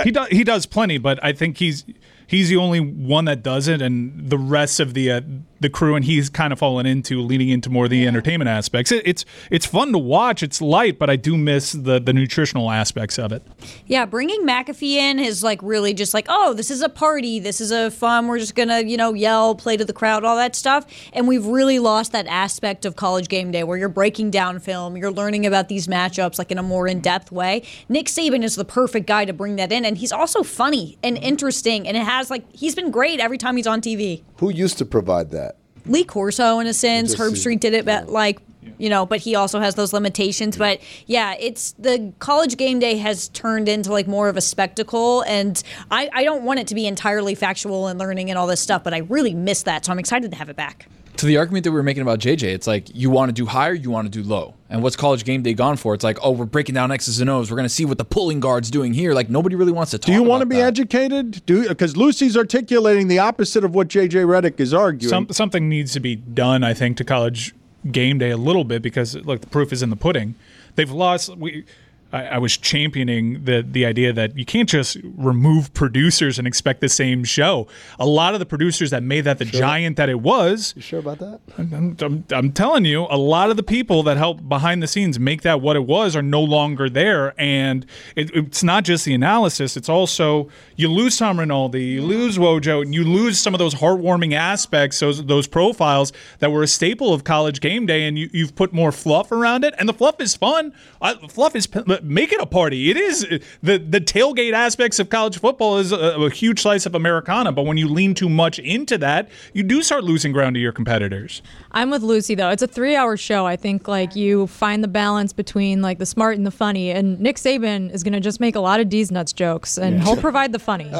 he 0.04 0.10
does 0.10 0.28
he 0.28 0.44
does 0.44 0.66
plenty, 0.66 0.98
but 0.98 1.18
I 1.22 1.32
think 1.32 1.58
he's 1.58 1.84
he's 2.26 2.48
the 2.48 2.56
only 2.56 2.80
one 2.80 3.24
that 3.26 3.42
does 3.42 3.66
it, 3.68 3.82
and 3.82 4.30
the 4.30 4.38
rest 4.38 4.78
of 4.80 4.94
the 4.94 5.10
uh, 5.10 5.20
the 5.60 5.68
crew 5.68 5.94
and 5.94 6.04
he's 6.04 6.28
kind 6.28 6.52
of 6.52 6.58
fallen 6.58 6.86
into 6.86 7.20
leaning 7.20 7.50
into 7.50 7.70
more 7.70 7.84
of 7.84 7.90
the 7.90 8.06
entertainment 8.06 8.48
aspects. 8.48 8.90
It, 8.90 9.06
it's 9.06 9.24
it's 9.50 9.66
fun 9.66 9.92
to 9.92 9.98
watch. 9.98 10.42
It's 10.42 10.60
light, 10.60 10.98
but 10.98 11.10
I 11.10 11.16
do 11.16 11.36
miss 11.36 11.72
the 11.72 12.00
the 12.00 12.12
nutritional 12.12 12.70
aspects 12.70 13.18
of 13.18 13.32
it. 13.32 13.42
Yeah, 13.86 14.06
bringing 14.06 14.46
McAfee 14.46 14.94
in 14.94 15.18
is 15.18 15.42
like 15.42 15.60
really 15.62 15.94
just 15.94 16.14
like, 16.14 16.26
oh, 16.28 16.54
this 16.54 16.70
is 16.70 16.82
a 16.82 16.88
party. 16.88 17.38
This 17.38 17.60
is 17.60 17.70
a 17.70 17.90
fun. 17.90 18.26
We're 18.26 18.38
just 18.38 18.54
gonna, 18.54 18.80
you 18.80 18.96
know, 18.96 19.14
yell, 19.14 19.54
play 19.54 19.76
to 19.76 19.84
the 19.84 19.92
crowd, 19.92 20.24
all 20.24 20.36
that 20.36 20.56
stuff. 20.56 20.86
And 21.12 21.28
we've 21.28 21.44
really 21.44 21.78
lost 21.78 22.12
that 22.12 22.26
aspect 22.26 22.84
of 22.84 22.96
college 22.96 23.28
game 23.28 23.50
day 23.50 23.62
where 23.62 23.76
you're 23.76 23.88
breaking 23.88 24.30
down 24.30 24.58
film, 24.58 24.96
you're 24.96 25.12
learning 25.12 25.44
about 25.46 25.68
these 25.68 25.86
matchups 25.86 26.38
like 26.38 26.50
in 26.50 26.58
a 26.58 26.62
more 26.62 26.88
in 26.88 27.00
depth 27.00 27.30
way. 27.30 27.62
Nick 27.88 28.06
Saban 28.06 28.42
is 28.42 28.56
the 28.56 28.64
perfect 28.64 29.06
guy 29.06 29.24
to 29.24 29.32
bring 29.32 29.56
that 29.56 29.70
in, 29.72 29.84
and 29.84 29.98
he's 29.98 30.12
also 30.12 30.42
funny 30.42 30.98
and 31.02 31.18
interesting, 31.18 31.86
and 31.86 31.96
it 31.96 32.04
has 32.04 32.30
like 32.30 32.44
he's 32.54 32.74
been 32.74 32.90
great 32.90 33.20
every 33.20 33.38
time 33.38 33.56
he's 33.56 33.66
on 33.66 33.80
TV. 33.80 34.22
Who 34.40 34.50
used 34.50 34.78
to 34.78 34.86
provide 34.86 35.30
that? 35.30 35.56
Lee 35.86 36.04
Corso 36.04 36.58
in 36.58 36.66
a 36.66 36.74
sense. 36.74 37.14
Herb 37.14 37.34
see- 37.34 37.40
Street 37.40 37.60
did 37.60 37.74
it, 37.74 37.84
but 37.84 38.08
like 38.08 38.40
you 38.78 38.88
know, 38.88 39.04
but 39.06 39.20
he 39.20 39.34
also 39.34 39.60
has 39.60 39.74
those 39.74 39.92
limitations. 39.92 40.56
But 40.56 40.80
yeah, 41.06 41.34
it's 41.38 41.72
the 41.72 42.12
college 42.18 42.56
game 42.56 42.78
day 42.78 42.96
has 42.96 43.28
turned 43.28 43.68
into 43.68 43.92
like 43.92 44.06
more 44.06 44.28
of 44.28 44.36
a 44.36 44.40
spectacle, 44.40 45.22
and 45.22 45.62
I, 45.90 46.08
I 46.12 46.24
don't 46.24 46.44
want 46.44 46.60
it 46.60 46.66
to 46.68 46.74
be 46.74 46.86
entirely 46.86 47.34
factual 47.34 47.86
and 47.86 47.98
learning 47.98 48.30
and 48.30 48.38
all 48.38 48.46
this 48.46 48.60
stuff, 48.60 48.82
but 48.82 48.94
I 48.94 48.98
really 48.98 49.34
miss 49.34 49.62
that, 49.64 49.84
so 49.84 49.92
I'm 49.92 49.98
excited 49.98 50.30
to 50.30 50.36
have 50.36 50.48
it 50.48 50.56
back. 50.56 50.88
To 51.20 51.26
the 51.26 51.36
argument 51.36 51.64
that 51.64 51.70
we 51.70 51.76
were 51.76 51.82
making 51.82 52.00
about 52.00 52.18
JJ, 52.18 52.44
it's 52.44 52.66
like 52.66 52.94
you 52.94 53.10
want 53.10 53.28
to 53.28 53.34
do 53.34 53.44
higher, 53.44 53.74
you 53.74 53.90
want 53.90 54.10
to 54.10 54.22
do 54.22 54.26
low. 54.26 54.54
And 54.70 54.82
what's 54.82 54.96
college 54.96 55.24
game 55.24 55.42
day 55.42 55.52
gone 55.52 55.76
for? 55.76 55.92
It's 55.92 56.02
like, 56.02 56.16
oh, 56.22 56.30
we're 56.30 56.46
breaking 56.46 56.74
down 56.74 56.90
X's 56.90 57.20
and 57.20 57.28
O's. 57.28 57.50
We're 57.50 57.58
going 57.58 57.68
to 57.68 57.74
see 57.74 57.84
what 57.84 57.98
the 57.98 58.06
pulling 58.06 58.40
guard's 58.40 58.70
doing 58.70 58.94
here. 58.94 59.12
Like 59.12 59.28
nobody 59.28 59.54
really 59.54 59.70
wants 59.70 59.90
to 59.90 59.98
talk. 59.98 60.06
do 60.06 60.12
you 60.14 60.22
want 60.22 60.40
to 60.40 60.46
be 60.46 60.56
that. 60.56 60.68
educated? 60.68 61.44
Do 61.44 61.68
because 61.68 61.94
Lucy's 61.94 62.38
articulating 62.38 63.08
the 63.08 63.18
opposite 63.18 63.64
of 63.64 63.74
what 63.74 63.88
JJ 63.88 64.24
Redick 64.24 64.60
is 64.60 64.72
arguing. 64.72 65.10
Some, 65.10 65.28
something 65.28 65.68
needs 65.68 65.92
to 65.92 66.00
be 66.00 66.16
done, 66.16 66.64
I 66.64 66.72
think, 66.72 66.96
to 66.96 67.04
college 67.04 67.54
game 67.92 68.16
day 68.16 68.30
a 68.30 68.38
little 68.38 68.64
bit 68.64 68.80
because 68.80 69.14
look, 69.14 69.42
the 69.42 69.46
proof 69.46 69.74
is 69.74 69.82
in 69.82 69.90
the 69.90 69.96
pudding. 69.96 70.36
They've 70.76 70.90
lost. 70.90 71.36
We, 71.36 71.66
I, 72.12 72.26
I 72.26 72.38
was 72.38 72.56
championing 72.56 73.44
the 73.44 73.66
the 73.68 73.86
idea 73.86 74.12
that 74.12 74.36
you 74.36 74.44
can't 74.44 74.68
just 74.68 74.96
remove 75.02 75.72
producers 75.74 76.38
and 76.38 76.46
expect 76.46 76.80
the 76.80 76.88
same 76.88 77.24
show. 77.24 77.68
A 77.98 78.06
lot 78.06 78.34
of 78.34 78.40
the 78.40 78.46
producers 78.46 78.90
that 78.90 79.02
made 79.02 79.22
that 79.22 79.38
the 79.38 79.44
giant 79.44 79.96
that 79.96 80.08
it 80.08 80.20
was. 80.20 80.72
You 80.76 80.82
sure 80.82 80.98
about 80.98 81.18
that? 81.18 81.40
I'm, 81.58 81.96
I'm, 82.00 82.24
I'm 82.30 82.52
telling 82.52 82.84
you, 82.84 83.06
a 83.10 83.16
lot 83.16 83.50
of 83.50 83.56
the 83.56 83.62
people 83.62 84.02
that 84.04 84.16
helped 84.16 84.48
behind 84.48 84.82
the 84.82 84.86
scenes 84.86 85.18
make 85.18 85.42
that 85.42 85.60
what 85.60 85.76
it 85.76 85.84
was 85.84 86.16
are 86.16 86.22
no 86.22 86.42
longer 86.42 86.88
there. 86.88 87.34
And 87.40 87.86
it, 88.16 88.30
it's 88.34 88.62
not 88.62 88.84
just 88.84 89.04
the 89.04 89.14
analysis, 89.14 89.76
it's 89.76 89.88
also 89.88 90.48
you 90.76 90.88
lose 90.88 91.16
Tom 91.16 91.38
Rinaldi, 91.38 91.84
you 91.84 92.02
lose 92.02 92.38
Wojo, 92.38 92.82
and 92.82 92.94
you 92.94 93.04
lose 93.04 93.38
some 93.38 93.54
of 93.54 93.58
those 93.58 93.74
heartwarming 93.74 94.34
aspects, 94.34 94.98
those, 95.00 95.24
those 95.26 95.46
profiles 95.46 96.12
that 96.38 96.50
were 96.50 96.62
a 96.62 96.66
staple 96.66 97.12
of 97.12 97.24
college 97.24 97.60
game 97.60 97.86
day. 97.86 98.06
And 98.06 98.18
you, 98.18 98.30
you've 98.32 98.54
put 98.54 98.72
more 98.72 98.92
fluff 98.92 99.30
around 99.30 99.64
it. 99.64 99.74
And 99.78 99.88
the 99.88 99.94
fluff 99.94 100.20
is 100.20 100.36
fun. 100.36 100.72
I, 101.00 101.14
fluff 101.28 101.54
is, 101.54 101.68
make 102.02 102.32
it 102.32 102.40
a 102.40 102.46
party. 102.46 102.90
It 102.90 102.96
is 102.96 103.20
the, 103.62 103.78
the 103.78 104.00
tailgate 104.00 104.52
aspects 104.52 104.98
of 104.98 105.10
college 105.10 105.38
football 105.38 105.78
is 105.78 105.92
a, 105.92 105.96
a 105.96 106.30
huge 106.30 106.62
slice 106.62 106.86
of 106.86 106.94
Americana. 106.94 107.52
But 107.52 107.64
when 107.64 107.76
you 107.76 107.88
lean 107.88 108.14
too 108.14 108.28
much 108.28 108.58
into 108.58 108.98
that, 108.98 109.28
you 109.52 109.62
do 109.62 109.82
start 109.82 110.04
losing 110.04 110.32
ground 110.32 110.54
to 110.54 110.60
your 110.60 110.72
competitors. 110.72 111.42
I'm 111.72 111.90
with 111.90 112.02
Lucy 112.02 112.34
though. 112.34 112.50
It's 112.50 112.62
a 112.62 112.66
three-hour 112.66 113.16
show. 113.16 113.46
I 113.46 113.56
think 113.56 113.88
like 113.88 114.16
you 114.16 114.46
find 114.46 114.82
the 114.82 114.88
balance 114.88 115.32
between 115.32 115.82
like 115.82 115.98
the 115.98 116.06
smart 116.06 116.36
and 116.36 116.46
the 116.46 116.50
funny. 116.50 116.90
And 116.90 117.20
Nick 117.20 117.36
Saban 117.36 117.92
is 117.92 118.02
gonna 118.02 118.20
just 118.20 118.40
make 118.40 118.54
a 118.56 118.60
lot 118.60 118.80
of 118.80 118.88
D's 118.88 119.10
nuts 119.10 119.32
jokes, 119.32 119.78
and 119.78 120.02
he'll 120.02 120.16
provide 120.16 120.52
the 120.52 120.58
funny. 120.58 120.92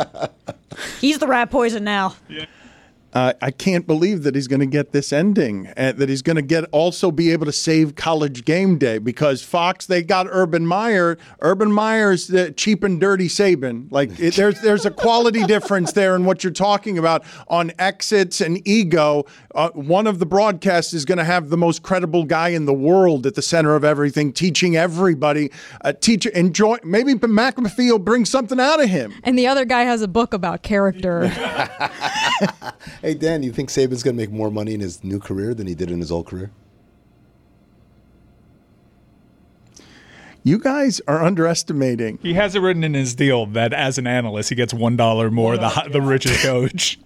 He's 1.00 1.18
the 1.18 1.26
rat 1.26 1.50
poison 1.50 1.84
now. 1.84 2.14
Uh, 3.12 3.32
I 3.42 3.50
can't 3.50 3.86
believe 3.86 4.22
that 4.22 4.34
he's 4.34 4.46
going 4.46 4.60
to 4.60 4.66
get 4.66 4.92
this 4.92 5.12
ending, 5.12 5.66
and 5.76 5.98
that 5.98 6.08
he's 6.08 6.22
going 6.22 6.36
to 6.36 6.42
get 6.42 6.64
also 6.70 7.10
be 7.10 7.32
able 7.32 7.46
to 7.46 7.52
save 7.52 7.96
College 7.96 8.44
Game 8.44 8.78
Day 8.78 8.98
because 8.98 9.42
Fox 9.42 9.86
they 9.86 10.02
got 10.02 10.26
Urban 10.30 10.66
Meyer. 10.66 11.18
Urban 11.40 11.72
Meyer's 11.72 12.28
the 12.28 12.52
cheap 12.52 12.84
and 12.84 13.00
dirty 13.00 13.28
Saban. 13.28 13.90
Like 13.90 14.18
it, 14.20 14.34
there's 14.34 14.60
there's 14.60 14.86
a 14.86 14.90
quality 14.90 15.44
difference 15.44 15.92
there 15.92 16.14
in 16.14 16.24
what 16.24 16.44
you're 16.44 16.52
talking 16.52 16.98
about 16.98 17.24
on 17.48 17.72
exits 17.78 18.40
and 18.40 18.66
ego. 18.66 19.24
Uh, 19.54 19.70
one 19.70 20.06
of 20.06 20.20
the 20.20 20.26
broadcasts 20.26 20.92
is 20.92 21.04
going 21.04 21.18
to 21.18 21.24
have 21.24 21.50
the 21.50 21.56
most 21.56 21.82
credible 21.82 22.24
guy 22.24 22.50
in 22.50 22.64
the 22.66 22.72
world 22.72 23.26
at 23.26 23.34
the 23.34 23.42
center 23.42 23.74
of 23.74 23.82
everything, 23.82 24.32
teaching 24.32 24.76
everybody. 24.76 25.50
Uh, 25.82 25.92
teach 25.92 26.26
enjoy. 26.26 26.76
Maybe 26.84 27.14
McAfee 27.14 27.90
will 27.90 27.98
bring 27.98 28.24
something 28.24 28.60
out 28.60 28.80
of 28.80 28.88
him. 28.88 29.14
and 29.24 29.36
the 29.36 29.48
other 29.48 29.64
guy 29.64 29.82
has 29.82 30.02
a 30.02 30.08
book 30.08 30.32
about 30.32 30.62
character. 30.62 31.22
Hey 33.02 33.14
Dan, 33.14 33.42
you 33.42 33.52
think 33.52 33.70
Saban's 33.70 34.02
gonna 34.02 34.16
make 34.16 34.30
more 34.30 34.50
money 34.50 34.74
in 34.74 34.80
his 34.80 35.02
new 35.02 35.18
career 35.18 35.54
than 35.54 35.66
he 35.66 35.74
did 35.74 35.90
in 35.90 36.00
his 36.00 36.10
old 36.12 36.26
career? 36.26 36.50
You 40.42 40.58
guys 40.58 41.00
are 41.06 41.22
underestimating. 41.22 42.18
He 42.22 42.34
has 42.34 42.54
it 42.54 42.60
written 42.60 42.82
in 42.84 42.94
his 42.94 43.14
deal 43.14 43.46
that 43.46 43.72
as 43.74 43.98
an 43.98 44.06
analyst, 44.06 44.48
he 44.48 44.54
gets 44.54 44.72
one 44.72 44.96
dollar 44.96 45.30
more 45.30 45.56
the 45.56 45.68
hi- 45.68 45.88
the 45.88 46.00
richest 46.00 46.40
coach. 46.44 46.98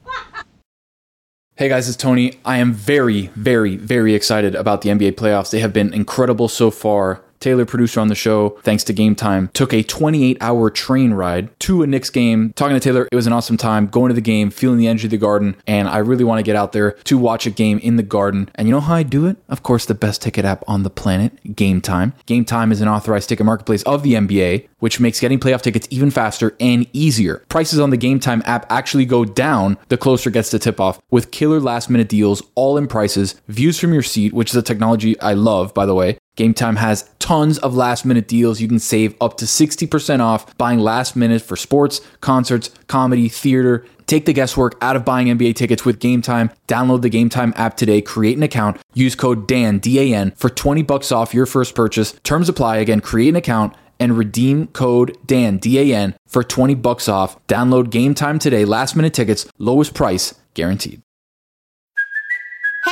Hey 1.57 1.68
guys, 1.68 1.88
it's 1.88 1.96
Tony. 1.96 2.38
I 2.44 2.59
am 2.59 2.72
very, 2.72 3.28
very, 3.28 3.76
very 3.76 4.14
excited 4.14 4.57
about 4.57 4.83
the 4.83 4.90
NBA 4.90 5.12
playoffs. 5.12 5.50
They 5.50 5.61
have 5.61 5.72
been 5.72 5.92
incredible 5.94 6.48
so 6.48 6.70
far. 6.72 7.23
Taylor, 7.44 7.66
producer 7.66 8.00
on 8.00 8.09
the 8.09 8.14
show, 8.14 8.57
thanks 8.62 8.85
to 8.85 8.94
Game 8.94 9.14
Time, 9.14 9.50
took 9.52 9.74
a 9.74 9.83
28 9.83 10.38
hour 10.40 10.70
train 10.70 11.12
ride 11.12 11.50
to 11.61 11.83
a 11.83 11.87
Knicks 11.87 12.09
game. 12.09 12.54
Talking 12.57 12.74
to 12.74 12.80
Taylor, 12.80 13.07
it 13.12 13.14
was 13.14 13.26
an 13.26 13.35
awesome 13.35 13.59
time 13.59 13.87
going 13.87 14.09
to 14.09 14.14
the 14.14 14.22
game, 14.22 14.50
feeling 14.50 14.78
the 14.78 14.88
energy 14.88 15.09
of 15.09 15.11
the 15.11 15.18
garden, 15.18 15.54
and 15.66 15.87
I 15.87 15.98
really 15.98 16.24
want 16.24 16.38
to 16.38 16.42
get 16.42 16.57
out 16.57 16.72
there 16.72 16.92
to 17.04 17.18
watch 17.18 17.44
a 17.44 17.50
game 17.50 17.80
in 17.80 17.96
the 17.96 18.02
garden. 18.02 18.50
And 18.54 18.66
you 18.66 18.72
know 18.72 18.80
how 18.80 18.94
I 18.94 19.02
do 19.02 19.26
it? 19.26 19.37
Of 19.50 19.62
course, 19.62 19.85
the 19.85 19.94
best 19.94 20.22
ticket 20.22 20.46
app 20.46 20.64
on 20.66 20.85
the 20.85 20.90
planet, 20.90 21.54
Game 21.54 21.83
Time. 21.83 22.14
Game 22.24 22.46
Time 22.46 22.72
is 22.72 22.80
an 22.80 22.88
authorized 22.88 23.28
ticket 23.28 23.44
marketplace 23.44 23.83
of 23.83 24.02
the 24.02 24.14
NBA, 24.14 24.66
which 24.78 24.98
makes 24.98 25.20
getting 25.20 25.38
playoff 25.38 25.61
tickets 25.61 25.87
even 25.90 26.11
faster 26.11 26.57
and 26.61 26.87
easier. 26.94 27.44
Prices 27.50 27.78
on 27.78 27.90
the 27.90 27.98
Game 27.98 28.20
Time 28.20 28.42
app 28.46 28.64
actually 28.72 29.04
go 29.04 29.26
down 29.26 29.76
the 29.88 29.98
closer 29.98 30.30
it 30.30 30.33
gets 30.33 30.48
to 30.48 30.59
tip 30.59 30.80
off 30.80 30.98
with 31.11 31.30
killer 31.30 31.61
last 31.61 31.90
minute 31.90 32.09
deals, 32.09 32.42
all 32.54 32.78
in 32.78 32.87
prices, 32.87 33.35
views 33.48 33.78
from 33.78 33.92
your 33.92 34.02
seat, 34.02 34.33
which 34.33 34.48
is 34.48 34.57
a 34.57 34.62
technology 34.62 35.20
I 35.20 35.35
love, 35.35 35.74
by 35.74 35.85
the 35.85 35.94
way. 35.94 36.16
Game 36.37 36.53
Time 36.53 36.77
has 36.77 37.09
tons 37.20 37.59
of 37.59 37.75
last 37.75 38.05
minute 38.05 38.27
deals. 38.27 38.61
You 38.61 38.66
can 38.66 38.81
save 38.81 39.14
up 39.20 39.37
to 39.37 39.44
60% 39.44 40.20
off 40.20 40.57
buying 40.59 40.81
last 40.81 41.14
minute 41.14 41.42
for 41.42 41.57
sports, 41.57 42.01
concerts, 42.20 42.70
comedy, 42.88 43.29
theater. 43.29 43.85
Take 44.07 44.27
the 44.27 44.33
guesswork 44.33 44.77
out 44.83 44.97
of 44.97 45.05
buying 45.05 45.29
NBA 45.29 45.55
tickets 45.55 45.85
with 45.85 46.01
Game 46.01 46.23
Time. 46.23 46.51
Download 46.66 47.03
the 47.03 47.09
Game 47.09 47.29
Time 47.29 47.55
app 47.57 47.77
today, 47.77 48.03
create 48.03 48.37
an 48.37 48.42
account, 48.42 48.81
use 48.92 49.14
code 49.14 49.47
DAN, 49.47 49.79
D 49.79 49.99
A 50.01 50.16
N, 50.16 50.33
for 50.33 50.51
20 50.51 50.83
bucks 50.83 51.12
off 51.12 51.33
your 51.35 51.47
first 51.47 51.75
purchase. 51.75 52.12
Terms 52.25 52.49
apply. 52.49 52.79
Again, 52.79 53.01
create 53.01 53.29
an 53.31 53.37
account 53.37 53.75
and 54.01 54.18
redeem 54.18 54.66
code 54.68 55.16
DAN, 55.25 55.59
D 55.59 55.79
A 55.79 55.97
N, 55.97 56.14
for 56.27 56.42
20 56.42 56.75
bucks 56.75 57.09
off. 57.09 57.44
Download 57.47 57.88
Game 57.88 58.14
Time 58.14 58.38
today. 58.38 58.64
Last 58.64 58.97
minute 58.97 59.14
tickets, 59.14 59.47
lowest 59.59 59.94
price 59.94 60.35
guaranteed. 60.53 61.03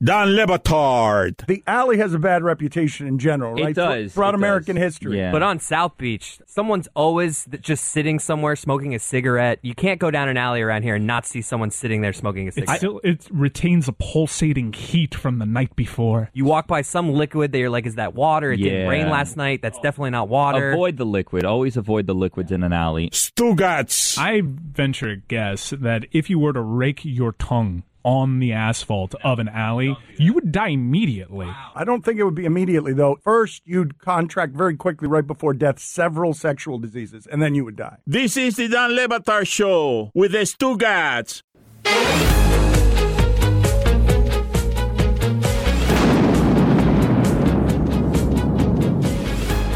Don 0.00 0.36
Le 0.36 0.46
Batard. 0.46 1.44
The 1.48 1.64
alley 1.66 1.98
has 1.98 2.14
a 2.14 2.20
bad 2.20 2.44
reputation 2.44 3.08
in 3.08 3.18
general, 3.18 3.58
It 3.58 3.64
right? 3.64 3.74
does, 3.74 4.14
Throughout 4.14 4.34
it 4.34 4.36
American 4.36 4.76
does. 4.76 4.84
history. 4.84 5.20
But 5.32 5.42
on 5.42 5.58
South 5.58 5.98
Beach, 5.98 6.38
someone's 6.46 6.86
always 6.94 7.48
just 7.60 7.82
sitting 7.86 8.20
somewhere 8.20 8.54
smoking 8.54 8.94
a 8.94 9.00
cigarette. 9.00 9.58
You 9.62 9.74
can't 9.74 9.98
go 9.98 10.12
down 10.12 10.28
an 10.28 10.36
alley 10.36 10.62
around 10.62 10.84
here 10.84 10.94
and 10.94 11.04
not 11.04 11.26
see 11.26 11.42
someone 11.42 11.72
sitting 11.72 12.00
there 12.00 12.12
smoking 12.12 12.44
a 12.46 12.50
It 12.50 12.54
cigarette. 12.54 12.78
still 12.78 13.00
it 13.02 13.26
retains 13.32 13.88
a 13.88 13.92
pulsating 13.92 14.72
heat 14.72 15.16
from 15.16 15.40
the 15.40 15.46
night 15.46 15.74
before. 15.74 16.30
you 16.32 16.44
walk 16.44 16.68
by 16.68 16.82
some 16.82 17.12
liquid 17.12 17.50
that 17.50 17.58
you're 17.58 17.68
like, 17.68 17.84
is 17.86 17.96
that 17.96 18.14
water? 18.14 18.52
It 18.52 18.58
didn't 18.58 18.88
rain 18.88 19.10
last 19.10 19.36
night. 19.36 19.62
That's 19.62 19.80
definitely 19.80 20.10
not 20.10 20.28
water. 20.28 20.70
Avoid 20.70 20.96
the 20.98 21.06
liquid. 21.06 21.44
Always 21.44 21.76
avoid 21.76 22.06
the 22.06 22.14
liquids 22.14 22.52
in 22.52 22.62
an 22.62 22.72
alley. 22.72 23.10
Stugotz. 23.10 24.16
I 24.16 24.42
venture 24.44 25.16
to 25.16 25.20
guess 25.26 25.70
that 25.70 26.04
if 26.12 26.30
you 26.30 26.38
were 26.38 26.52
to 26.52 26.60
rake 26.60 27.04
your 27.04 27.32
tongue 27.32 27.82
on 28.04 28.38
the 28.38 28.52
asphalt 28.52 29.14
of 29.22 29.38
an 29.38 29.48
alley, 29.48 29.96
you 30.16 30.32
would 30.32 30.52
die 30.52 30.68
immediately. 30.68 31.46
I 31.74 31.84
don't 31.84 32.04
think 32.04 32.18
it 32.18 32.24
would 32.24 32.34
be 32.34 32.44
immediately, 32.44 32.92
though. 32.92 33.16
First, 33.22 33.62
you'd 33.64 33.98
contract 33.98 34.54
very 34.54 34.76
quickly, 34.76 35.08
right 35.08 35.26
before 35.26 35.54
death, 35.54 35.78
several 35.78 36.34
sexual 36.34 36.78
diseases, 36.78 37.26
and 37.26 37.42
then 37.42 37.54
you 37.54 37.64
would 37.64 37.76
die. 37.76 37.96
This 38.06 38.36
is 38.36 38.56
the 38.56 38.68
Dan 38.68 38.94
Le 38.94 39.08
Batard 39.08 39.46
Show 39.46 40.10
with 40.14 40.32
the 40.32 40.38
Stugotz. 40.38 41.42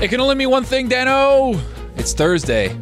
It 0.03 0.09
can 0.09 0.21
only 0.21 0.35
mean 0.35 0.51
one 0.51 0.65
thing, 0.65 0.89
Dano. 0.89 1.55
It's 1.97 2.13
Thursday. 2.13 2.77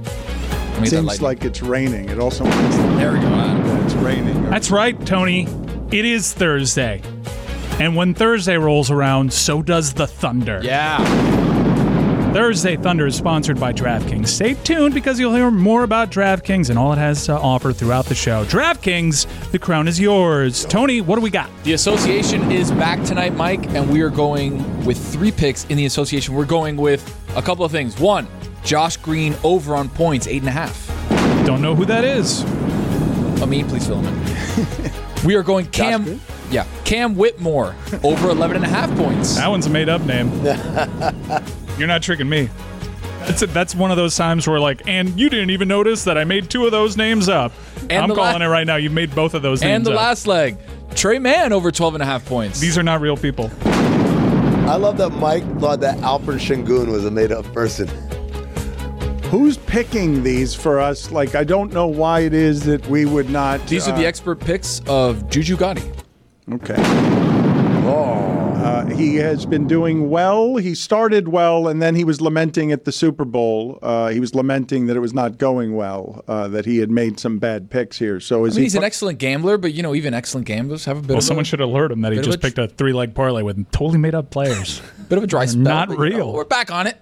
Let 0.80 0.84
me 0.84 0.90
get 0.90 1.02
that 1.02 1.10
Seems 1.10 1.22
like 1.22 1.44
it's 1.44 1.60
raining. 1.60 2.08
It 2.08 2.18
also 2.18 2.44
means 2.44 2.76
There 2.96 3.12
we 3.12 3.18
go. 3.20 3.28
that 3.28 3.84
it's 3.84 3.94
raining. 3.96 4.48
That's 4.48 4.70
right, 4.70 4.98
Tony. 5.04 5.46
It 5.92 6.06
is 6.06 6.32
Thursday. 6.32 7.02
And 7.78 7.94
when 7.96 8.14
Thursday 8.14 8.56
rolls 8.56 8.90
around, 8.90 9.30
so 9.30 9.60
does 9.60 9.92
the 9.92 10.06
Thunder. 10.06 10.60
Yeah. 10.62 11.04
Thursday 12.32 12.76
Thunder 12.78 13.06
is 13.08 13.14
sponsored 13.14 13.60
by 13.60 13.74
DraftKings. 13.74 14.28
Stay 14.28 14.54
tuned 14.54 14.94
because 14.94 15.20
you'll 15.20 15.34
hear 15.34 15.50
more 15.50 15.82
about 15.82 16.10
DraftKings 16.10 16.70
and 16.70 16.78
all 16.78 16.94
it 16.94 16.98
has 16.98 17.26
to 17.26 17.32
offer 17.32 17.74
throughout 17.74 18.06
the 18.06 18.14
show. 18.14 18.44
DraftKings, 18.46 19.50
the 19.50 19.58
crown 19.58 19.86
is 19.86 20.00
yours. 20.00 20.64
Tony, 20.64 21.02
what 21.02 21.16
do 21.16 21.20
we 21.22 21.30
got? 21.30 21.50
The 21.64 21.74
association 21.74 22.50
is 22.50 22.70
back 22.70 23.04
tonight, 23.04 23.34
Mike, 23.34 23.66
and 23.74 23.90
we 23.90 24.00
are 24.00 24.08
going 24.10 24.86
with 24.86 24.96
three 25.12 25.32
picks 25.32 25.66
in 25.66 25.76
the 25.76 25.84
association. 25.84 26.34
We're 26.34 26.46
going 26.46 26.76
with 26.78 27.04
a 27.36 27.42
couple 27.42 27.66
of 27.66 27.72
things. 27.72 27.98
One, 28.00 28.26
Josh 28.64 28.96
Green 28.98 29.36
over 29.42 29.74
on 29.74 29.88
points, 29.88 30.26
eight 30.26 30.42
and 30.42 30.48
a 30.48 30.52
half. 30.52 30.86
Don't 31.46 31.62
know 31.62 31.74
who 31.74 31.84
that 31.86 32.04
is. 32.04 32.44
Oh, 32.46 33.38
Amin, 33.42 33.66
please 33.66 33.86
fill 33.86 34.00
him 34.00 34.06
in. 34.06 34.92
we 35.24 35.34
are 35.34 35.42
going 35.42 35.66
Cam. 35.66 36.20
Yeah, 36.50 36.66
Cam 36.84 37.14
Whitmore 37.16 37.74
over 38.02 38.28
11 38.30 38.56
and 38.56 38.64
a 38.64 38.68
half 38.68 38.94
points. 38.96 39.36
That 39.36 39.48
one's 39.48 39.66
a 39.66 39.70
made 39.70 39.88
up 39.88 40.02
name. 40.02 40.28
You're 41.78 41.88
not 41.88 42.02
tricking 42.02 42.28
me. 42.28 42.50
That's, 43.20 43.40
that's 43.52 43.74
one 43.74 43.90
of 43.90 43.96
those 43.96 44.16
times 44.16 44.48
where, 44.48 44.58
like, 44.58 44.82
and 44.88 45.18
you 45.18 45.28
didn't 45.30 45.50
even 45.50 45.68
notice 45.68 46.04
that 46.04 46.18
I 46.18 46.24
made 46.24 46.50
two 46.50 46.64
of 46.66 46.72
those 46.72 46.96
names 46.96 47.28
up. 47.28 47.52
And 47.88 47.92
I'm 48.04 48.14
calling 48.14 48.40
la- 48.40 48.46
it 48.46 48.48
right 48.48 48.66
now. 48.66 48.76
You've 48.76 48.92
made 48.92 49.14
both 49.14 49.34
of 49.34 49.42
those 49.42 49.60
names 49.60 49.76
And 49.76 49.86
the 49.86 49.92
up. 49.92 49.96
last 49.98 50.26
leg, 50.26 50.56
Tre 50.94 51.18
Mann 51.18 51.52
over 51.52 51.70
12 51.70 51.94
and 51.94 52.02
a 52.02 52.06
half 52.06 52.24
points. 52.26 52.58
These 52.60 52.76
are 52.76 52.82
not 52.82 53.00
real 53.00 53.16
people. 53.16 53.50
I 53.64 54.76
love 54.76 54.96
that 54.98 55.10
Mike 55.10 55.44
thought 55.60 55.80
that 55.80 55.98
Alperen 55.98 56.38
Sengun 56.38 56.88
was 56.90 57.04
a 57.04 57.10
made 57.10 57.30
up 57.32 57.44
person. 57.52 57.88
Who's 59.30 59.56
picking 59.58 60.22
these 60.24 60.54
for 60.54 60.80
us? 60.80 61.10
Like, 61.12 61.34
I 61.36 61.44
don't 61.44 61.72
know 61.72 61.86
why 61.86 62.20
it 62.20 62.34
is 62.34 62.64
that 62.64 62.84
we 62.88 63.04
would 63.04 63.30
not. 63.30 63.64
These 63.68 63.86
are 63.86 63.92
uh, 63.92 63.98
the 63.98 64.04
expert 64.06 64.40
picks 64.40 64.80
of 64.88 65.28
Juju 65.30 65.56
Gotti. 65.56 65.88
Okay. 66.52 66.74
Uh, 67.90 68.84
he 68.94 69.16
has 69.16 69.46
been 69.46 69.66
doing 69.66 70.10
well. 70.10 70.56
He 70.56 70.74
started 70.74 71.28
well, 71.28 71.66
and 71.68 71.80
then 71.80 71.94
he 71.94 72.04
was 72.04 72.20
lamenting 72.20 72.72
at 72.72 72.84
the 72.84 72.92
Super 72.92 73.24
Bowl. 73.24 73.78
Uh, 73.82 74.08
he 74.08 74.20
was 74.20 74.34
lamenting 74.34 74.86
that 74.86 74.96
it 74.96 75.00
was 75.00 75.14
not 75.14 75.38
going 75.38 75.74
well, 75.74 76.22
uh, 76.28 76.46
that 76.48 76.66
he 76.66 76.78
had 76.78 76.90
made 76.90 77.18
some 77.18 77.38
bad 77.38 77.70
picks 77.70 77.98
here. 77.98 78.20
So 78.20 78.44
I 78.44 78.48
is 78.48 78.54
mean, 78.54 78.62
he? 78.62 78.64
he's 78.66 78.74
an 78.74 78.84
excellent 78.84 79.18
gambler, 79.18 79.56
but 79.58 79.72
you 79.72 79.82
know, 79.82 79.94
even 79.94 80.12
excellent 80.12 80.46
gamblers 80.46 80.84
have 80.84 80.98
a 80.98 81.00
bit 81.00 81.08
Well, 81.10 81.18
of 81.18 81.24
someone 81.24 81.42
a, 81.42 81.46
should 81.46 81.60
alert 81.60 81.90
him 81.90 82.02
that 82.02 82.12
he 82.12 82.20
just 82.20 82.36
a- 82.38 82.40
picked 82.40 82.58
a 82.58 82.68
three 82.68 82.92
leg 82.92 83.14
parlay 83.14 83.42
with 83.42 83.70
totally 83.70 83.98
made 83.98 84.14
up 84.14 84.30
players. 84.30 84.82
bit 85.08 85.16
of 85.18 85.24
a 85.24 85.26
dry 85.26 85.46
spell. 85.46 85.62
not 85.62 85.88
but, 85.88 85.94
you 85.98 86.10
know, 86.10 86.16
real. 86.16 86.32
we're 86.34 86.44
back 86.44 86.70
on 86.70 86.86
it. 86.86 86.98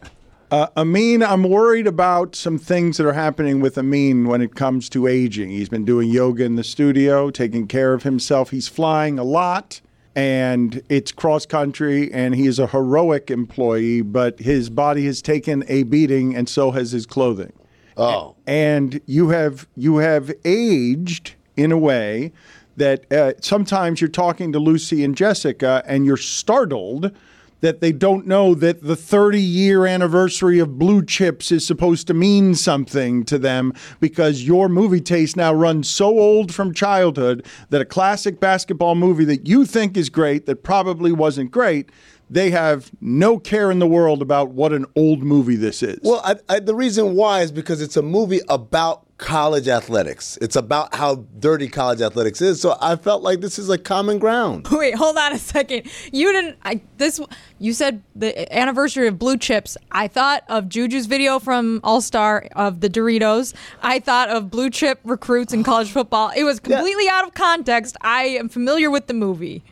Uh, 0.51 0.69
Amin, 0.79 1.23
I'm 1.23 1.43
worried 1.43 1.87
about 1.87 2.35
some 2.35 2.57
things 2.57 2.97
that 2.97 3.07
are 3.07 3.13
happening 3.13 3.61
with 3.61 3.77
Amin 3.77 4.27
when 4.27 4.41
it 4.41 4.55
comes 4.55 4.89
to 4.91 5.07
aging. 5.07 5.51
He's 5.51 5.69
been 5.69 5.85
doing 5.85 6.09
yoga 6.09 6.45
in 6.45 6.57
the 6.57 6.65
studio, 6.65 7.31
taking 7.31 7.67
care 7.67 7.93
of 7.93 8.03
himself. 8.03 8.49
He's 8.49 8.67
flying 8.67 9.19
a 9.19 9.25
lot, 9.25 9.83
and 10.17 10.83
it's 10.89 11.13
cross 11.13 11.45
country, 11.45 12.11
and 12.15 12.35
he 12.35 12.47
is 12.47 12.59
a 12.59 12.69
heroic 12.69 13.31
employee, 13.31 14.01
but 14.01 14.39
his 14.39 14.71
body 14.71 15.05
has 15.05 15.21
taken 15.21 15.65
a 15.69 15.83
beating, 15.83 16.35
and 16.35 16.49
so 16.49 16.71
has 16.71 16.93
his 16.93 17.05
clothing. 17.05 17.53
Oh. 17.99 18.35
And 18.47 19.03
you 19.05 19.29
have 19.29 19.69
you 19.77 19.99
have 19.99 20.33
aged 20.47 21.35
in 21.59 21.73
a 21.73 21.79
way 21.79 22.33
that 22.79 23.13
uh, 23.13 23.33
sometimes 23.43 24.01
you're 24.01 24.09
talking 24.09 24.53
to 24.53 24.59
Lucy 24.59 25.05
and 25.05 25.15
Jessica, 25.15 25.83
and 25.85 26.07
you're 26.07 26.17
startled 26.17 27.13
that 27.61 27.81
they 27.81 27.93
don't 27.93 28.27
know 28.27 28.55
that 28.55 28.83
the 28.83 28.97
30 28.97 29.41
year 29.41 29.87
anniversary 29.87 30.59
of 30.59 30.79
Blue 30.79 31.05
Chips 31.05 31.51
is 31.51 31.67
supposed 31.67 32.07
to 32.07 32.15
mean 32.15 32.55
something 32.55 33.25
to 33.25 33.39
them 33.39 33.73
because 34.01 34.45
your 34.45 34.69
movie 34.69 35.01
taste 35.01 35.37
now 35.37 35.53
runs 35.53 35.89
so 35.89 36.07
old 36.19 36.55
from 36.55 36.73
childhood 36.73 37.45
that 37.71 37.81
a 37.81 37.85
classic 37.85 38.41
basketball 38.41 38.95
movie 38.95 39.25
that 39.25 39.47
you 39.47 39.65
think 39.65 39.97
is 39.97 40.09
great, 40.09 40.47
that 40.47 40.63
probably 40.63 41.13
wasn't 41.13 41.51
great, 41.51 41.91
they 42.31 42.51
have 42.51 42.91
no 43.01 43.39
care 43.39 43.71
in 43.71 43.79
the 43.79 43.87
world 43.87 44.21
about 44.23 44.51
what 44.51 44.73
an 44.73 44.85
old 44.95 45.23
movie 45.23 45.57
this 45.57 45.83
is. 45.83 45.99
Well, 46.03 46.21
I, 46.25 46.37
I, 46.49 46.59
the 46.61 46.75
reason 46.75 47.15
why 47.15 47.41
is 47.41 47.53
because 47.53 47.81
it's 47.81 47.97
a 47.97 48.03
movie 48.03 48.41
about 48.49 49.08
college 49.19 49.69
athletics. 49.69 50.39
It's 50.41 50.57
about 50.57 50.95
how 50.95 51.27
dirty 51.39 51.69
college 51.69 52.01
athletics 52.01 52.41
is. 52.41 52.61
So 52.61 52.77
I 52.81 52.97
felt 52.97 53.23
like 53.23 53.41
this 53.41 53.59
is 53.59 53.69
a 53.69 53.77
common 53.77 54.19
ground. 54.19 54.69
Wait, 54.73 54.95
hold 54.95 55.19
on 55.19 55.33
a 55.33 55.39
second. 55.39 55.91
You 56.13 56.33
didn't. 56.33 56.57
I 56.65 56.81
this. 56.97 57.21
You 57.59 57.73
said 57.73 58.03
the 58.15 58.57
anniversary 58.57 59.09
of 59.09 59.19
Blue 59.19 59.37
Chips. 59.37 59.77
I 59.91 60.09
thought 60.09 60.45
of 60.49 60.69
Juju's 60.69 61.07
video 61.07 61.39
from 61.39 61.81
All 61.83 62.01
Star 62.01 62.47
of 62.55 62.81
the 62.81 62.89
Doritos. 62.89 63.55
I 63.83 63.99
thought 63.99 64.31
of 64.31 64.51
Blue 64.51 64.71
Chip 64.71 65.01
recruits 65.05 65.53
in 65.53 65.65
college 65.65 65.91
football. 65.91 66.31
It 66.35 66.45
was 66.45 66.61
completely 66.61 67.09
out 67.09 67.27
of 67.27 67.35
context. 67.35 67.97
I 68.01 68.25
am 68.25 68.49
familiar 68.49 68.91
with 68.91 69.09
the 69.09 69.15
movie. 69.15 69.65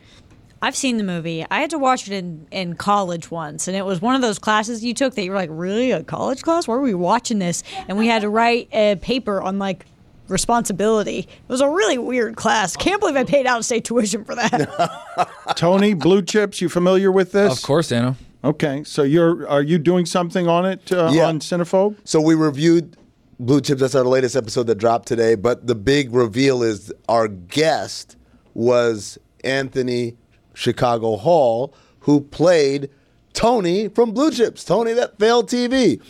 I've 0.61 0.75
seen 0.75 0.97
the 0.97 1.03
movie. 1.03 1.45
I 1.51 1.59
had 1.61 1.69
to 1.71 1.77
watch 1.77 2.07
it 2.07 2.13
in, 2.13 2.47
in 2.51 2.75
college 2.75 3.29
once, 3.29 3.67
and 3.67 3.77
it 3.77 3.85
was 3.85 4.01
one 4.01 4.15
of 4.15 4.21
those 4.21 4.39
classes 4.39 4.83
you 4.83 4.93
took 4.93 5.13
that 5.15 5.23
you 5.23 5.31
were 5.31 5.37
like, 5.37 5.49
really? 5.51 5.91
A 5.91 6.03
college 6.03 6.41
class? 6.41 6.67
Why 6.67 6.75
are 6.75 6.81
we 6.81 6.93
watching 6.93 7.39
this? 7.39 7.63
And 7.87 7.97
we 7.97 8.07
had 8.07 8.23
to 8.23 8.29
write 8.29 8.69
a 8.73 8.95
paper 8.95 9.41
on 9.41 9.59
like 9.59 9.85
responsibility. 10.27 11.19
It 11.19 11.27
was 11.49 11.61
a 11.61 11.69
really 11.69 11.97
weird 11.97 12.35
class. 12.35 12.75
Can't 12.75 12.99
believe 12.99 13.15
I 13.15 13.23
paid 13.23 13.45
out 13.45 13.59
of 13.59 13.65
state 13.65 13.85
tuition 13.85 14.23
for 14.25 14.35
that. 14.35 15.29
Tony, 15.55 15.93
Blue 15.93 16.21
Chips, 16.21 16.61
you 16.61 16.69
familiar 16.69 17.11
with 17.11 17.31
this? 17.31 17.51
Of 17.57 17.61
course, 17.63 17.91
Anna. 17.91 18.15
Okay, 18.43 18.83
so 18.83 19.03
you're 19.03 19.47
are 19.47 19.63
you 19.63 19.77
doing 19.77 20.05
something 20.05 20.47
on 20.47 20.65
it 20.65 20.91
uh, 20.91 21.09
Yeah. 21.11 21.27
on 21.27 21.39
Cinephobe? 21.39 21.97
So 22.03 22.21
we 22.21 22.35
reviewed 22.35 22.95
Blue 23.39 23.61
Chips. 23.61 23.81
That's 23.81 23.95
our 23.95 24.03
latest 24.05 24.35
episode 24.35 24.67
that 24.67 24.75
dropped 24.75 25.07
today. 25.07 25.35
But 25.35 25.67
the 25.67 25.75
big 25.75 26.13
reveal 26.13 26.61
is 26.63 26.93
our 27.09 27.27
guest 27.27 28.15
was 28.53 29.17
Anthony 29.43 30.15
Chicago 30.57 31.17
Hall, 31.17 31.73
who 31.99 32.21
played 32.21 32.89
Tony 33.33 33.89
from 33.89 34.11
Blue 34.11 34.31
Chips. 34.31 34.63
Tony 34.65 34.91
that 34.93 35.19
failed 35.19 35.47
TV. 35.47 36.01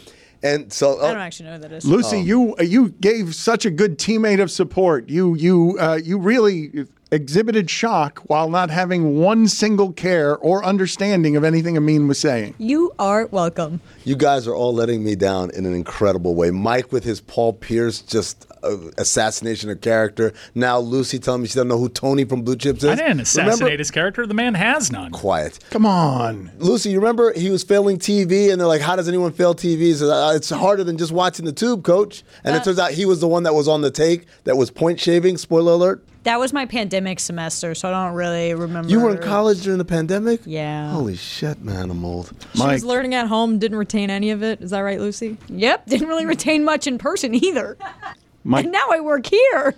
And 0.42 0.72
so 0.72 1.02
I 1.04 1.12
don't 1.12 1.18
actually 1.18 1.48
know 1.48 1.54
who 1.56 1.60
that 1.60 1.72
is. 1.74 1.86
Lucy, 1.86 2.22
you 2.22 2.56
uh, 2.58 2.64
you 2.64 2.90
gave 2.90 3.36
such 3.36 3.66
a 3.66 3.72
good 3.72 3.98
teammate 3.98 4.42
of 4.42 4.50
support. 4.50 5.10
You 5.10 5.36
you 5.36 5.78
uh, 5.80 6.00
you 6.02 6.18
really 6.18 6.86
exhibited 7.12 7.70
shock 7.70 8.20
while 8.28 8.50
not 8.50 8.70
having 8.70 9.18
one 9.20 9.48
single 9.48 9.92
care 9.94 10.38
or 10.38 10.64
understanding 10.66 11.36
of 11.36 11.44
anything 11.44 11.78
Amin 11.78 12.08
was 12.08 12.20
saying. 12.20 12.54
You 12.58 12.92
are 13.00 13.28
welcome. 13.28 13.80
You 14.04 14.16
guys 14.16 14.48
are 14.48 14.56
all 14.56 14.74
letting 14.74 15.04
me 15.04 15.16
down 15.16 15.52
in 15.52 15.66
an 15.66 15.74
incredible 15.74 16.36
way. 16.36 16.52
Mike 16.52 16.92
with 16.92 17.04
his 17.04 17.22
Paul 17.22 17.54
Pierce 17.54 18.02
just 18.02 18.46
uh, 18.64 18.76
assassination 18.98 19.70
of 19.70 19.82
character. 19.82 20.34
Now 20.56 20.80
Lucy 20.80 21.20
telling 21.20 21.42
me 21.44 21.48
she 21.48 21.54
doesn't 21.56 21.68
know 21.68 21.78
who 21.78 21.90
Tony 21.90 22.26
from 22.26 22.42
Blue 22.42 22.56
Chips 22.56 22.84
is. 22.84 22.90
I 22.90 22.96
didn't 22.96 23.22
assassinate 23.22 23.60
Remember- 23.60 23.78
his 23.78 23.92
character. 23.92 24.26
The 24.28 24.34
man 24.34 24.54
has 24.56 24.92
none. 24.92 25.12
Quiet. 25.12 25.60
Come 25.70 25.86
on. 25.86 26.52
Lucy, 26.58 26.90
you 26.90 27.00
remember 27.00 27.32
he 27.34 27.50
was 27.50 27.64
failing 27.64 27.98
TV, 27.98 28.52
and 28.52 28.60
they're 28.60 28.68
like, 28.68 28.82
"How 28.82 28.96
does 28.96 29.08
anyone 29.08 29.32
fail 29.32 29.54
TV?" 29.56 29.78
He 29.78 29.94
says, 29.94 30.10
"Uh, 30.10 30.34
It's 30.36 30.50
harder 30.50 30.84
than 30.84 30.98
just 30.98 31.12
watching 31.12 31.46
the 31.46 31.52
tube, 31.54 31.84
coach. 31.84 32.24
And 32.44 32.56
Uh, 32.56 32.60
it 32.60 32.64
turns 32.64 32.80
out 32.80 32.92
he 32.92 33.06
was 33.06 33.20
the 33.22 33.28
one 33.28 33.44
that 33.44 33.54
was 33.54 33.68
on 33.68 33.82
the 33.82 33.92
take 33.92 34.26
that 34.44 34.58
was 34.58 34.70
point 34.72 35.00
shaving. 35.00 35.38
Spoiler 35.38 35.74
alert. 35.74 36.04
That 36.24 36.40
was 36.40 36.52
my 36.52 36.66
pandemic 36.66 37.20
semester, 37.22 37.74
so 37.74 37.88
I 37.90 37.92
don't 38.06 38.14
really 38.16 38.54
remember. 38.54 38.90
You 38.90 39.00
were 39.00 39.16
in 39.16 39.22
college 39.24 39.62
during 39.64 39.78
the 39.78 39.86
pandemic? 39.86 40.42
Yeah. 40.46 40.92
Holy 40.92 41.16
shit, 41.16 41.62
man, 41.64 41.90
I'm 41.90 42.04
old. 42.04 42.32
She 42.54 42.62
was 42.66 42.84
learning 42.84 43.14
at 43.16 43.28
home, 43.28 43.60
didn't 43.60 43.78
retain 43.78 44.10
any 44.10 44.32
of 44.32 44.44
it. 44.44 44.62
Is 44.62 44.72
that 44.72 44.80
right, 44.82 45.00
Lucy? 45.00 45.38
Yep, 45.48 45.86
didn't 45.88 46.08
really 46.08 46.26
retain 46.26 46.66
much 46.66 46.86
in 46.88 46.98
person 46.98 47.34
either. 47.34 47.78
Mike- 48.44 48.66
and 48.66 48.74
now 48.74 48.88
I 48.92 49.00
work 49.00 49.26
here. 49.28 49.76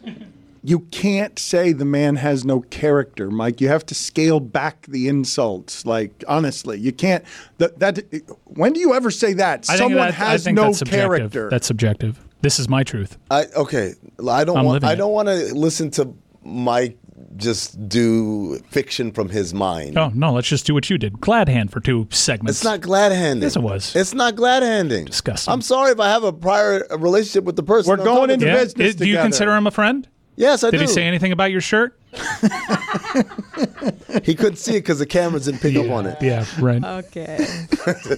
you 0.63 0.79
can't 0.91 1.37
say 1.39 1.71
the 1.71 1.85
man 1.85 2.15
has 2.15 2.43
no 2.45 2.61
character, 2.61 3.29
Mike. 3.29 3.61
You 3.61 3.67
have 3.67 3.85
to 3.87 3.95
scale 3.95 4.39
back 4.39 4.85
the 4.87 5.07
insults. 5.07 5.85
Like 5.85 6.23
honestly, 6.27 6.79
you 6.79 6.91
can't. 6.91 7.23
That, 7.59 7.77
that 7.79 7.99
when 8.45 8.73
do 8.73 8.79
you 8.79 8.93
ever 8.95 9.11
say 9.11 9.33
that? 9.33 9.65
I 9.69 9.77
think 9.77 9.91
Someone 9.91 9.97
that- 10.07 10.19
I 10.19 10.31
has 10.31 10.43
think 10.45 10.55
no 10.55 10.63
that's 10.65 10.79
subjective. 10.79 11.09
character. 11.09 11.49
That's 11.49 11.67
subjective. 11.67 12.19
This 12.41 12.57
is 12.59 12.69
my 12.69 12.83
truth. 12.83 13.17
I 13.29 13.45
okay. 13.55 13.93
I 14.27 14.43
don't 14.45 14.57
I'm 14.57 14.65
want. 14.65 14.75
living 14.75 14.89
I 14.89 14.93
it. 14.93 14.95
don't 14.95 15.11
want 15.11 15.27
to 15.27 15.53
listen 15.53 15.91
to 15.91 16.13
Mike 16.49 16.97
just 17.35 17.89
do 17.89 18.59
fiction 18.69 19.11
from 19.11 19.29
his 19.29 19.53
mind. 19.53 19.97
Oh 19.97 20.09
no, 20.13 20.33
let's 20.33 20.47
just 20.47 20.65
do 20.65 20.73
what 20.73 20.89
you 20.89 20.97
did. 20.97 21.19
Glad 21.21 21.49
hand 21.49 21.71
for 21.71 21.79
two 21.79 22.07
segments. 22.11 22.59
It's 22.59 22.63
not 22.65 22.81
glad 22.81 23.11
handing. 23.11 23.43
Yes, 23.43 23.55
it 23.55 23.61
was. 23.61 23.95
It's 23.95 24.13
not 24.13 24.35
glad 24.35 24.63
handing. 24.63 25.05
Disgusting. 25.05 25.51
I'm 25.51 25.61
sorry 25.61 25.91
if 25.91 25.99
I 25.99 26.09
have 26.09 26.23
a 26.23 26.33
prior 26.33 26.85
relationship 26.97 27.43
with 27.43 27.55
the 27.55 27.63
person. 27.63 27.89
We're 27.89 27.97
I'm 27.99 28.03
going 28.05 28.29
into 28.29 28.45
to. 28.45 28.51
Yeah? 28.51 28.57
business 28.63 28.95
Do 28.95 29.05
you 29.05 29.13
together. 29.13 29.25
consider 29.27 29.55
him 29.55 29.67
a 29.67 29.71
friend? 29.71 30.07
Yes, 30.35 30.63
I 30.63 30.71
Did 30.71 30.77
do. 30.77 30.83
Did 30.83 30.89
he 30.89 30.93
say 30.93 31.03
anything 31.03 31.31
about 31.31 31.51
your 31.51 31.61
shirt? 31.61 31.99
He 34.23 34.35
couldn't 34.35 34.57
see 34.57 34.73
it 34.75 34.81
because 34.81 34.99
the 34.99 35.05
cameras 35.05 35.45
didn't 35.45 35.61
pick 35.61 35.75
up 35.75 35.89
on 35.89 36.05
it. 36.05 36.17
Yeah, 36.21 36.45
right. 36.59 36.83
Okay. 36.83 37.45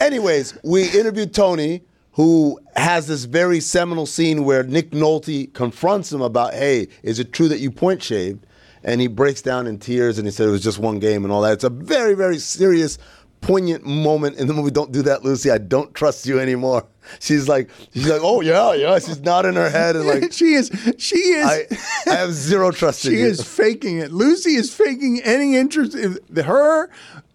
Anyways, 0.00 0.58
we 0.62 0.88
interviewed 0.90 1.34
Tony, 1.34 1.82
who 2.14 2.58
has 2.76 3.06
this 3.06 3.24
very 3.24 3.60
seminal 3.60 4.06
scene 4.06 4.44
where 4.44 4.62
Nick 4.62 4.90
Nolte 4.90 5.52
confronts 5.52 6.12
him 6.12 6.22
about, 6.22 6.54
"Hey, 6.54 6.88
is 7.02 7.18
it 7.18 7.32
true 7.32 7.48
that 7.48 7.60
you 7.60 7.70
point 7.70 8.02
shaved?" 8.02 8.46
And 8.82 9.00
he 9.00 9.06
breaks 9.06 9.40
down 9.42 9.66
in 9.66 9.78
tears 9.78 10.18
and 10.18 10.26
he 10.26 10.30
said 10.32 10.46
it 10.48 10.50
was 10.52 10.62
just 10.62 10.78
one 10.78 10.98
game 10.98 11.24
and 11.24 11.32
all 11.32 11.40
that. 11.42 11.54
It's 11.54 11.64
a 11.64 11.70
very, 11.70 12.14
very 12.14 12.38
serious, 12.38 12.98
poignant 13.40 13.84
moment 13.86 14.36
in 14.36 14.46
the 14.46 14.52
movie. 14.54 14.70
Don't 14.70 14.92
do 14.92 15.00
that, 15.02 15.24
Lucy. 15.24 15.50
I 15.50 15.58
don't 15.58 15.92
trust 15.94 16.26
you 16.26 16.38
anymore. 16.38 16.86
She's 17.20 17.48
like, 17.48 17.68
she's 17.92 18.08
like, 18.08 18.20
oh 18.22 18.40
yeah, 18.42 18.72
yeah. 18.74 18.98
She's 18.98 19.20
nodding 19.20 19.54
her 19.54 19.68
head 19.68 19.96
and 19.96 20.06
like, 20.12 20.32
she 20.32 20.54
is. 20.54 20.70
She 20.98 21.16
is. 21.18 21.46
I, 21.46 21.66
I 22.10 22.14
have 22.16 22.32
zero 22.32 22.70
trust 22.70 23.04
in 23.06 23.12
you. 23.12 23.18
She 23.18 23.24
is 23.24 23.40
faking 23.42 23.98
it. 23.98 24.10
Lucy 24.12 24.54
is 24.54 24.72
faking 24.72 25.20
any 25.22 25.56
interest. 25.56 25.94
if- 25.94 26.18
Her 26.44 26.88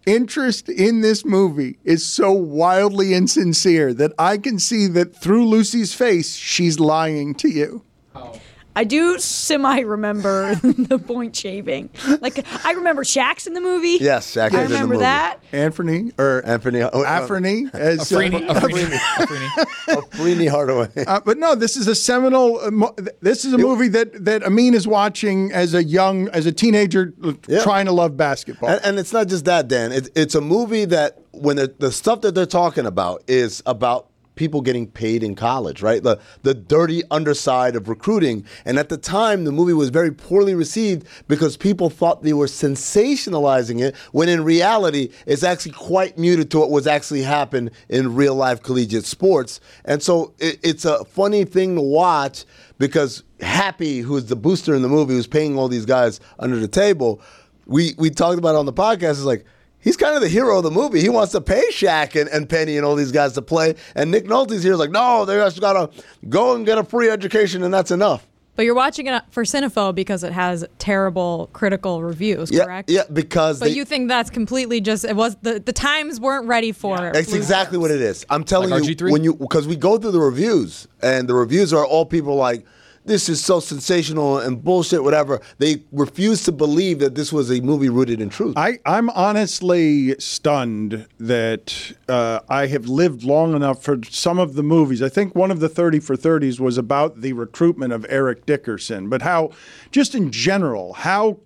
interest 0.06 0.68
in 0.68 1.00
this 1.00 1.24
movie 1.24 1.78
is 1.84 2.06
so 2.06 2.32
wildly 2.32 3.14
insincere 3.14 3.92
that 3.94 4.12
I 4.18 4.38
can 4.38 4.58
see 4.58 4.86
that 4.88 5.14
through 5.16 5.46
Lucy's 5.46 5.94
face, 5.94 6.34
she's 6.34 6.80
lying 6.80 7.34
to 7.36 7.48
you. 7.48 7.84
Oh. 8.14 8.38
I 8.76 8.84
do 8.84 9.18
semi 9.18 9.80
remember 9.80 10.54
the 10.62 10.98
point 10.98 11.34
shaving. 11.34 11.90
Like 12.20 12.44
I 12.64 12.72
remember 12.72 13.04
Shaq's 13.04 13.46
in 13.46 13.54
the 13.54 13.60
movie. 13.60 13.98
Yes, 14.00 14.34
Shaq 14.34 14.54
I 14.54 14.62
is 14.62 14.64
in 14.64 14.68
the 14.68 14.74
remember 14.74 14.98
that. 14.98 15.40
Anthony 15.52 16.12
or 16.18 16.42
Anthony 16.46 16.82
oh, 16.82 17.02
Afreni 17.04 17.72
as 17.74 18.10
Afrini, 18.10 18.48
uh, 18.48 18.54
Afrini, 18.54 18.96
Afrini. 18.96 19.48
Anfernee 19.88 20.48
Hardaway. 20.48 20.88
Uh, 21.06 21.20
but 21.20 21.38
no, 21.38 21.54
this 21.54 21.76
is 21.76 21.88
a 21.88 21.94
seminal. 21.94 22.60
Uh, 22.60 22.70
mo- 22.70 22.94
this 23.20 23.44
is 23.44 23.52
a 23.52 23.58
movie 23.58 23.88
that 23.88 24.24
that 24.24 24.44
Amin 24.44 24.74
is 24.74 24.86
watching 24.86 25.52
as 25.52 25.74
a 25.74 25.82
young, 25.82 26.28
as 26.28 26.46
a 26.46 26.52
teenager, 26.52 27.12
uh, 27.24 27.32
Yeah. 27.48 27.62
trying 27.62 27.86
to 27.86 27.92
love 27.92 28.16
basketball. 28.16 28.70
And, 28.70 28.80
and 28.84 28.98
it's 28.98 29.12
not 29.12 29.26
just 29.28 29.44
that, 29.46 29.68
Dan. 29.68 29.92
It, 29.92 30.10
it's 30.14 30.34
a 30.34 30.40
movie 30.40 30.84
that 30.86 31.18
when 31.32 31.56
the, 31.56 31.74
the 31.78 31.90
stuff 31.92 32.20
that 32.22 32.34
they're 32.34 32.46
talking 32.46 32.86
about 32.86 33.22
is 33.26 33.62
about 33.66 34.09
people 34.40 34.62
getting 34.62 34.86
paid 34.86 35.22
in 35.22 35.34
college, 35.34 35.82
right? 35.82 36.02
The 36.02 36.18
the 36.42 36.54
dirty 36.54 37.02
underside 37.10 37.76
of 37.76 37.90
recruiting. 37.90 38.46
And 38.64 38.78
at 38.78 38.88
the 38.88 38.96
time, 38.96 39.44
the 39.44 39.52
movie 39.52 39.74
was 39.74 39.90
very 39.90 40.10
poorly 40.10 40.54
received 40.54 41.06
because 41.28 41.58
people 41.58 41.90
thought 41.90 42.22
they 42.22 42.32
were 42.32 42.46
sensationalizing 42.46 43.82
it, 43.82 43.94
when 44.12 44.30
in 44.30 44.42
reality, 44.42 45.10
it's 45.26 45.42
actually 45.42 45.72
quite 45.72 46.16
muted 46.16 46.50
to 46.52 46.58
what 46.58 46.70
was 46.70 46.86
actually 46.86 47.20
happened 47.20 47.70
in 47.90 48.14
real 48.14 48.34
life 48.34 48.62
collegiate 48.62 49.04
sports. 49.04 49.60
And 49.84 50.02
so 50.02 50.32
it, 50.38 50.58
it's 50.62 50.86
a 50.86 51.04
funny 51.04 51.44
thing 51.44 51.76
to 51.76 51.82
watch 51.82 52.46
because 52.78 53.22
Happy, 53.42 54.00
who's 54.00 54.26
the 54.26 54.36
booster 54.36 54.74
in 54.74 54.82
the 54.82 54.88
movie, 54.88 55.14
who's 55.14 55.26
paying 55.26 55.58
all 55.58 55.68
these 55.68 55.86
guys 55.86 56.20
under 56.38 56.58
the 56.58 56.68
table, 56.68 57.22
we 57.66 57.94
we 57.96 58.10
talked 58.10 58.38
about 58.38 58.54
it 58.54 58.58
on 58.58 58.66
the 58.66 58.72
podcast. 58.72 59.12
Is 59.12 59.24
like 59.24 59.46
he's 59.80 59.96
kind 59.96 60.14
of 60.14 60.20
the 60.22 60.28
hero 60.28 60.58
of 60.58 60.64
the 60.64 60.70
movie. 60.70 61.00
He 61.00 61.08
wants 61.08 61.32
to 61.32 61.40
pay 61.40 61.64
Shaq 61.72 62.18
and, 62.20 62.28
and 62.30 62.48
Penny 62.48 62.76
and 62.76 62.84
all 62.86 62.94
these 62.94 63.12
guys 63.12 63.32
to 63.34 63.42
play, 63.42 63.74
and 63.94 64.10
Nick 64.10 64.26
Nolte's 64.26 64.62
here 64.62 64.72
is 64.74 64.78
like, 64.78 64.90
no, 64.90 65.24
they 65.24 65.34
just 65.36 65.60
gotta 65.60 65.90
go 66.28 66.54
and 66.54 66.64
get 66.66 66.78
a 66.78 66.84
free 66.84 67.08
education, 67.10 67.62
and 67.62 67.72
that's 67.72 67.90
enough. 67.90 68.26
But 68.56 68.64
you're 68.66 68.74
watching 68.74 69.06
it 69.06 69.22
for 69.30 69.44
Cinephobe 69.44 69.94
because 69.94 70.22
it 70.22 70.32
has 70.32 70.66
terrible 70.78 71.48
critical 71.54 72.02
reviews, 72.02 72.50
Yeah, 72.50 72.64
correct? 72.64 72.90
yeah, 72.90 73.04
because 73.10 73.58
But 73.58 73.66
they, 73.70 73.74
you 73.74 73.86
think 73.86 74.08
that's 74.08 74.28
completely 74.28 74.82
just 74.82 75.04
it 75.04 75.16
was 75.16 75.36
the 75.40 75.60
the 75.60 75.72
times 75.72 76.20
weren't 76.20 76.46
ready 76.46 76.72
for 76.72 77.06
it. 77.08 77.14
That's 77.14 77.32
exactly 77.32 77.78
what 77.78 77.90
it 77.90 78.02
is. 78.02 78.26
I'm 78.28 78.44
telling 78.44 78.68
Like 78.68 78.84
you 78.84 78.94
RG3? 78.96 79.12
when 79.12 79.24
you 79.24 79.34
because 79.34 79.66
we 79.66 79.76
go 79.76 79.96
through 79.96 80.10
the 80.10 80.20
reviews 80.20 80.88
and 81.00 81.26
the 81.26 81.34
reviews 81.34 81.72
are 81.72 81.86
all 81.86 82.04
people 82.04 82.34
like 82.34 82.66
this 83.10 83.28
is 83.28 83.44
so 83.44 83.58
sensational 83.60 84.38
and 84.38 84.62
bullshit 84.62 85.02
whatever. 85.02 85.40
They 85.58 85.82
refuse 85.92 86.44
to 86.44 86.52
believe 86.52 87.00
that 87.00 87.14
this 87.16 87.32
was 87.32 87.50
a 87.50 87.60
movie 87.60 87.88
rooted 87.88 88.20
in 88.20 88.28
truth. 88.30 88.54
I, 88.56 88.78
I'm 88.86 89.10
honestly 89.10 90.14
stunned 90.20 91.06
that 91.18 91.92
uh, 92.08 92.40
I 92.48 92.66
have 92.68 92.86
lived 92.86 93.24
long 93.24 93.54
enough 93.54 93.82
for 93.82 93.98
some 94.08 94.38
of 94.38 94.54
the 94.54 94.62
movies. 94.62 95.02
I 95.02 95.08
think 95.08 95.34
one 95.34 95.50
of 95.50 95.58
the 95.60 95.68
30 95.68 95.98
for 96.00 96.16
30s 96.16 96.60
was 96.60 96.78
about 96.78 97.20
the 97.20 97.32
recruitment 97.32 97.92
of 97.92 98.06
Eric 98.08 98.46
Dickerson, 98.46 99.08
but 99.08 99.22
how, 99.22 99.50
just 99.90 100.14
in 100.14 100.30
general, 100.30 100.92
how 100.94 101.38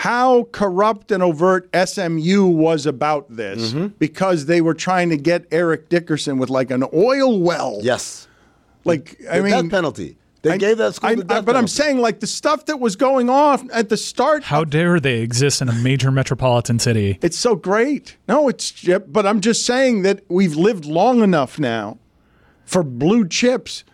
how 0.00 0.42
corrupt 0.52 1.10
and 1.10 1.22
overt 1.22 1.70
SMU 1.74 2.44
was 2.44 2.84
about 2.84 3.34
this 3.34 3.72
Mm-hmm. 3.72 3.86
because 3.98 4.44
they 4.44 4.60
were 4.60 4.74
trying 4.74 5.08
to 5.08 5.16
get 5.16 5.46
Eric 5.50 5.88
Dickerson 5.88 6.36
with 6.36 6.50
like 6.50 6.70
an 6.70 6.84
oil 6.92 7.40
well. 7.40 7.78
yes. 7.82 8.28
Like 8.84 9.16
I 9.30 9.38
The 9.38 9.42
mean, 9.44 9.52
death 9.62 9.70
penalty. 9.70 10.18
They 10.50 10.58
gave 10.58 10.78
that 10.78 10.94
school 10.94 11.10
I- 11.10 11.14
the 11.16 11.22
I- 11.22 11.24
death 11.26 11.44
but 11.44 11.56
I'm 11.56 11.68
saying 11.68 11.98
like 11.98 12.20
the 12.20 12.26
stuff 12.26 12.66
that 12.66 12.78
was 12.80 12.96
going 12.96 13.28
on 13.30 13.70
at 13.72 13.88
the 13.88 13.96
start 13.96 14.44
How 14.44 14.64
dare 14.64 15.00
they 15.00 15.20
exist 15.20 15.60
in 15.62 15.68
a 15.68 15.72
major 15.74 16.10
metropolitan 16.10 16.78
city? 16.78 17.18
It's 17.22 17.36
so 17.38 17.54
great. 17.56 18.16
No, 18.28 18.48
it's 18.48 18.72
but 19.08 19.26
I'm 19.26 19.40
just 19.40 19.64
saying 19.66 20.02
that 20.02 20.20
we've 20.28 20.54
lived 20.56 20.84
long 20.84 21.22
enough 21.22 21.58
now 21.58 21.98
for 22.64 22.82
blue 22.82 23.26
chips, 23.28 23.84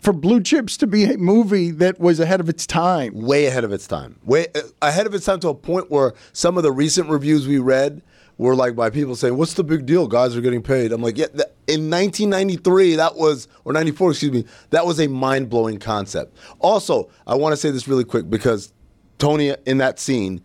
for 0.00 0.12
blue 0.12 0.40
chips 0.40 0.76
to 0.78 0.86
be 0.86 1.04
a 1.04 1.18
movie 1.18 1.70
that 1.70 1.98
was 2.00 2.20
ahead 2.20 2.40
of 2.40 2.48
its 2.48 2.66
time. 2.66 3.12
way 3.14 3.46
ahead 3.46 3.64
of 3.64 3.72
its 3.72 3.86
time. 3.86 4.16
Way 4.24 4.46
uh, 4.54 4.60
ahead 4.82 5.06
of 5.06 5.14
its 5.14 5.24
time 5.26 5.40
to 5.40 5.48
a 5.48 5.54
point 5.54 5.90
where 5.90 6.14
some 6.32 6.56
of 6.56 6.62
the 6.62 6.72
recent 6.72 7.08
reviews 7.08 7.46
we 7.46 7.58
read 7.58 8.02
were 8.38 8.54
like 8.54 8.76
by 8.76 8.90
people 8.90 9.16
saying, 9.16 9.36
"What's 9.36 9.54
the 9.54 9.64
big 9.64 9.86
deal? 9.86 10.06
Guys 10.06 10.36
are 10.36 10.40
getting 10.40 10.62
paid." 10.62 10.92
I'm 10.92 11.02
like, 11.02 11.18
"Yeah." 11.18 11.26
In 11.66 11.90
1993, 11.90 12.96
that 12.96 13.16
was 13.16 13.48
or 13.64 13.72
94, 13.72 14.10
excuse 14.10 14.32
me, 14.32 14.44
that 14.70 14.86
was 14.86 15.00
a 15.00 15.08
mind 15.08 15.48
blowing 15.48 15.78
concept. 15.78 16.36
Also, 16.60 17.08
I 17.26 17.34
want 17.34 17.52
to 17.52 17.56
say 17.56 17.70
this 17.70 17.88
really 17.88 18.04
quick 18.04 18.28
because 18.30 18.72
Tony 19.18 19.54
in 19.64 19.78
that 19.78 19.98
scene 19.98 20.40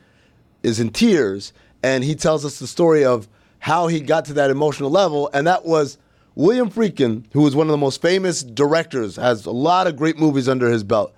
is 0.64 0.80
in 0.80 0.89
tears 0.89 1.54
and 1.84 2.04
he 2.04 2.16
tells 2.16 2.46
us 2.46 2.60
the 2.60 2.68
story 2.68 3.04
of 3.04 3.28
how 3.60 3.88
he 3.88 4.00
got 4.00 4.26
to 4.26 4.34
that 4.34 4.50
emotional 4.50 4.89
level, 4.89 5.30
and 5.34 5.48
that 5.48 5.66
was. 5.66 5.98
William 6.34 6.72
Friedkin, 6.72 7.26
who 7.34 7.42
was 7.42 7.58
one 7.58 7.68
of 7.68 7.72
the 7.72 7.78
most 7.78 8.02
famous 8.02 8.42
directors, 8.42 9.18
has 9.18 9.46
a 9.46 9.52
lot 9.52 9.86
of 9.86 9.98
great 9.98 10.18
movies 10.18 10.48
under 10.48 10.70
his 10.70 10.82
belt 10.82 11.14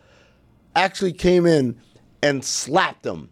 actually 0.75 1.13
came 1.13 1.45
in 1.45 1.79
and 2.21 2.43
slapped 2.43 3.05
him. 3.05 3.29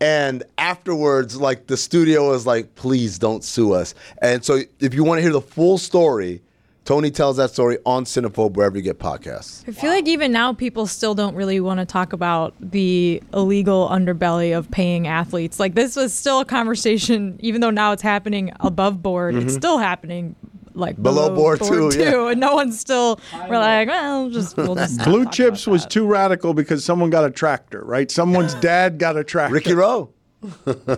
And 0.00 0.42
afterwards, 0.58 1.36
like 1.38 1.66
the 1.66 1.76
studio 1.76 2.30
was 2.30 2.46
like, 2.46 2.74
please 2.74 3.18
don't 3.18 3.44
sue 3.44 3.72
us. 3.72 3.94
And 4.22 4.44
so 4.44 4.60
if 4.80 4.94
you 4.94 5.04
want 5.04 5.18
to 5.18 5.22
hear 5.22 5.32
the 5.32 5.40
full 5.42 5.76
story, 5.78 6.40
Tony 6.86 7.10
tells 7.10 7.36
that 7.36 7.50
story 7.50 7.76
on 7.84 8.04
Cinephobe 8.04 8.54
wherever 8.54 8.76
you 8.76 8.82
get 8.82 8.98
podcasts. 8.98 9.62
I 9.68 9.72
feel 9.72 9.90
like 9.90 10.08
even 10.08 10.32
now 10.32 10.54
people 10.54 10.86
still 10.86 11.14
don't 11.14 11.34
really 11.36 11.60
want 11.60 11.78
to 11.78 11.86
talk 11.86 12.12
about 12.14 12.54
the 12.58 13.22
illegal 13.34 13.88
underbelly 13.90 14.56
of 14.56 14.70
paying 14.70 15.06
athletes. 15.06 15.60
Like 15.60 15.74
this 15.74 15.94
was 15.94 16.14
still 16.14 16.40
a 16.40 16.44
conversation, 16.46 17.36
even 17.40 17.60
though 17.60 17.70
now 17.70 17.92
it's 17.92 18.02
happening 18.02 18.52
above 18.60 19.02
board. 19.02 19.34
It's 19.36 19.52
Mhm. 19.52 19.58
still 19.58 19.78
happening 19.78 20.34
like 20.80 21.00
Below 21.00 21.28
below, 21.28 21.36
board, 21.36 21.60
too, 21.60 21.90
yeah. 21.96 22.30
and 22.30 22.40
no 22.40 22.54
one's 22.54 22.78
still. 22.80 23.20
We're 23.48 23.58
like, 23.58 23.88
well, 23.88 24.30
just 24.30 24.56
we'll 24.56 24.74
just 24.74 24.98
Blue 25.04 25.28
chips 25.30 25.66
was 25.66 25.86
too 25.86 26.06
radical 26.06 26.54
because 26.54 26.84
someone 26.84 27.10
got 27.10 27.24
a 27.24 27.30
tractor, 27.30 27.82
right? 27.84 28.10
Someone's 28.10 28.54
dad 28.54 28.98
got 28.98 29.16
a 29.16 29.24
tractor. 29.24 29.54
Ricky 29.54 29.74
Roe. 29.74 30.12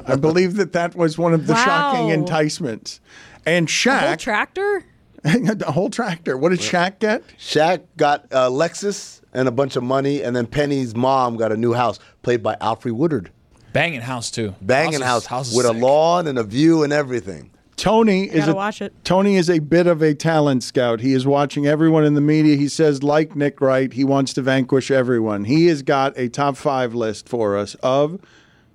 I 0.07 0.17
believe 0.17 0.57
that 0.57 0.73
that 0.73 0.95
was 0.95 1.19
one 1.19 1.35
of 1.35 1.47
the 1.47 1.55
shocking 1.57 2.11
enticements. 2.11 3.01
And 3.45 3.69
A 3.69 3.73
whole 3.73 3.99
Shaq, 3.99 4.19
tractor. 4.19 4.85
a 5.25 5.73
whole 5.73 5.91
tractor. 5.91 6.37
What 6.37 6.51
did 6.51 6.61
Shaq 6.61 7.01
get? 7.01 7.25
Shaq 7.39 7.83
got 7.97 8.27
a 8.31 8.49
Lexus 8.51 9.21
and 9.33 9.49
a 9.49 9.51
bunch 9.51 9.77
of 9.77 9.83
money, 9.83 10.23
and 10.23 10.35
then 10.37 10.47
Penny's 10.47 10.95
mom 10.95 11.37
got 11.37 11.53
a 11.53 11.57
new 11.57 11.73
house, 11.73 11.99
played 12.23 12.43
by 12.43 12.55
Alfre 12.57 12.93
Woodard. 12.93 13.31
Banging 13.73 14.03
house 14.03 14.31
too. 14.31 14.55
Banging 14.61 15.01
House 15.01 15.25
house, 15.25 15.27
house 15.27 15.51
is 15.51 15.57
with 15.57 15.67
a 15.67 15.73
lawn 15.73 16.27
and 16.27 16.39
a 16.39 16.45
view 16.45 16.83
and 16.83 16.93
everything. 16.93 17.51
Tony 17.83 18.25
is 18.25 18.47
a, 18.47 18.55
watch 18.55 18.81
it. 18.81 18.95
Tony 19.03 19.35
is 19.35 19.51
a 19.51 19.59
bit 19.59 19.89
of 19.89 20.03
a 20.03 20.15
talent 20.15 20.63
scout. 20.63 21.01
He 21.01 21.15
is 21.15 21.27
watching 21.27 21.67
everyone 21.67 22.05
in 22.05 22.15
the 22.15 22.21
media. 22.21 22.57
He 22.57 22.69
says, 22.69 23.03
like 23.03 23.35
Nick 23.35 23.61
Wright, 23.61 23.93
he 23.93 24.05
wants 24.05 24.33
to 24.35 24.43
vanquish 24.43 24.91
everyone. 24.93 25.45
He 25.45 25.67
has 25.67 25.83
got 25.83 26.17
a 26.17 26.29
top 26.29 26.57
five 26.57 26.95
list 26.95 27.29
for 27.29 27.57
us 27.59 27.75
of, 27.83 28.21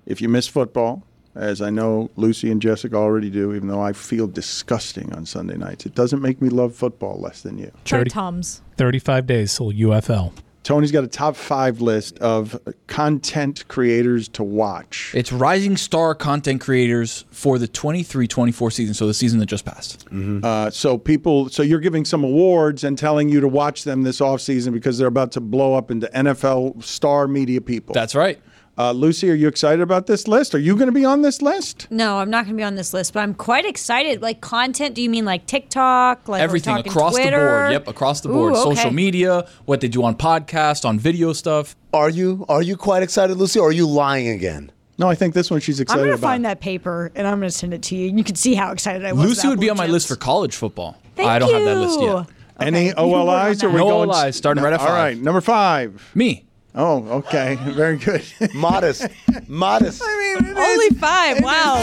if 0.04 0.20
you 0.20 0.28
miss 0.28 0.46
football, 0.46 1.04
as 1.34 1.62
I 1.62 1.70
know 1.70 2.10
Lucy 2.16 2.50
and 2.50 2.60
Jessica 2.60 2.96
already 2.96 3.30
do, 3.30 3.54
even 3.54 3.68
though 3.68 3.80
I 3.80 3.94
feel 3.94 4.26
disgusting 4.26 5.10
on 5.14 5.24
Sunday 5.24 5.56
nights. 5.56 5.86
It 5.86 5.94
doesn't 5.94 6.20
make 6.20 6.42
me 6.42 6.50
love 6.50 6.74
football 6.74 7.18
less 7.18 7.40
than 7.40 7.56
you. 7.56 7.72
Try 7.86 8.00
Thirty- 8.00 8.10
Tums. 8.10 8.60
35 8.76 9.26
days 9.26 9.56
till 9.56 9.72
UFL. 9.72 10.32
Tony's 10.68 10.92
got 10.92 11.02
a 11.02 11.08
top 11.08 11.34
five 11.34 11.80
list 11.80 12.18
of 12.18 12.60
content 12.88 13.66
creators 13.68 14.28
to 14.28 14.44
watch. 14.44 15.14
It's 15.14 15.32
rising 15.32 15.78
star 15.78 16.14
content 16.14 16.60
creators 16.60 17.24
for 17.30 17.58
the 17.58 17.66
23-24 17.66 18.70
season, 18.70 18.92
so 18.92 19.06
the 19.06 19.14
season 19.14 19.38
that 19.38 19.46
just 19.46 19.64
passed. 19.64 20.06
Uh, 20.12 20.68
so 20.68 20.98
people, 20.98 21.48
so 21.48 21.62
you're 21.62 21.80
giving 21.80 22.04
some 22.04 22.22
awards 22.22 22.84
and 22.84 22.98
telling 22.98 23.30
you 23.30 23.40
to 23.40 23.48
watch 23.48 23.84
them 23.84 24.02
this 24.02 24.20
offseason 24.20 24.74
because 24.74 24.98
they're 24.98 25.08
about 25.08 25.32
to 25.32 25.40
blow 25.40 25.72
up 25.72 25.90
into 25.90 26.06
NFL 26.08 26.84
star 26.84 27.26
media 27.26 27.62
people. 27.62 27.94
That's 27.94 28.14
right. 28.14 28.38
Uh, 28.78 28.92
Lucy, 28.92 29.28
are 29.28 29.34
you 29.34 29.48
excited 29.48 29.80
about 29.82 30.06
this 30.06 30.28
list? 30.28 30.54
Are 30.54 30.58
you 30.58 30.76
going 30.76 30.86
to 30.86 30.92
be 30.92 31.04
on 31.04 31.22
this 31.22 31.42
list? 31.42 31.88
No, 31.90 32.18
I'm 32.18 32.30
not 32.30 32.44
going 32.44 32.54
to 32.54 32.60
be 32.60 32.62
on 32.62 32.76
this 32.76 32.94
list, 32.94 33.12
but 33.12 33.20
I'm 33.20 33.34
quite 33.34 33.64
excited. 33.66 34.22
Like 34.22 34.40
content, 34.40 34.94
do 34.94 35.02
you 35.02 35.10
mean 35.10 35.24
like 35.24 35.46
TikTok? 35.46 36.28
Like 36.28 36.40
Everything 36.40 36.76
talking 36.76 36.92
across 36.92 37.16
the 37.16 37.28
board. 37.30 37.72
Yep, 37.72 37.88
across 37.88 38.20
the 38.20 38.28
board. 38.28 38.52
Ooh, 38.52 38.56
okay. 38.56 38.76
Social 38.76 38.92
media, 38.92 39.48
what 39.64 39.80
they 39.80 39.88
do 39.88 40.04
on 40.04 40.14
podcast, 40.14 40.84
on 40.84 40.96
video 40.98 41.32
stuff. 41.32 41.74
Are 41.92 42.08
you 42.08 42.46
are 42.48 42.62
you 42.62 42.76
quite 42.76 43.02
excited, 43.02 43.36
Lucy, 43.36 43.58
or 43.58 43.70
are 43.70 43.72
you 43.72 43.88
lying 43.88 44.28
again? 44.28 44.70
No, 44.96 45.08
I 45.08 45.16
think 45.16 45.34
this 45.34 45.50
one 45.50 45.58
she's 45.60 45.80
excited 45.80 46.00
I'm 46.00 46.06
going 46.06 46.16
to 46.16 46.20
about. 46.20 46.28
find 46.28 46.44
that 46.44 46.60
paper 46.60 47.10
and 47.16 47.26
I'm 47.26 47.38
going 47.40 47.50
to 47.50 47.56
send 47.56 47.74
it 47.74 47.82
to 47.84 47.96
you. 47.96 48.08
And 48.10 48.18
you 48.18 48.24
can 48.24 48.34
see 48.36 48.54
how 48.54 48.70
excited 48.72 49.04
I 49.04 49.12
was. 49.12 49.24
Lucy 49.24 49.48
would 49.48 49.60
be 49.60 49.70
on 49.70 49.76
my 49.76 49.84
Chips. 49.84 49.92
list 49.92 50.08
for 50.08 50.16
college 50.16 50.54
football. 50.56 50.96
Thank 51.16 51.28
I 51.28 51.38
don't 51.40 51.52
have 51.52 51.64
that 51.64 51.76
list 51.78 52.00
you. 52.00 52.06
yet. 52.16 52.26
Any 52.60 52.92
OLIs? 52.92 53.62
Or 53.62 53.68
are 53.68 53.70
we 53.70 53.76
No 53.78 53.88
going 53.88 54.08
OLIs, 54.10 54.36
starting 54.36 54.62
right 54.64 54.72
at 54.72 54.80
All 54.80 54.86
five. 54.86 54.94
right, 54.96 55.18
number 55.18 55.40
five. 55.40 56.10
Me. 56.16 56.44
Oh, 56.74 57.02
okay, 57.18 57.56
very 57.62 57.96
good. 57.96 58.22
Modest, 58.54 59.06
modest. 59.48 60.02
I 60.04 60.38
mean, 60.42 60.56
Only 60.56 60.90
five. 60.90 61.40
Wow. 61.42 61.76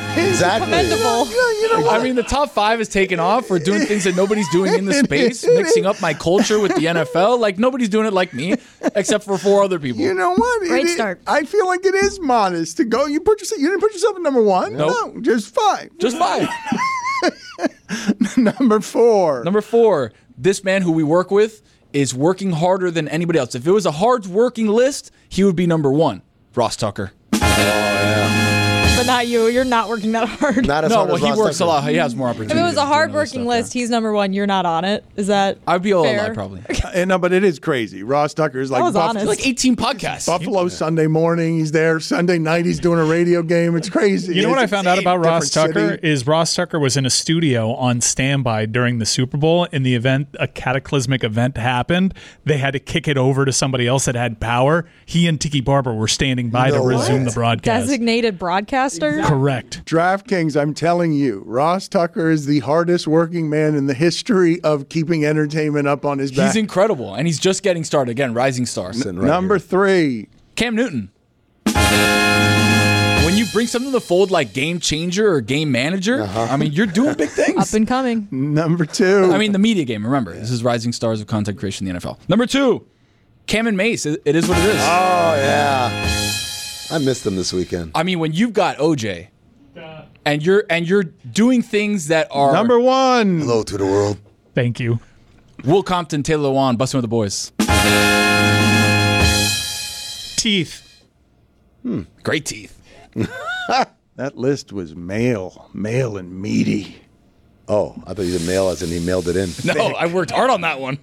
Exactly. 0.18 0.66
Commendable. 0.66 1.88
I 1.88 2.00
mean, 2.02 2.14
the 2.16 2.24
top 2.24 2.50
five 2.50 2.80
is 2.80 2.88
taken 2.88 3.18
off. 3.20 3.48
We're 3.50 3.58
doing 3.60 3.82
things 3.82 4.04
that 4.04 4.16
nobody's 4.16 4.48
doing 4.50 4.74
in 4.74 4.84
the 4.84 4.94
space, 4.94 5.46
mixing 5.46 5.86
up 5.86 6.00
my 6.00 6.12
culture 6.12 6.58
with 6.60 6.74
the 6.74 6.82
NFL. 6.86 7.38
Like 7.38 7.58
nobody's 7.58 7.88
doing 7.88 8.06
it 8.06 8.12
like 8.12 8.34
me, 8.34 8.54
except 8.96 9.24
for 9.24 9.38
four 9.38 9.62
other 9.62 9.78
people. 9.78 10.00
You 10.02 10.14
know 10.14 10.34
what? 10.34 10.62
It 10.62 10.68
Great 10.68 10.86
is- 10.86 10.94
start. 10.94 11.20
I 11.26 11.44
feel 11.44 11.66
like 11.66 11.84
it 11.86 11.94
is 11.94 12.18
modest 12.20 12.76
to 12.78 12.84
go. 12.84 13.06
You 13.06 13.20
put 13.20 13.40
yourself. 13.40 13.60
You 13.60 13.68
didn't 13.68 13.80
put 13.80 13.92
yourself 13.92 14.16
at 14.16 14.22
number 14.22 14.42
one. 14.42 14.76
Nope. 14.76 15.14
No, 15.14 15.20
just 15.20 15.54
five. 15.54 15.90
Just 15.98 16.18
five. 16.18 16.48
number 18.36 18.80
four. 18.80 19.44
Number 19.44 19.60
four, 19.60 20.12
this 20.36 20.62
man 20.64 20.82
who 20.82 20.92
we 20.92 21.04
work 21.04 21.30
with 21.30 21.62
is 21.92 22.14
working 22.14 22.52
harder 22.52 22.90
than 22.90 23.08
anybody 23.08 23.38
else. 23.38 23.54
If 23.54 23.66
it 23.66 23.72
was 23.72 23.86
a 23.86 23.92
hard 23.92 24.26
working 24.26 24.68
list, 24.68 25.10
he 25.28 25.44
would 25.44 25.56
be 25.56 25.66
number 25.66 25.90
one. 25.90 26.22
Ross 26.54 26.76
Tucker. 26.76 27.12
Oh, 27.34 28.47
But 28.98 29.06
not 29.06 29.28
you. 29.28 29.46
You're 29.46 29.64
not 29.64 29.88
working 29.88 30.10
that 30.12 30.28
hard. 30.28 30.66
Not 30.66 30.82
as 30.84 30.90
No, 30.90 30.96
hard 30.96 31.08
well, 31.08 31.16
as 31.16 31.22
he 31.22 31.28
Ross 31.28 31.38
works 31.38 31.60
a 31.60 31.66
lot. 31.66 31.88
He 31.88 31.96
has 31.96 32.16
more 32.16 32.26
opportunities. 32.28 32.56
if 32.56 32.58
it 32.60 32.62
was 32.64 32.72
a 32.72 32.74
to 32.74 32.80
do 32.80 32.80
other 32.82 32.94
hard-working 32.94 33.42
stuff, 33.42 33.46
list, 33.46 33.72
he's 33.72 33.90
number 33.90 34.12
one. 34.12 34.32
You're 34.32 34.46
not 34.48 34.66
on 34.66 34.84
it. 34.84 35.04
Is 35.14 35.28
that? 35.28 35.58
I'd 35.68 35.82
be 35.82 35.92
all 35.92 36.02
fair? 36.02 36.18
alive 36.24 36.34
probably. 36.34 36.62
Uh, 36.88 37.04
no, 37.04 37.18
but 37.18 37.34
it 37.34 37.44
is 37.44 37.58
crazy. 37.58 38.02
Ross 38.02 38.32
Tucker 38.32 38.60
is 38.60 38.70
like 38.70 38.82
was 38.82 38.94
Buff- 38.94 39.10
honest. 39.10 39.26
Like 39.26 39.46
18 39.46 39.76
podcasts. 39.76 40.26
Buffalo 40.26 40.68
Sunday 40.68 41.06
morning. 41.06 41.58
He's 41.58 41.70
there 41.70 42.00
Sunday 42.00 42.38
night. 42.38 42.64
He's 42.64 42.80
doing 42.80 42.98
a 42.98 43.04
radio 43.04 43.42
game. 43.42 43.76
It's 43.76 43.90
crazy. 43.90 44.34
You 44.34 44.42
know 44.42 44.48
what 44.48 44.58
I 44.58 44.66
found 44.66 44.86
out 44.86 44.98
about 44.98 45.22
Ross 45.22 45.50
Tucker 45.50 45.90
city. 45.96 46.08
is 46.08 46.26
Ross 46.26 46.54
Tucker 46.54 46.78
was 46.78 46.96
in 46.96 47.04
a 47.04 47.10
studio 47.10 47.74
on 47.74 48.00
standby 48.00 48.66
during 48.66 49.00
the 49.00 49.04
Super 49.06 49.36
Bowl. 49.36 49.64
In 49.66 49.82
the 49.82 49.94
event 49.94 50.28
a 50.40 50.48
cataclysmic 50.48 51.22
event 51.22 51.58
happened, 51.58 52.14
they 52.46 52.56
had 52.56 52.70
to 52.70 52.78
kick 52.80 53.06
it 53.06 53.18
over 53.18 53.44
to 53.44 53.52
somebody 53.52 53.86
else 53.86 54.06
that 54.06 54.14
had 54.14 54.40
power. 54.40 54.86
He 55.04 55.26
and 55.28 55.38
Tiki 55.38 55.60
Barber 55.60 55.92
were 55.92 56.08
standing 56.08 56.48
by 56.48 56.70
to 56.70 56.80
resume 56.80 57.18
way. 57.18 57.24
the 57.24 57.32
broadcast. 57.32 57.64
Designated 57.86 58.38
broadcaster. 58.96 59.22
Correct. 59.28 59.84
DraftKings, 59.84 60.60
I'm 60.60 60.74
telling 60.74 61.12
you, 61.12 61.42
Ross 61.46 61.88
Tucker 61.88 62.30
is 62.30 62.46
the 62.46 62.60
hardest 62.60 63.06
working 63.06 63.48
man 63.50 63.74
in 63.74 63.86
the 63.86 63.94
history 63.94 64.60
of 64.62 64.88
keeping 64.88 65.24
entertainment 65.24 65.88
up 65.88 66.04
on 66.04 66.18
his 66.18 66.30
back. 66.32 66.46
He's 66.46 66.56
incredible, 66.56 67.14
and 67.14 67.26
he's 67.26 67.38
just 67.38 67.62
getting 67.62 67.84
started. 67.84 68.10
Again, 68.12 68.34
rising 68.34 68.66
star. 68.66 68.92
Sitting 68.92 69.18
right 69.18 69.26
Number 69.26 69.56
here. 69.56 69.60
three. 69.60 70.28
Cam 70.56 70.74
Newton. 70.74 71.10
When 73.24 73.36
you 73.36 73.44
bring 73.52 73.66
something 73.66 73.90
to 73.90 73.98
the 73.98 74.00
fold 74.00 74.30
like 74.30 74.54
game 74.54 74.80
changer 74.80 75.30
or 75.30 75.40
game 75.42 75.70
manager, 75.70 76.22
uh-huh. 76.22 76.48
I 76.50 76.56
mean, 76.56 76.72
you're 76.72 76.86
doing 76.86 77.14
big 77.14 77.28
things. 77.30 77.58
Up 77.58 77.74
and 77.76 77.86
coming. 77.86 78.26
Number 78.30 78.86
two. 78.86 79.30
I 79.32 79.38
mean, 79.38 79.52
the 79.52 79.58
media 79.58 79.84
game. 79.84 80.04
Remember, 80.04 80.32
this 80.32 80.50
is 80.50 80.64
rising 80.64 80.92
stars 80.92 81.20
of 81.20 81.26
content 81.26 81.58
creation 81.58 81.86
in 81.86 81.94
the 81.94 82.00
NFL. 82.00 82.18
Number 82.28 82.46
two, 82.46 82.86
Cam 83.46 83.66
and 83.66 83.76
Mace. 83.76 84.06
It 84.06 84.22
it 84.24 84.34
is 84.34 84.48
what 84.48 84.58
it 84.58 84.64
is. 84.64 84.76
Oh 84.80 85.34
yeah. 85.36 86.37
I 86.90 86.98
missed 86.98 87.24
them 87.24 87.36
this 87.36 87.52
weekend. 87.52 87.92
I 87.94 88.02
mean, 88.02 88.18
when 88.18 88.32
you've 88.32 88.52
got 88.52 88.78
OJ, 88.78 89.28
and 90.24 90.44
you're 90.44 90.64
and 90.68 90.88
you're 90.88 91.04
doing 91.04 91.62
things 91.62 92.08
that 92.08 92.28
are 92.30 92.52
Number 92.52 92.80
one. 92.80 93.40
Hello 93.40 93.62
to 93.62 93.76
the 93.76 93.84
world. 93.84 94.18
Thank 94.54 94.80
you. 94.80 95.00
Will 95.64 95.82
Compton, 95.82 96.22
Taylor 96.22 96.50
Lewan, 96.50 96.76
Bussin' 96.76 96.94
With 96.94 97.02
The 97.02 97.08
Boys. 97.08 97.52
Teeth. 100.36 101.04
Hmm. 101.82 102.02
Great 102.22 102.46
teeth. 102.46 102.80
That 104.16 104.36
list 104.36 104.72
was 104.72 104.96
male, 104.96 105.70
male 105.72 106.16
and 106.16 106.42
meaty. 106.42 106.96
Oh, 107.68 107.94
I 108.04 108.14
thought 108.14 108.22
you 108.22 108.36
said 108.36 108.48
mail 108.48 108.68
as 108.68 108.82
in 108.82 108.88
he 108.88 108.98
mailed 108.98 109.28
it 109.28 109.36
in. 109.36 109.50
No, 109.64 109.94
I 109.94 110.06
worked 110.06 110.32
hard 110.32 110.50
on 110.50 110.62
that 110.62 110.80
one. 110.80 110.98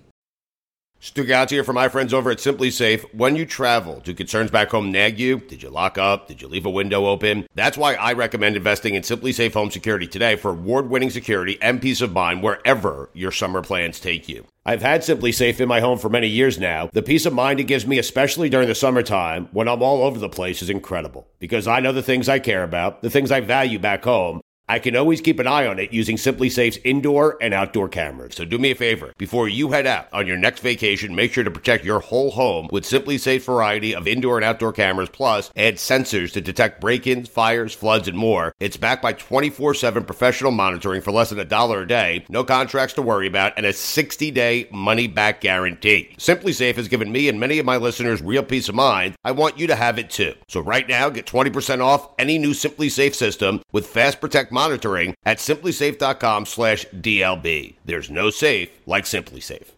Stu 1.06 1.24
here 1.24 1.64
for 1.64 1.72
my 1.72 1.88
friends 1.88 2.16
over 2.16 2.32
at 2.32 2.40
SimpliSafe. 2.40 3.14
When 3.14 3.36
you 3.36 3.46
travel, 3.46 4.00
do 4.00 4.12
concerns 4.16 4.50
back 4.50 4.72
home 4.72 4.92
nag 4.92 5.20
you? 5.20 5.38
Did 5.38 5.62
you 5.62 5.70
lock 5.70 6.00
up? 6.00 6.28
Did 6.28 6.42
you 6.42 6.48
leave 6.48 6.66
a 6.66 6.70
window 6.72 7.06
open? 7.06 7.46
That's 7.54 7.78
why 7.78 7.94
I 7.94 8.14
recommend 8.14 8.56
investing 8.56 8.96
in 8.96 9.04
SimpliSafe 9.04 9.54
Home 9.54 9.70
Security 9.70 10.08
today 10.08 10.36
for 10.36 10.50
award-winning 10.50 11.12
security 11.12 11.60
and 11.62 11.80
peace 11.80 12.02
of 12.02 12.12
mind 12.12 12.42
wherever 12.42 13.12
your 13.14 13.32
summer 13.32 13.62
plans 13.62 14.00
take 14.00 14.28
you. 14.28 14.48
I've 14.66 14.82
had 14.82 15.02
SimpliSafe 15.02 15.60
in 15.60 15.68
my 15.68 15.80
home 15.80 16.00
for 16.00 16.10
many 16.10 16.28
years 16.28 16.58
now. 16.58 16.90
The 16.92 17.04
peace 17.04 17.28
of 17.28 17.34
mind 17.34 17.60
it 17.60 17.66
gives 17.66 17.86
me, 17.86 18.00
especially 18.00 18.50
during 18.50 18.68
the 18.68 18.74
summertime 18.74 19.48
when 19.52 19.68
I'm 19.68 19.84
all 19.84 20.02
over 20.02 20.18
the 20.18 20.28
place, 20.28 20.64
is 20.64 20.72
incredible. 20.72 21.28
Because 21.38 21.68
I 21.68 21.82
know 21.82 21.92
the 21.92 22.02
things 22.02 22.28
I 22.28 22.40
care 22.40 22.64
about, 22.64 23.04
the 23.04 23.12
things 23.12 23.32
I 23.32 23.42
value 23.42 23.78
back 23.78 24.04
home, 24.06 24.42
I 24.68 24.80
can 24.80 24.96
always 24.96 25.22
keep 25.22 25.40
an 25.40 25.46
eye 25.46 25.68
on 25.68 25.78
it 25.78 25.94
using 25.94 26.18
SimpliSafe's 26.18 26.80
indoor 26.84 27.38
and 27.40 27.54
outdoor 27.54 27.88
cameras. 27.88 28.36
So 28.36 28.46
do 28.46 28.58
me 28.58 28.72
a 28.72 28.76
favor. 28.76 29.14
Before 29.16 29.48
you 29.48 29.72
head 29.72 29.86
out 29.86 30.08
on 30.12 30.26
your 30.26 30.38
next 30.38 30.62
vacation, 30.62 31.14
make 31.14 31.32
sure 31.32 31.44
to 31.44 31.52
protect 31.52 31.86
your 31.86 32.00
whole 32.00 32.32
home 32.32 32.68
with 32.72 32.84
SimpliSafe's 32.84 33.46
variety 33.46 33.94
of 33.94 34.08
indoor 34.08 34.38
and 34.38 34.46
outdoor 34.46 34.74
cameras, 34.74 35.10
plus 35.10 35.52
add 35.56 35.76
sensors 35.76 36.34
to 36.34 36.42
detect 36.42 36.82
break-ins, 36.82 37.30
fires, 37.30 37.76
floods, 37.76 38.08
and 38.08 38.18
more. 38.18 38.56
It's 38.60 38.78
backed 38.78 39.04
by 39.04 39.14
24-7 39.14 40.08
professional 40.08 40.52
monitoring 40.52 41.02
for 41.02 41.12
less 41.12 41.30
than 41.30 41.40
a 41.40 41.46
dollar 41.46 41.84
a 41.84 41.88
day, 41.88 42.26
no 42.28 42.44
contracts 42.44 42.96
to 42.96 43.04
worry 43.04 43.28
about, 43.28 43.54
and 43.58 43.68
a 43.68 43.72
60-day 43.72 44.70
money-back 44.72 45.42
guarantee. 45.42 46.16
SimpliSafe 46.18 46.76
has 46.76 46.88
given 46.88 47.12
me 47.12 47.30
and 47.30 47.40
many 47.40 47.60
of 47.60 47.66
my 47.68 47.78
listeners 47.78 48.22
real 48.22 48.44
peace 48.44 48.68
of 48.68 48.74
mind. 48.74 49.16
I 49.24 49.32
want 49.32 49.60
you 49.60 49.68
to 49.68 49.76
have 49.76 50.00
it 50.00 50.10
too. 50.10 50.34
So 50.48 50.60
right 50.60 50.88
now, 50.88 51.10
get 51.10 51.28
20% 51.28 51.82
off 51.82 52.10
any 52.18 52.40
new 52.40 52.52
SimpliSafe 52.52 53.14
system 53.14 53.62
with 53.72 53.86
Fast 53.86 54.20
Protect 54.20 54.52
monitoring 54.56 55.14
at 55.26 55.38
simplisafe.com 55.38 56.46
slash 56.48 56.86
DLB. 56.88 57.76
There's 57.86 58.10
no 58.10 58.30
safe 58.32 58.70
like 58.88 59.04
SimpliSafe. 59.04 59.70